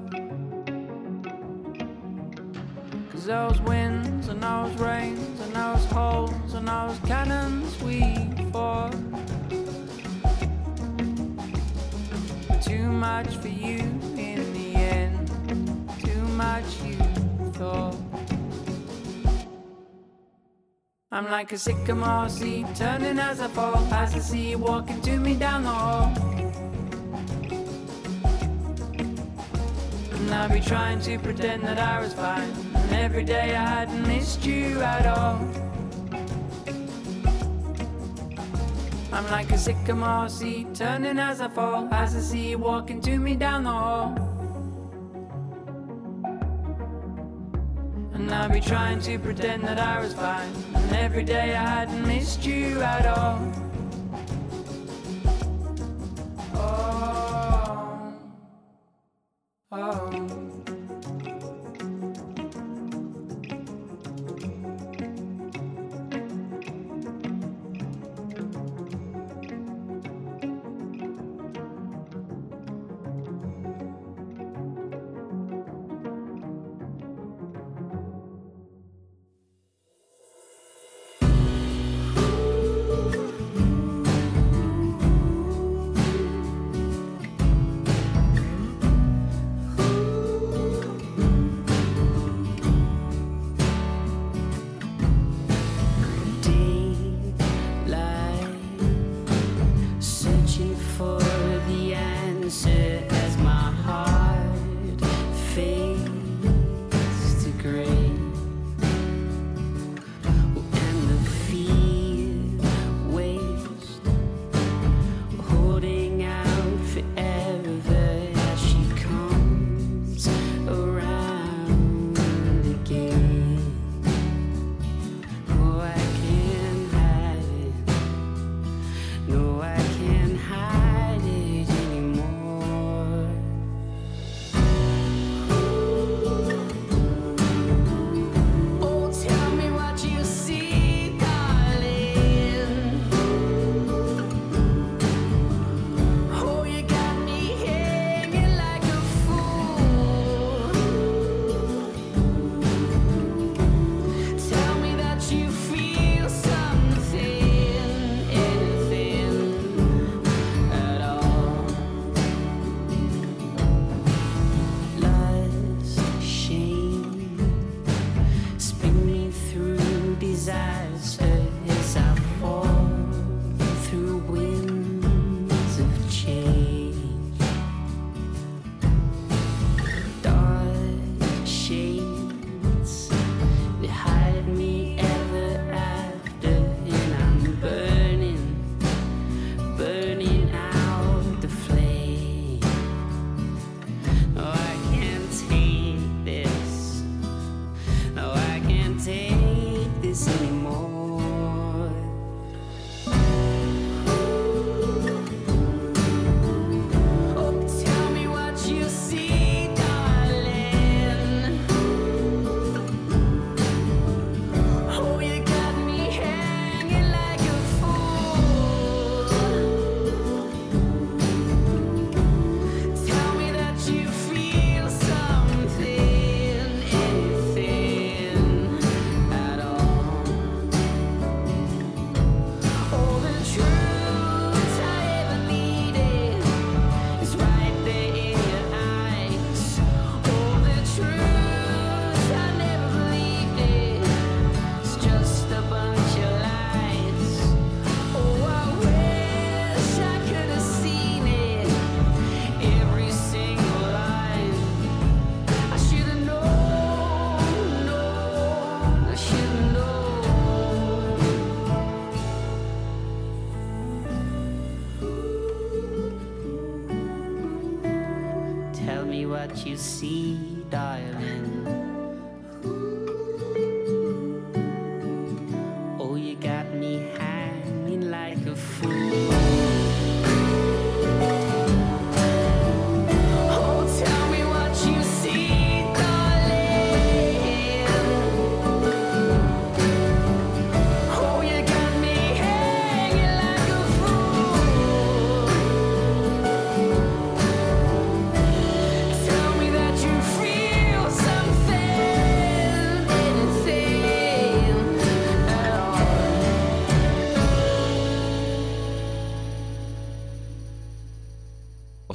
[3.11, 8.01] Cause those winds and those rains and those holes and those cannons we
[8.51, 8.91] fought
[12.61, 13.79] too much for you
[14.17, 15.31] in the end,
[16.03, 16.97] too much you
[17.53, 18.08] thought.
[21.11, 25.19] I'm like a sycamore seed turning as I fall, as I see you walking to
[25.19, 26.13] me down the hall.
[30.11, 32.51] And I'll be trying to pretend that I was fine.
[32.75, 35.39] And every day I hadn't missed you at all.
[39.11, 43.17] I'm like a sycamore seed turning as I fall, as I see you walking to
[43.17, 44.28] me down the hall.
[48.29, 50.53] And I'd be trying to pretend that I was fine.
[50.75, 53.41] And every day I hadn't missed you at all.
[56.53, 58.13] Oh.
[59.71, 60.68] Oh.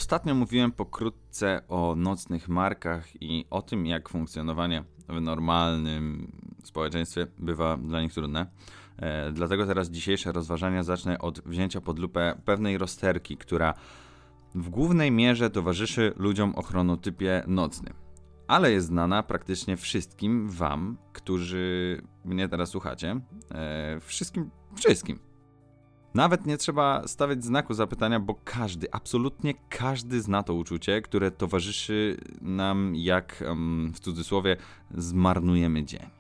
[0.05, 6.33] Ostatnio mówiłem pokrótce o nocnych markach i o tym, jak funkcjonowanie w normalnym
[6.65, 8.47] społeczeństwie bywa dla nich trudne.
[8.97, 13.75] E, dlatego teraz dzisiejsze rozważania zacznę od wzięcia pod lupę pewnej rozterki, która
[14.55, 17.95] w głównej mierze towarzyszy ludziom o chronotypie nocnym,
[18.47, 23.21] ale jest znana praktycznie wszystkim Wam, którzy mnie teraz słuchacie.
[23.55, 25.34] E, wszystkim, wszystkim.
[26.15, 32.17] Nawet nie trzeba stawiać znaku zapytania, bo każdy, absolutnie każdy zna to uczucie, które towarzyszy
[32.41, 33.45] nam, jak
[33.95, 34.57] w cudzysłowie
[34.95, 36.11] zmarnujemy dzień.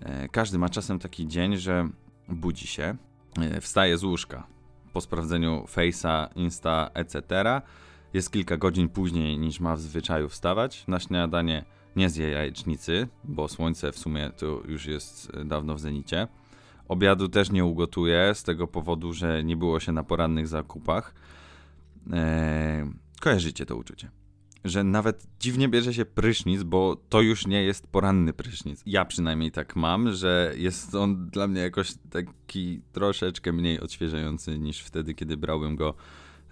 [0.00, 1.88] E, Każdy ma czasem taki dzień, że
[2.28, 2.96] budzi się,
[3.40, 4.46] e, wstaje z łóżka
[4.92, 7.22] po sprawdzeniu Face'a, Insta, etc.
[8.14, 10.84] Jest kilka godzin później niż ma w zwyczaju wstawać.
[10.88, 11.64] Na śniadanie
[11.96, 16.28] nie zje jajecznicy, bo słońce w sumie to już jest e, dawno w zenicie.
[16.88, 21.14] Obiadu też nie ugotuję z tego powodu, że nie było się na porannych zakupach.
[22.12, 22.90] Eee,
[23.20, 24.10] kojarzycie to uczucie.
[24.64, 28.82] Że nawet dziwnie bierze się prysznic, bo to już nie jest poranny prysznic.
[28.86, 34.80] Ja przynajmniej tak mam, że jest on dla mnie jakoś taki troszeczkę mniej odświeżający niż
[34.80, 35.94] wtedy, kiedy brałem go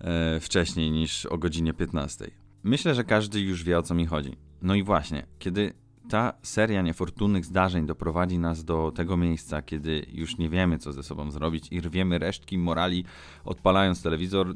[0.00, 2.30] e, wcześniej niż o godzinie 15.
[2.62, 4.36] Myślę, że każdy już wie o co mi chodzi.
[4.62, 5.72] No i właśnie, kiedy
[6.09, 11.03] ta seria niefortunnych zdarzeń doprowadzi nas do tego miejsca, kiedy już nie wiemy, co ze
[11.03, 13.05] sobą zrobić i rwiemy resztki morali,
[13.45, 14.55] odpalając telewizor,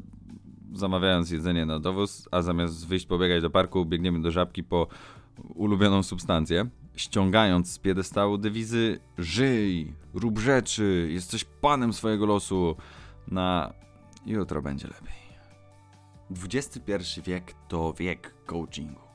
[0.73, 4.87] zamawiając jedzenie na dowóz, a zamiast wyjść pobiegać do parku, biegniemy do żabki po
[5.55, 12.75] ulubioną substancję, ściągając z piedestału dewizy żyj, rób rzeczy, jesteś panem swojego losu,
[13.27, 13.73] na
[14.25, 15.27] jutro będzie lepiej.
[16.43, 19.06] XXI wiek to wiek coachingu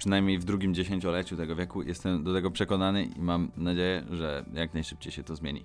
[0.00, 1.82] przynajmniej w drugim dziesięcioleciu tego wieku.
[1.82, 5.64] Jestem do tego przekonany i mam nadzieję, że jak najszybciej się to zmieni.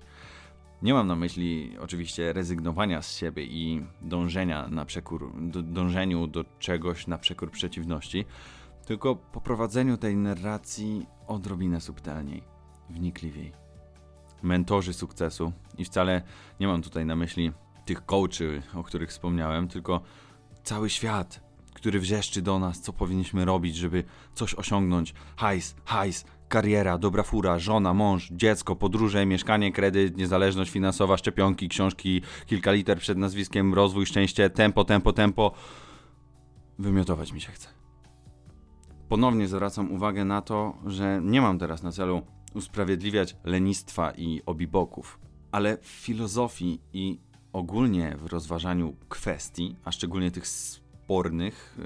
[0.82, 6.44] Nie mam na myśli oczywiście rezygnowania z siebie i dążenia na przekór, do, dążeniu do
[6.58, 8.24] czegoś na przekór przeciwności,
[8.86, 12.42] tylko poprowadzeniu tej narracji odrobinę subtelniej,
[12.90, 13.52] wnikliwiej.
[14.42, 16.22] Mentorzy sukcesu i wcale
[16.60, 17.52] nie mam tutaj na myśli
[17.84, 20.00] tych coachy, o których wspomniałem, tylko
[20.64, 21.45] cały świat,
[21.86, 24.04] który wrzeszczy do nas, co powinniśmy robić, żeby
[24.34, 25.14] coś osiągnąć.
[25.36, 32.22] Hajs, hajs, kariera, dobra fura, żona, mąż, dziecko, podróże, mieszkanie, kredyt, niezależność finansowa, szczepionki, książki,
[32.46, 35.52] kilka liter przed nazwiskiem, rozwój, szczęście, tempo, tempo, tempo.
[36.78, 37.68] Wymiotować mi się chce.
[39.08, 42.22] Ponownie zwracam uwagę na to, że nie mam teraz na celu
[42.54, 45.18] usprawiedliwiać lenistwa i obiboków,
[45.52, 47.18] ale w filozofii i
[47.52, 50.46] ogólnie w rozważaniu kwestii, a szczególnie tych
[51.06, 51.78] spornych,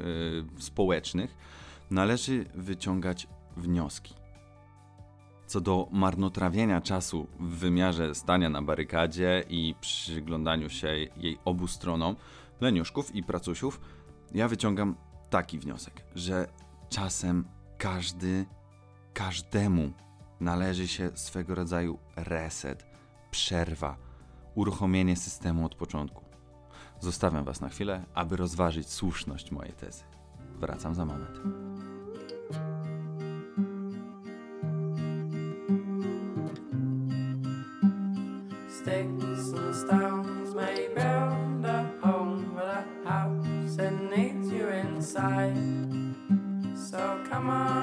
[0.56, 1.36] yy, społecznych,
[1.90, 3.26] należy wyciągać
[3.56, 4.14] wnioski.
[5.46, 12.16] Co do marnotrawienia czasu w wymiarze stania na barykadzie i przyglądaniu się jej obu stronom,
[12.60, 13.80] leniuszków i pracusiów,
[14.34, 14.96] ja wyciągam
[15.30, 16.48] taki wniosek, że
[16.88, 17.44] czasem
[17.78, 18.46] każdy,
[19.14, 19.92] każdemu
[20.40, 22.86] należy się swego rodzaju reset,
[23.30, 23.96] przerwa,
[24.54, 26.29] uruchomienie systemu od początku.
[27.00, 30.02] Zostawiam Was na chwilę, aby rozważyć słuszność mojej tezy.
[30.60, 31.40] Wracam za moment.
[47.30, 47.79] Come on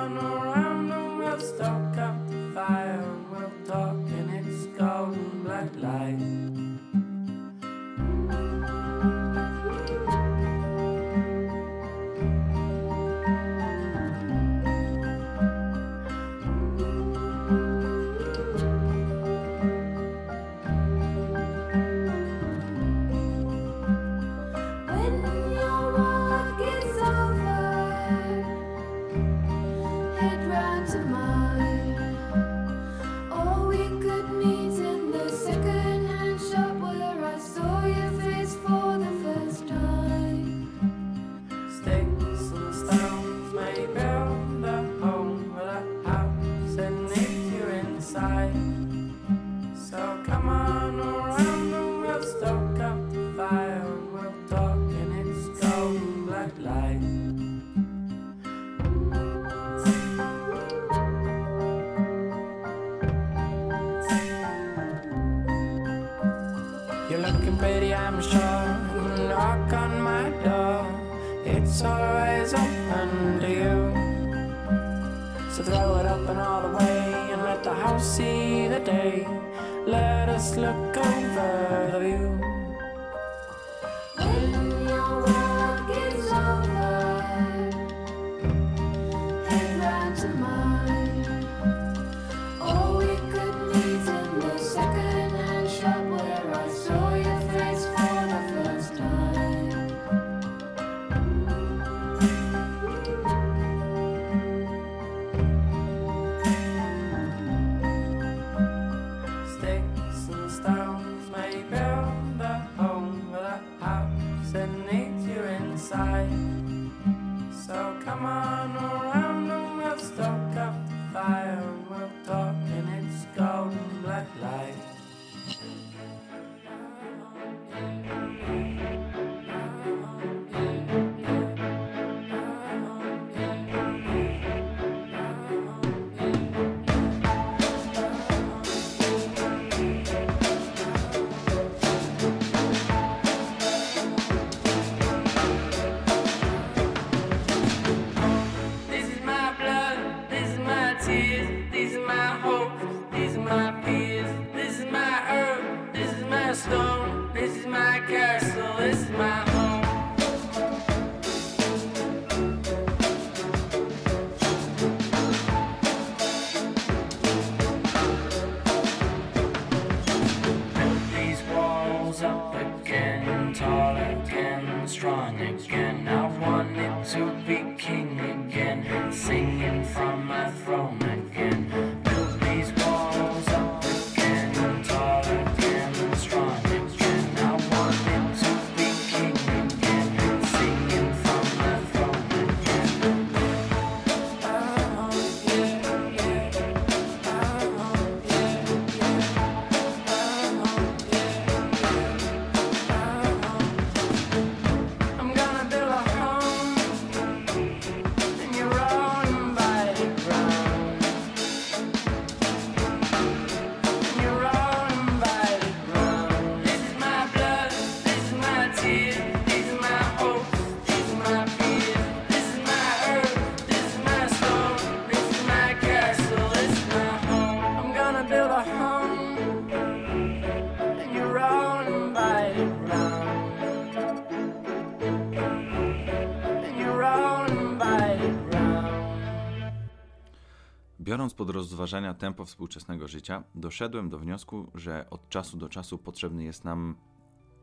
[241.78, 246.95] rozważania tempo współczesnego życia, doszedłem do wniosku, że od czasu do czasu potrzebny jest nam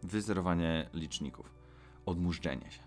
[0.02, 1.54] wyzerowanie liczników,
[2.06, 2.82] odmurzdzenie się.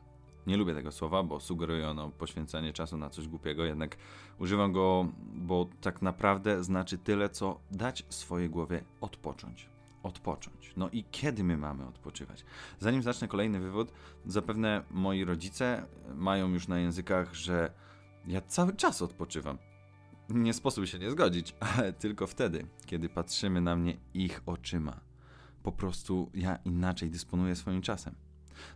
[0.48, 3.98] Nie lubię tego słowa, bo sugeruje ono poświęcanie czasu na coś głupiego, jednak
[4.40, 9.70] używam go, bo tak naprawdę znaczy tyle, co dać swojej głowie odpocząć.
[10.04, 10.74] Odpocząć.
[10.78, 12.46] No i kiedy my mamy odpoczywać?
[12.80, 13.92] Zanim zacznę kolejny wywód,
[14.26, 15.86] zapewne moi rodzice
[16.16, 17.72] mają już na językach, że
[18.28, 19.58] ja cały czas odpoczywam.
[20.30, 25.00] Nie sposób się nie zgodzić, ale tylko wtedy, kiedy patrzymy na mnie ich oczyma.
[25.64, 28.16] Po prostu ja inaczej dysponuję swoim czasem.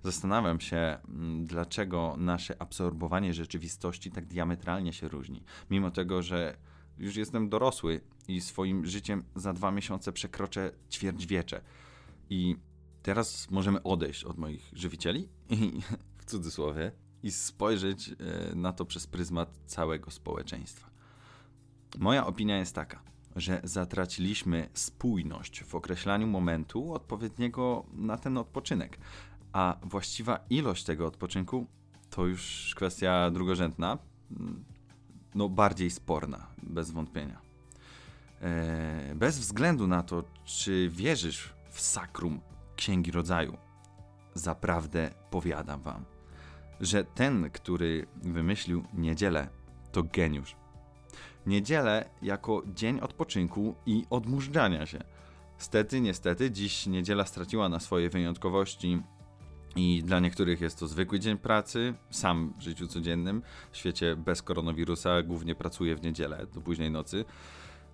[0.03, 6.57] Zastanawiam się, mm, dlaczego nasze absorbowanie rzeczywistości tak diametralnie się różni, mimo tego, że
[6.97, 11.61] już jestem dorosły i swoim życiem za dwa miesiące przekroczę ćwierćwiecze.
[12.29, 12.55] I
[13.03, 15.81] teraz możemy odejść od moich żywicieli, i,
[16.21, 16.91] w cudzysłowie,
[17.23, 18.15] i spojrzeć e,
[18.55, 20.90] na to przez pryzmat całego społeczeństwa.
[21.99, 22.99] Moja opinia jest taka,
[23.35, 28.97] że zatraciliśmy spójność w określaniu momentu odpowiedniego na ten odpoczynek,
[29.53, 31.67] a właściwa ilość tego odpoczynku
[32.09, 33.97] to już kwestia drugorzędna,
[34.31, 34.63] mm,
[35.35, 37.41] no bardziej sporna, bez wątpienia.
[38.41, 42.41] E, Bez względu na to, czy wierzysz w sakrum
[42.75, 43.57] Księgi Rodzaju,
[44.33, 46.05] zaprawdę powiadam wam,
[46.79, 49.49] że ten, który wymyślił niedzielę,
[49.91, 50.60] to geniusz.
[51.45, 55.03] Niedzielę jako dzień odpoczynku i odmurzdzania się.
[55.57, 59.01] Stety, niestety, dziś niedziela straciła na swojej wyjątkowości
[59.75, 61.93] i dla niektórych jest to zwykły dzień pracy.
[62.09, 63.41] Sam w życiu codziennym,
[63.71, 67.25] w świecie bez koronawirusa, głównie pracuję w niedzielę do późnej nocy,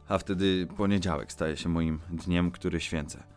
[0.07, 3.36] a wtedy poniedziałek staje się moim dniem, który święcę.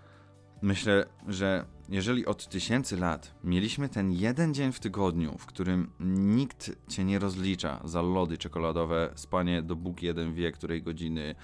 [0.63, 5.91] Myślę, że jeżeli od tysięcy lat mieliśmy ten jeden dzień w tygodniu, w którym
[6.35, 11.35] nikt cię nie rozlicza za lody czekoladowe, spanie do Bóg jeden wie której godziny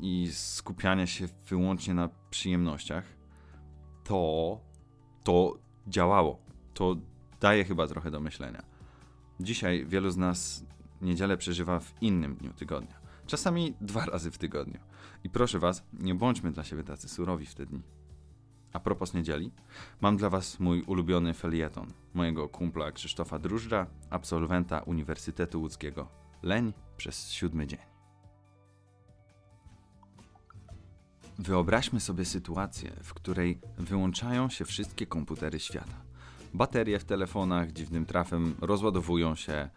[0.00, 3.04] i skupianie się wyłącznie na przyjemnościach,
[4.04, 4.60] to
[5.24, 6.38] to działało.
[6.74, 6.96] To
[7.40, 8.62] daje chyba trochę do myślenia.
[9.40, 10.64] Dzisiaj wielu z nas
[11.02, 13.00] niedzielę przeżywa w innym dniu tygodnia.
[13.26, 14.80] Czasami dwa razy w tygodniu.
[15.24, 17.82] I proszę Was, nie bądźmy dla siebie tacy surowi w te dni.
[18.76, 19.50] A propos niedzieli,
[20.00, 26.08] mam dla Was mój ulubiony felieton mojego kumpla Krzysztofa Drużdża, absolwenta Uniwersytetu Łódzkiego.
[26.42, 27.78] Leń przez siódmy dzień.
[31.38, 35.96] Wyobraźmy sobie sytuację, w której wyłączają się wszystkie komputery świata.
[36.54, 39.68] Baterie w telefonach dziwnym trafem rozładowują się,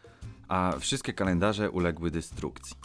[0.48, 2.76] a wszystkie kalendarze uległy destrukcji.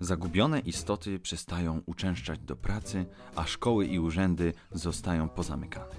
[0.00, 3.06] Zagubione istoty przestają uczęszczać do pracy,
[3.36, 5.94] a szkoły i urzędy zostają pozamykane.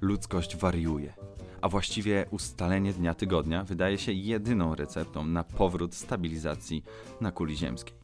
[0.00, 1.14] Ludzkość wariuje,
[1.60, 6.84] a właściwie ustalenie dnia tygodnia wydaje się jedyną receptą na powrót stabilizacji
[7.20, 7.94] na kuli ziemskiej.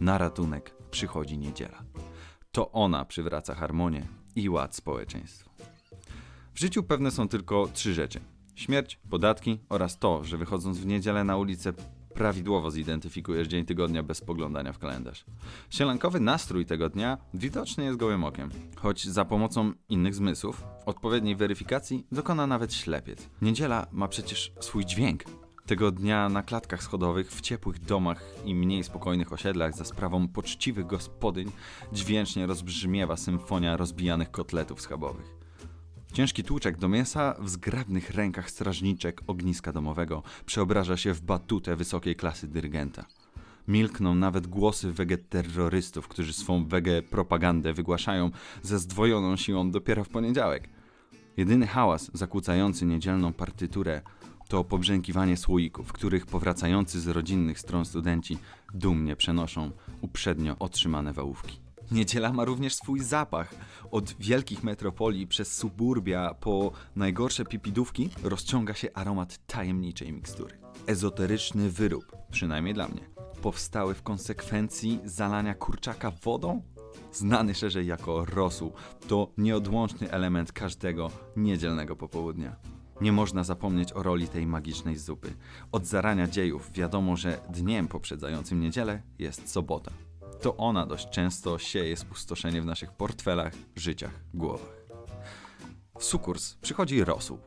[0.00, 1.82] Na ratunek przychodzi niedziela.
[2.52, 4.06] To ona przywraca harmonię
[4.36, 5.50] i ład społeczeństwu.
[6.54, 8.20] W życiu pewne są tylko trzy rzeczy:
[8.54, 11.72] śmierć, podatki oraz to, że wychodząc w niedzielę na ulicę
[12.14, 15.24] prawidłowo zidentyfikujesz dzień tygodnia bez spoglądania w kalendarz.
[15.70, 22.06] Sielankowy nastrój tego dnia widoczny jest gołym okiem, choć za pomocą innych zmysłów, odpowiedniej weryfikacji
[22.12, 23.28] dokona nawet ślepiec.
[23.42, 25.24] Niedziela ma przecież swój dźwięk.
[25.66, 30.86] Tego dnia na klatkach schodowych, w ciepłych domach i mniej spokojnych osiedlach za sprawą poczciwych
[30.86, 31.52] gospodyń
[31.92, 35.41] dźwięcznie rozbrzmiewa symfonia rozbijanych kotletów schabowych.
[36.12, 42.16] Ciężki tłuczek do mięsa w zgrabnych rękach strażniczek ogniska domowego przeobraża się w batutę wysokiej
[42.16, 43.04] klasy dyrygenta.
[43.68, 48.30] Milkną nawet głosy wegeterrorystów, którzy swą wege propagandę wygłaszają
[48.62, 50.68] ze zdwojoną siłą dopiero w poniedziałek.
[51.36, 54.02] Jedyny hałas zakłócający niedzielną partyturę
[54.48, 58.38] to pobrzękiwanie słoików, których powracający z rodzinnych stron studenci
[58.74, 59.70] dumnie przenoszą
[60.00, 61.71] uprzednio otrzymane wałówki.
[61.92, 63.54] Niedziela ma również swój zapach.
[63.90, 70.58] Od wielkich metropolii przez suburbia po najgorsze pipidówki rozciąga się aromat tajemniczej mikstury.
[70.86, 73.00] Ezoteryczny wyrób, przynajmniej dla mnie,
[73.42, 76.62] powstały w konsekwencji zalania kurczaka wodą?
[77.12, 78.72] Znany szerzej jako rosół,
[79.08, 82.56] to nieodłączny element każdego niedzielnego popołudnia.
[83.00, 85.34] Nie można zapomnieć o roli tej magicznej zupy.
[85.72, 89.92] Od zarania dziejów wiadomo, że dniem poprzedzającym niedzielę jest sobota
[90.42, 94.82] to ona dość często sieje spustoszenie w naszych portfelach, życiach, głowach.
[95.98, 97.38] W sukurs przychodzi rosół.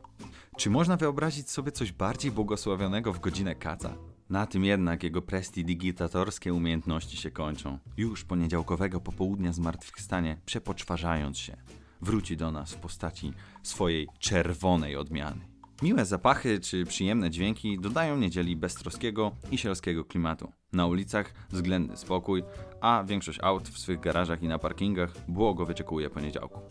[0.57, 3.93] Czy można wyobrazić sobie coś bardziej błogosławionego w godzinę kaca?
[4.29, 7.79] Na tym jednak jego prestidigitatorskie umiejętności się kończą.
[7.97, 11.57] Już poniedziałkowego popołudnia zmartwychwstanie, przepoczwarzając się,
[12.01, 15.54] wróci do nas w postaci swojej czerwonej odmiany.
[15.81, 20.51] Miłe zapachy czy przyjemne dźwięki dodają niedzieli beztroskiego i sielskiego klimatu.
[20.73, 22.43] Na ulicach względny spokój,
[22.81, 26.61] a większość aut w swych garażach i na parkingach błogo wyczekuje poniedziałku.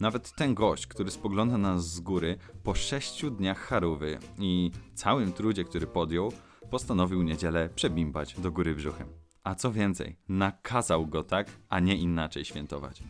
[0.00, 5.32] Nawet ten gość, który spogląda na nas z góry, po sześciu dniach charówy i całym
[5.32, 6.32] trudzie, który podjął,
[6.70, 9.08] postanowił niedzielę przebimbać do góry brzuchem.
[9.44, 13.02] A co więcej, nakazał go tak, a nie inaczej świętować.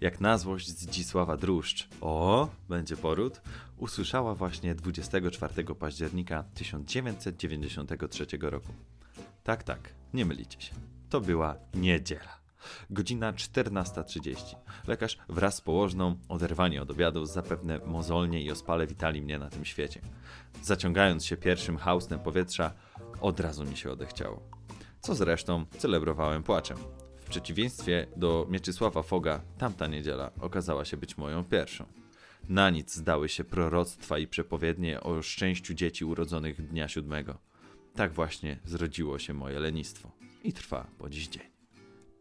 [0.00, 3.40] Jak na złość Zdzisława Druszcz, o, będzie poród,
[3.76, 8.72] usłyszała właśnie 24 października 1993 roku.
[9.44, 10.74] Tak, tak, nie mylicie się.
[11.10, 12.44] To była niedziela.
[12.90, 14.56] Godzina 14.30.
[14.86, 19.64] Lekarz wraz z położną, oderwani od obiadu, zapewne mozolnie i ospale witali mnie na tym
[19.64, 20.00] świecie.
[20.62, 22.72] Zaciągając się pierwszym haustem powietrza,
[23.20, 24.42] od razu mi się odechciało.
[25.00, 26.76] Co zresztą celebrowałem płaczem.
[27.20, 32.03] W przeciwieństwie do Mieczysława Foga, tamta niedziela okazała się być moją pierwszą.
[32.48, 37.38] Na nic zdały się proroctwa i przepowiednie o szczęściu dzieci urodzonych dnia siódmego.
[37.94, 40.10] Tak właśnie zrodziło się moje lenistwo
[40.44, 41.42] i trwa po dziś dzień.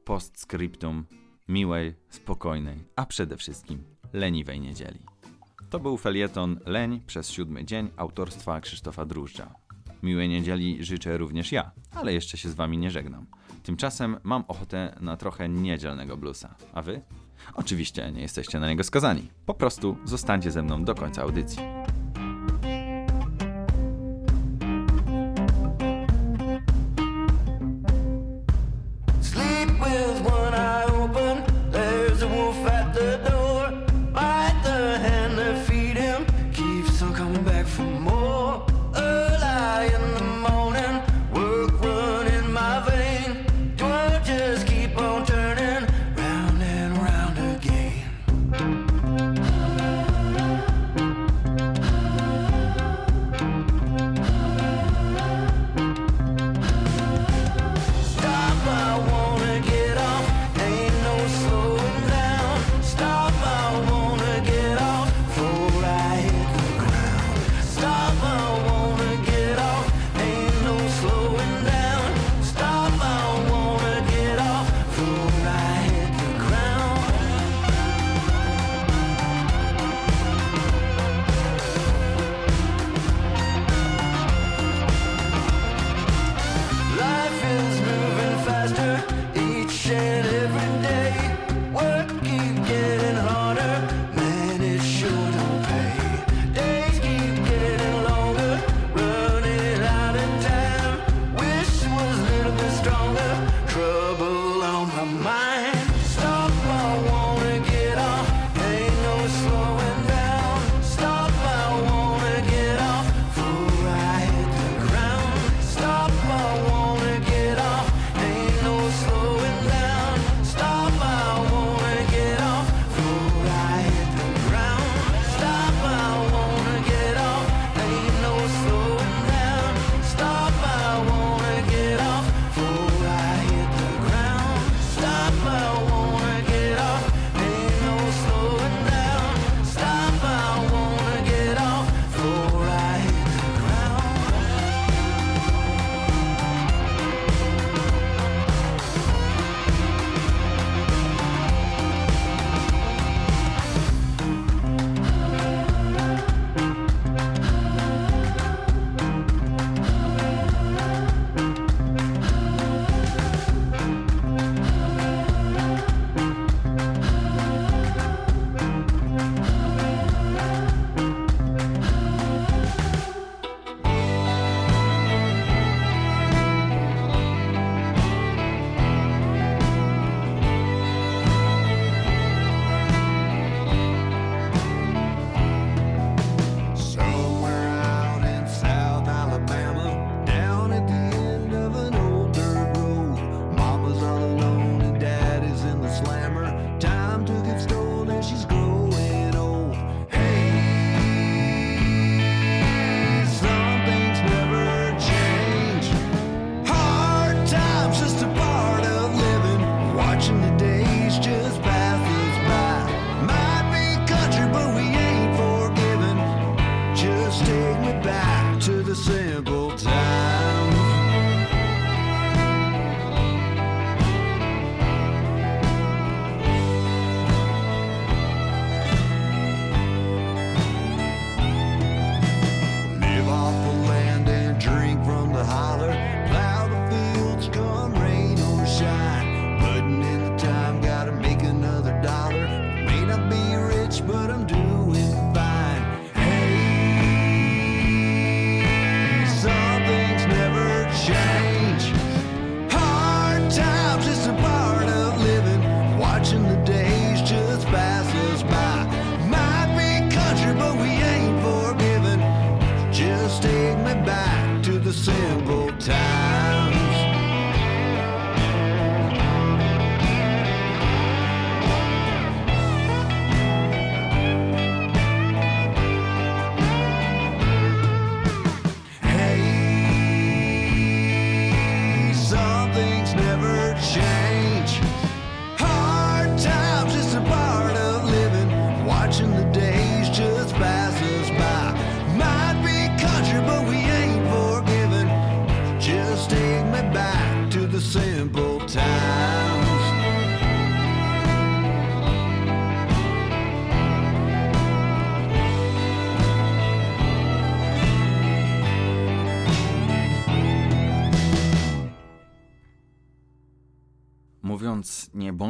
[0.06, 1.06] Postscriptum
[1.48, 3.84] miłej, spokojnej, a przede wszystkim
[4.14, 5.00] leniwej niedzieli.
[5.70, 9.54] To był felieton Leń przez siódmy dzień autorstwa Krzysztofa Drużdża.
[10.04, 13.26] Miłej niedzieli życzę również ja, ale jeszcze się z wami nie żegnam.
[13.64, 16.56] Tymczasem mam ochotę na trochę niedzielnego bluesa.
[16.74, 17.02] A wy?
[17.54, 19.30] Oczywiście nie jesteście na niego skazani.
[19.46, 21.60] Po prostu zostańcie ze mną do końca audycji.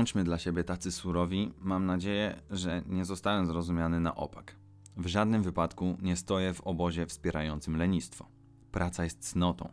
[0.04, 4.56] Bądźmy dla siebie tacy surowi, mam nadzieję, że nie zostałem zrozumiany na opak.
[4.98, 8.28] W żadnym wypadku nie stoję w obozie wspierającym lenistwo.
[8.72, 9.70] Praca jest cnotą.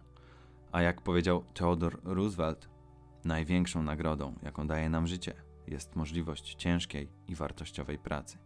[0.72, 2.68] A jak powiedział Theodore Roosevelt,
[3.24, 5.34] największą nagrodą, jaką daje nam życie,
[5.66, 8.38] jest możliwość ciężkiej i wartościowej pracy.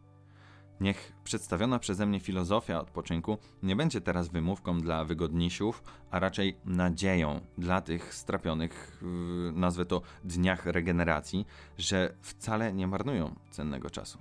[0.81, 7.41] Niech przedstawiona przeze mnie filozofia odpoczynku nie będzie teraz wymówką dla wygodnisiów, a raczej nadzieją
[7.59, 11.47] dla tych strapionych, w, nazwę to, dniach regeneracji,
[11.79, 14.19] że wcale nie marnują cennego czasu.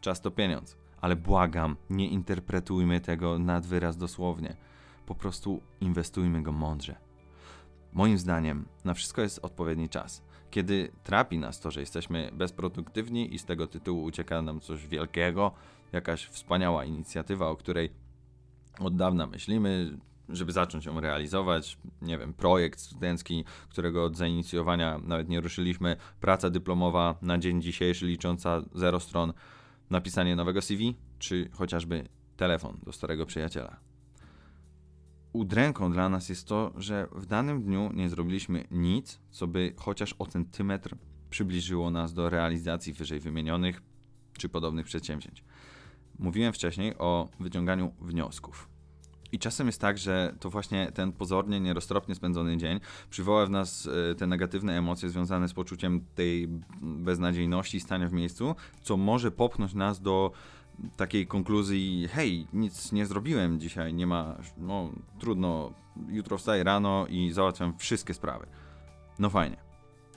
[0.00, 4.56] Czas to pieniądz, ale błagam, nie interpretujmy tego nad wyraz dosłownie.
[5.06, 6.96] Po prostu inwestujmy go mądrze.
[7.92, 10.22] Moim zdaniem na wszystko jest odpowiedni czas.
[10.50, 15.52] Kiedy trapi nas to, że jesteśmy bezproduktywni i z tego tytułu ucieka nam coś wielkiego,
[15.92, 17.90] jakaś wspaniała inicjatywa, o której
[18.78, 19.98] od dawna myślimy,
[20.28, 26.50] żeby zacząć ją realizować, nie wiem, projekt studencki, którego od zainicjowania nawet nie ruszyliśmy, praca
[26.50, 29.32] dyplomowa na dzień dzisiejszy licząca zero stron,
[29.90, 33.76] napisanie nowego CV, czy chociażby telefon do starego przyjaciela.
[35.32, 40.14] Udręką dla nas jest to, że w danym dniu nie zrobiliśmy nic, co by chociaż
[40.18, 40.96] o centymetr
[41.30, 43.82] przybliżyło nas do realizacji wyżej wymienionych
[44.38, 45.44] czy podobnych przedsięwzięć.
[46.22, 48.68] Mówiłem wcześniej o wyciąganiu wniosków.
[49.32, 52.80] I czasem jest tak, że to właśnie ten pozornie, nieroztropnie spędzony dzień
[53.10, 56.48] przywoła w nas e, te negatywne emocje związane z poczuciem tej
[56.80, 60.32] beznadziejności, stania w miejscu, co może popchnąć nas do
[60.96, 65.72] takiej konkluzji, hej, nic nie zrobiłem dzisiaj, nie ma, no trudno,
[66.08, 68.46] jutro wstaję rano i załatwiam wszystkie sprawy.
[69.18, 69.56] No fajnie.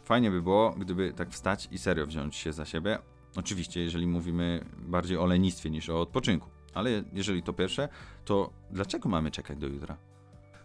[0.03, 2.99] Fajnie by było, gdyby tak wstać i serio wziąć się za siebie.
[3.35, 6.49] Oczywiście, jeżeli mówimy bardziej o lenistwie niż o odpoczynku.
[6.73, 7.89] Ale jeżeli to pierwsze,
[8.25, 9.97] to dlaczego mamy czekać do jutra?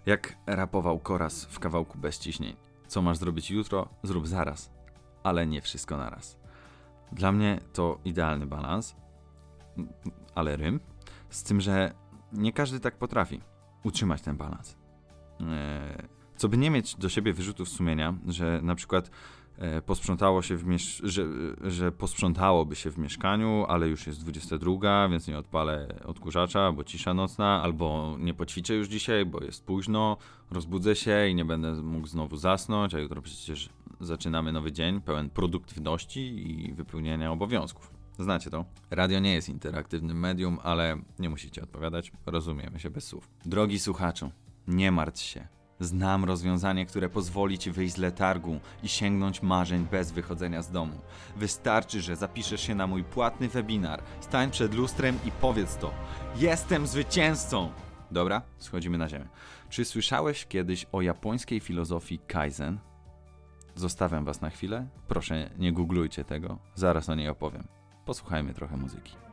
[0.07, 2.57] Jak rapował Koraz w kawałku bez ciśnień.
[2.87, 4.71] Co masz zrobić jutro, zrób zaraz,
[5.23, 6.37] ale nie wszystko naraz.
[7.13, 8.97] Dla mnie to idealny balans,
[10.35, 10.81] ale rym,
[11.31, 11.95] z tym, że
[12.33, 13.41] nie każdy tak potrafi
[13.85, 14.77] utrzymać ten balans.
[15.41, 19.11] Eee, Co by nie mieć do siebie wyrzutów sumienia, że na przykład
[19.87, 21.27] posprzątało się w miesz- że,
[21.61, 27.15] że posprzątałoby się w mieszkaniu, ale już jest 22, więc nie odpalę odkurzacza, bo cisza
[27.15, 30.17] nocna, albo nie poćwiczę już dzisiaj, bo jest późno,
[30.51, 33.69] rozbudzę się i nie będę mógł znowu zasnąć, a jutro przecież
[34.01, 37.91] zaczynamy nowy dzień pełen produktywności i wypełniania obowiązków.
[38.19, 38.65] Znacie to?
[38.91, 43.29] Radio nie jest interaktywnym medium, ale nie musicie odpowiadać, rozumiemy się bez słów.
[43.45, 44.31] Drogi słuchaczu,
[44.69, 45.49] nie martw się.
[45.81, 50.93] Znam rozwiązanie, które pozwoli ci wyjść z letargu i sięgnąć marzeń bez wychodzenia z domu.
[51.37, 55.91] Wystarczy, że zapiszesz się na mój płatny webinar, stań przed lustrem i powiedz to.
[56.37, 57.73] Jestem zwycięzcą!
[58.11, 59.29] Dobra, schodzimy na ziemię.
[59.69, 62.79] Czy słyszałeś kiedyś o japońskiej filozofii Kaizen?
[63.75, 64.87] Zostawiam was na chwilę.
[65.09, 66.59] Proszę, nie googlujcie tego.
[66.75, 67.65] Zaraz o niej opowiem.
[68.05, 69.30] Posłuchajmy trochę muzyki.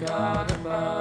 [0.00, 0.99] God above.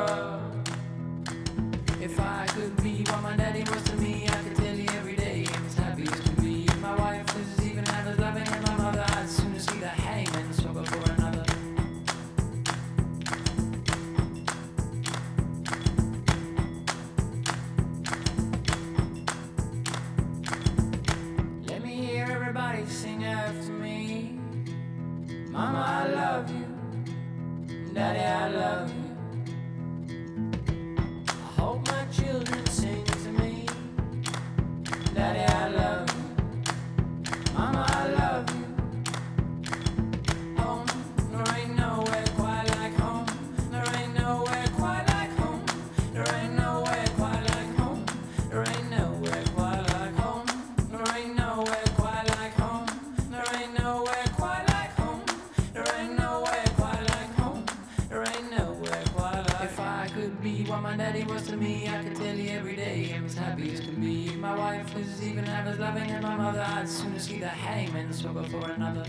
[68.19, 69.08] Struggle for another.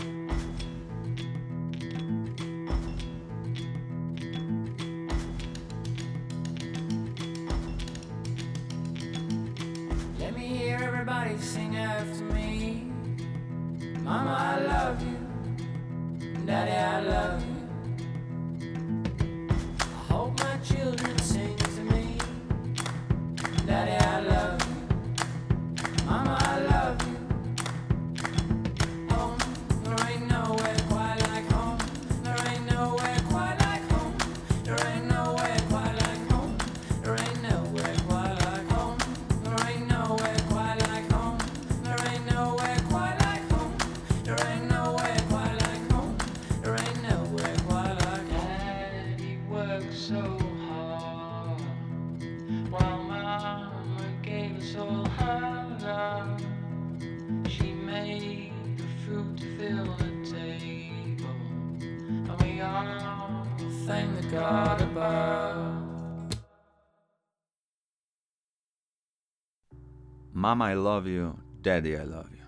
[70.51, 72.45] Mama I love you, Daddy I love you.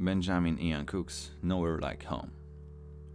[0.00, 2.28] Benjamin Ian Cooks, Nowhere Like Home.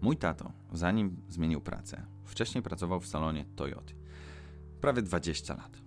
[0.01, 3.93] Mój tato, zanim zmienił pracę, wcześniej pracował w salonie Toyoty.
[4.81, 5.77] Prawie 20 lat.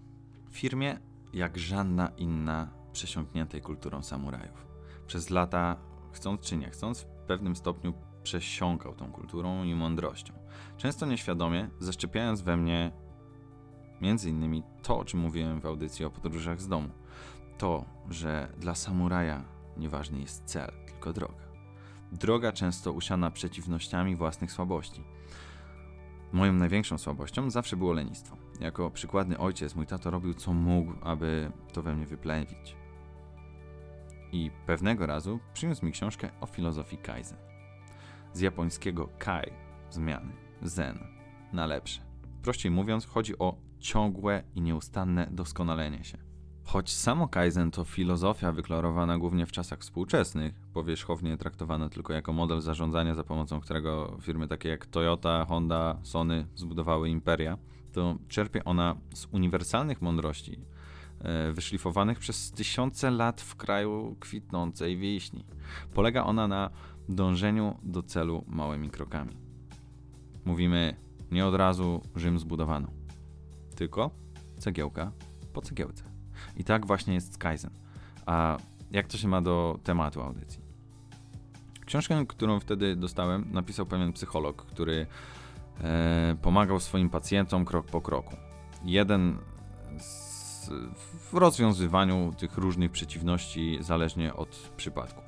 [0.51, 0.99] W firmie
[1.33, 4.67] jak żadna inna przesiąkniętej kulturą samurajów.
[5.07, 5.77] Przez lata,
[6.13, 10.35] chcąc czy nie chcąc, w pewnym stopniu przesiąkał tą kulturą i mądrością.
[10.77, 12.93] Często nieświadomie, zaszczepiając we mnie
[14.01, 16.89] między innymi to, o czym mówiłem w audycji o podróżach z domu.
[17.59, 19.45] To, że dla samuraja
[19.77, 21.45] nieważny jest cel, tylko droga.
[22.13, 25.05] Droga często usiana przeciwnościami własnych słabości.
[26.33, 28.37] Moją największą słabością zawsze było lenistwo.
[28.61, 32.77] Jako przykładny ojciec mój tato robił co mógł, aby to we mnie wyplenić.
[34.33, 37.39] I pewnego razu przyniósł mi książkę o filozofii Kaizen.
[38.33, 39.53] Z japońskiego kai
[39.91, 40.99] zmiany, zen
[41.53, 42.01] na lepsze.
[42.43, 46.24] Prościej mówiąc, chodzi o ciągłe i nieustanne doskonalenie się.
[46.65, 52.61] Choć samo Kaizen to filozofia wyklarowana głównie w czasach współczesnych, powierzchownie traktowana tylko jako model
[52.61, 57.59] zarządzania, za pomocą którego firmy takie jak Toyota, Honda, Sony zbudowały imperia,
[57.93, 60.61] to czerpie ona z uniwersalnych mądrości,
[61.21, 65.45] e, wyszlifowanych przez tysiące lat w kraju kwitnącej wiśni.
[65.95, 66.71] Polega ona na
[67.09, 69.37] dążeniu do celu małymi krokami.
[70.45, 70.97] Mówimy,
[71.31, 72.89] nie od razu Rzym zbudowano,
[73.77, 74.11] tylko
[74.59, 75.13] cegiełka
[75.53, 76.14] po cegiełce.
[76.57, 77.71] I tak właśnie jest z Kaizen.
[78.27, 78.57] A
[78.91, 80.65] jak to się ma do tematu audycji?
[81.87, 85.07] Książkę, którą wtedy dostałem, napisał pewien psycholog, który
[85.81, 88.37] e, pomagał swoim pacjentom krok po kroku.
[88.85, 89.39] Jeden
[89.99, 90.71] z,
[91.31, 95.23] w rozwiązywaniu tych różnych przeciwności zależnie od przypadku.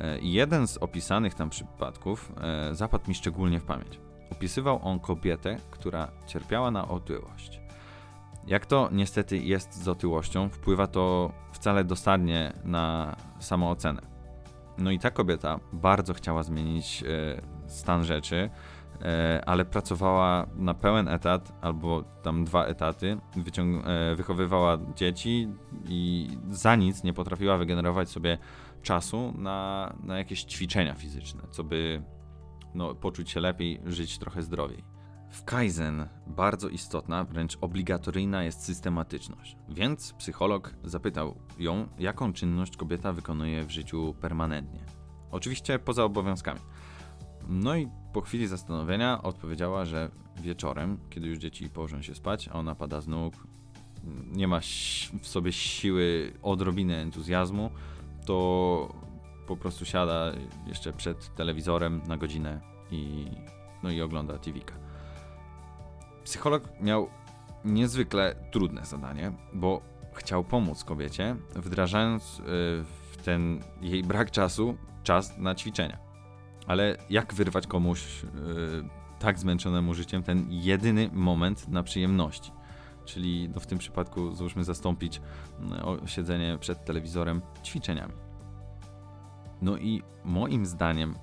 [0.00, 4.00] E, jeden z opisanych tam przypadków e, zapadł mi szczególnie w pamięć.
[4.30, 7.61] Opisywał on kobietę, która cierpiała na otyłość.
[8.46, 14.02] Jak to niestety jest z otyłością, wpływa to wcale dosadnie na samoocenę.
[14.78, 18.50] No i ta kobieta bardzo chciała zmienić e, stan rzeczy,
[19.02, 23.18] e, ale pracowała na pełen etat albo tam dwa etaty,
[23.84, 25.48] e, wychowywała dzieci
[25.88, 28.38] i za nic nie potrafiła wygenerować sobie
[28.82, 32.02] czasu na, na jakieś ćwiczenia fizyczne, co by
[32.74, 34.91] no, poczuć się lepiej, żyć trochę zdrowiej.
[35.32, 39.56] W Kaizen bardzo istotna, wręcz obligatoryjna jest systematyczność.
[39.68, 44.80] Więc psycholog zapytał ją, jaką czynność kobieta wykonuje w życiu permanentnie.
[45.30, 46.60] Oczywiście poza obowiązkami.
[47.48, 52.52] No i po chwili zastanowienia odpowiedziała, że wieczorem, kiedy już dzieci położą się spać, a
[52.52, 53.34] ona pada z nóg,
[54.32, 54.60] nie ma
[55.22, 57.70] w sobie siły odrobiny entuzjazmu,
[58.26, 58.94] to
[59.46, 60.32] po prostu siada
[60.66, 63.26] jeszcze przed telewizorem na godzinę i,
[63.82, 64.81] no i ogląda TV-ka.
[66.24, 67.08] Psycholog miał
[67.64, 69.80] niezwykle trudne zadanie, bo
[70.14, 72.42] chciał pomóc kobiecie, wdrażając y,
[73.12, 75.98] w ten jej brak czasu czas na ćwiczenia.
[76.66, 78.28] Ale jak wyrwać komuś y,
[79.18, 82.52] tak zmęczonemu życiem ten jedyny moment na przyjemności?
[83.04, 85.20] Czyli no w tym przypadku załóżmy zastąpić
[86.04, 88.14] y, siedzenie przed telewizorem ćwiczeniami.
[89.62, 91.14] No i moim zdaniem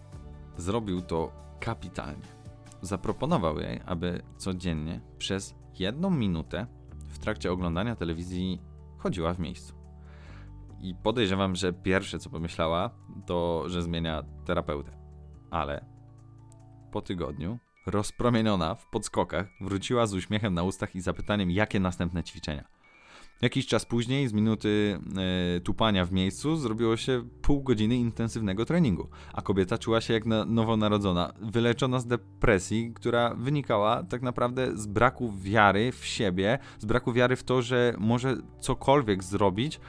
[0.58, 2.39] zrobił to kapitalnie.
[2.82, 6.67] Zaproponował jej, aby codziennie przez jedną minutę
[7.09, 8.61] w trakcie oglądania telewizji
[8.98, 9.74] chodziła w miejscu.
[10.82, 12.90] I podejrzewam, że pierwsze co pomyślała,
[13.25, 14.91] to że zmienia terapeutę.
[15.51, 15.85] Ale
[16.91, 22.78] po tygodniu, rozpromieniona w podskokach, wróciła z uśmiechem na ustach i zapytaniem, jakie następne ćwiczenia.
[23.42, 25.00] Jakiś czas później, z minuty
[25.58, 30.26] e, tupania w miejscu, zrobiło się pół godziny intensywnego treningu, a kobieta czuła się jak
[30.26, 36.85] na, nowonarodzona, wyleczona z depresji, która wynikała tak naprawdę z braku wiary w siebie, z
[36.85, 39.80] braku wiary w to, że może cokolwiek zrobić,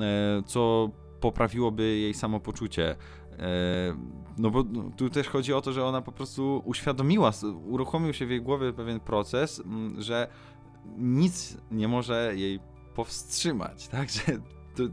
[0.00, 2.96] e, co poprawiłoby jej samopoczucie.
[3.38, 3.96] E,
[4.38, 4.64] No bo
[4.96, 7.30] tu też chodzi o to, że ona po prostu uświadomiła,
[7.66, 9.62] uruchomił się w jej głowie pewien proces,
[9.98, 10.28] że
[10.98, 12.60] nic nie może jej
[12.94, 14.08] powstrzymać, tak?
[14.10, 14.22] Że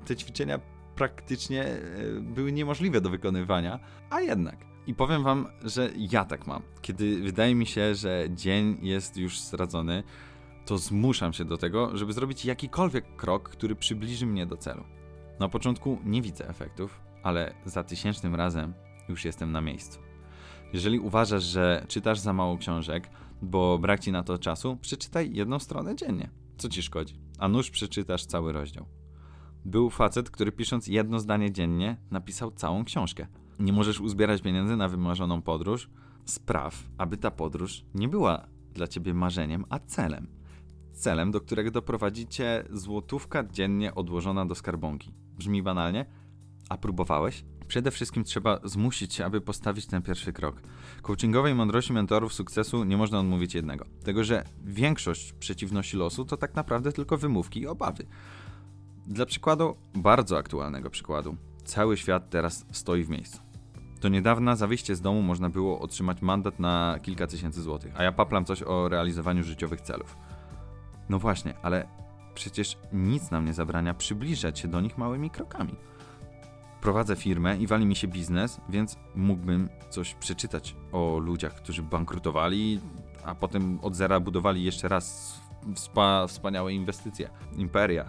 [0.05, 0.59] te ćwiczenia
[0.95, 1.79] praktycznie e,
[2.21, 4.57] były niemożliwe do wykonywania, a jednak.
[4.87, 6.61] I powiem wam, że ja tak mam.
[6.81, 10.03] Kiedy wydaje mi się, że dzień jest już stracony,
[10.65, 14.83] to zmuszam się do tego, żeby zrobić jakikolwiek krok, który przybliży mnie do celu.
[15.39, 18.73] Na początku nie widzę efektów, ale za tysięcznym razem
[19.09, 19.99] już jestem na miejscu.
[20.73, 23.09] Jeżeli uważasz, że czytasz za mało książek,
[23.41, 26.29] bo brak ci na to czasu, przeczytaj jedną stronę dziennie.
[26.57, 27.15] Co ci szkodzi?
[27.41, 28.85] A nuż przeczytasz cały rozdział.
[29.65, 33.27] Był facet, który pisząc jedno zdanie dziennie, napisał całą książkę.
[33.59, 35.89] Nie możesz uzbierać pieniędzy na wymarzoną podróż?
[36.25, 40.27] Spraw, aby ta podróż nie była dla ciebie marzeniem, a celem.
[40.93, 45.13] Celem, do którego doprowadzi cię złotówka dziennie odłożona do skarbonki.
[45.37, 46.05] Brzmi banalnie?
[46.69, 47.43] A próbowałeś?
[47.71, 50.61] Przede wszystkim trzeba zmusić się, aby postawić ten pierwszy krok.
[51.01, 53.85] Coachingowej mądrości mentorów sukcesu nie można odmówić jednego.
[54.03, 58.05] Tego, że większość przeciwności losu to tak naprawdę tylko wymówki i obawy.
[59.07, 61.35] Dla przykładu, bardzo aktualnego przykładu,
[61.65, 63.39] cały świat teraz stoi w miejscu.
[64.01, 68.03] Do niedawna za wyjście z domu można było otrzymać mandat na kilka tysięcy złotych, a
[68.03, 70.17] ja paplam coś o realizowaniu życiowych celów.
[71.09, 71.87] No właśnie, ale
[72.33, 75.75] przecież nic nam nie zabrania przybliżać się do nich małymi krokami.
[76.81, 82.79] Prowadzę firmę i wali mi się biznes, więc mógłbym coś przeczytać o ludziach, którzy bankrutowali,
[83.25, 85.35] a potem od zera budowali jeszcze raz
[85.73, 88.05] wspa- wspaniałe inwestycje, imperia.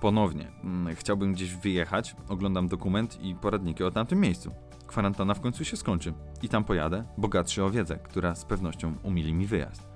[0.00, 4.50] Ponownie, mm, chciałbym gdzieś wyjechać, oglądam dokument i poradniki o tamtym miejscu.
[4.86, 9.34] Kwarantanna w końcu się skończy i tam pojadę, bogatszy o wiedzę, która z pewnością umili
[9.34, 9.88] mi wyjazd.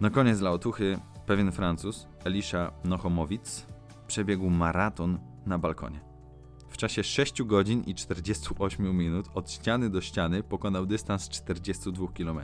[0.00, 3.66] Na koniec dla otuchy pewien Francuz, Elisha Nochomowic,
[4.06, 6.13] przebiegł maraton na balkonie.
[6.74, 12.40] W czasie 6 godzin i 48 minut od ściany do ściany pokonał dystans 42 km.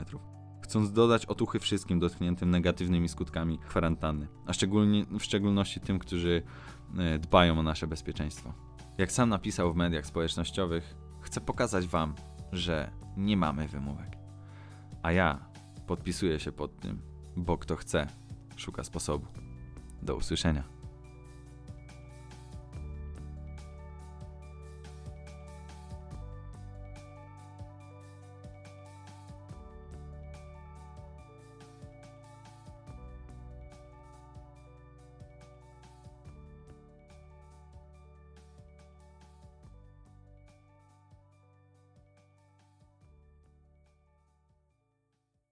[0.61, 6.43] Chcąc dodać otuchy wszystkim dotkniętym negatywnymi skutkami kwarantanny, a szczególnie, w szczególności tym, którzy
[6.97, 8.53] e, dbają o nasze bezpieczeństwo.
[8.97, 12.15] Jak sam napisał w mediach społecznościowych, chcę pokazać Wam,
[12.51, 14.17] że nie mamy wymówek.
[15.03, 15.45] A ja
[15.87, 17.01] podpisuję się pod tym,
[17.35, 18.07] bo kto chce,
[18.55, 19.27] szuka sposobu.
[20.01, 20.80] Do usłyszenia.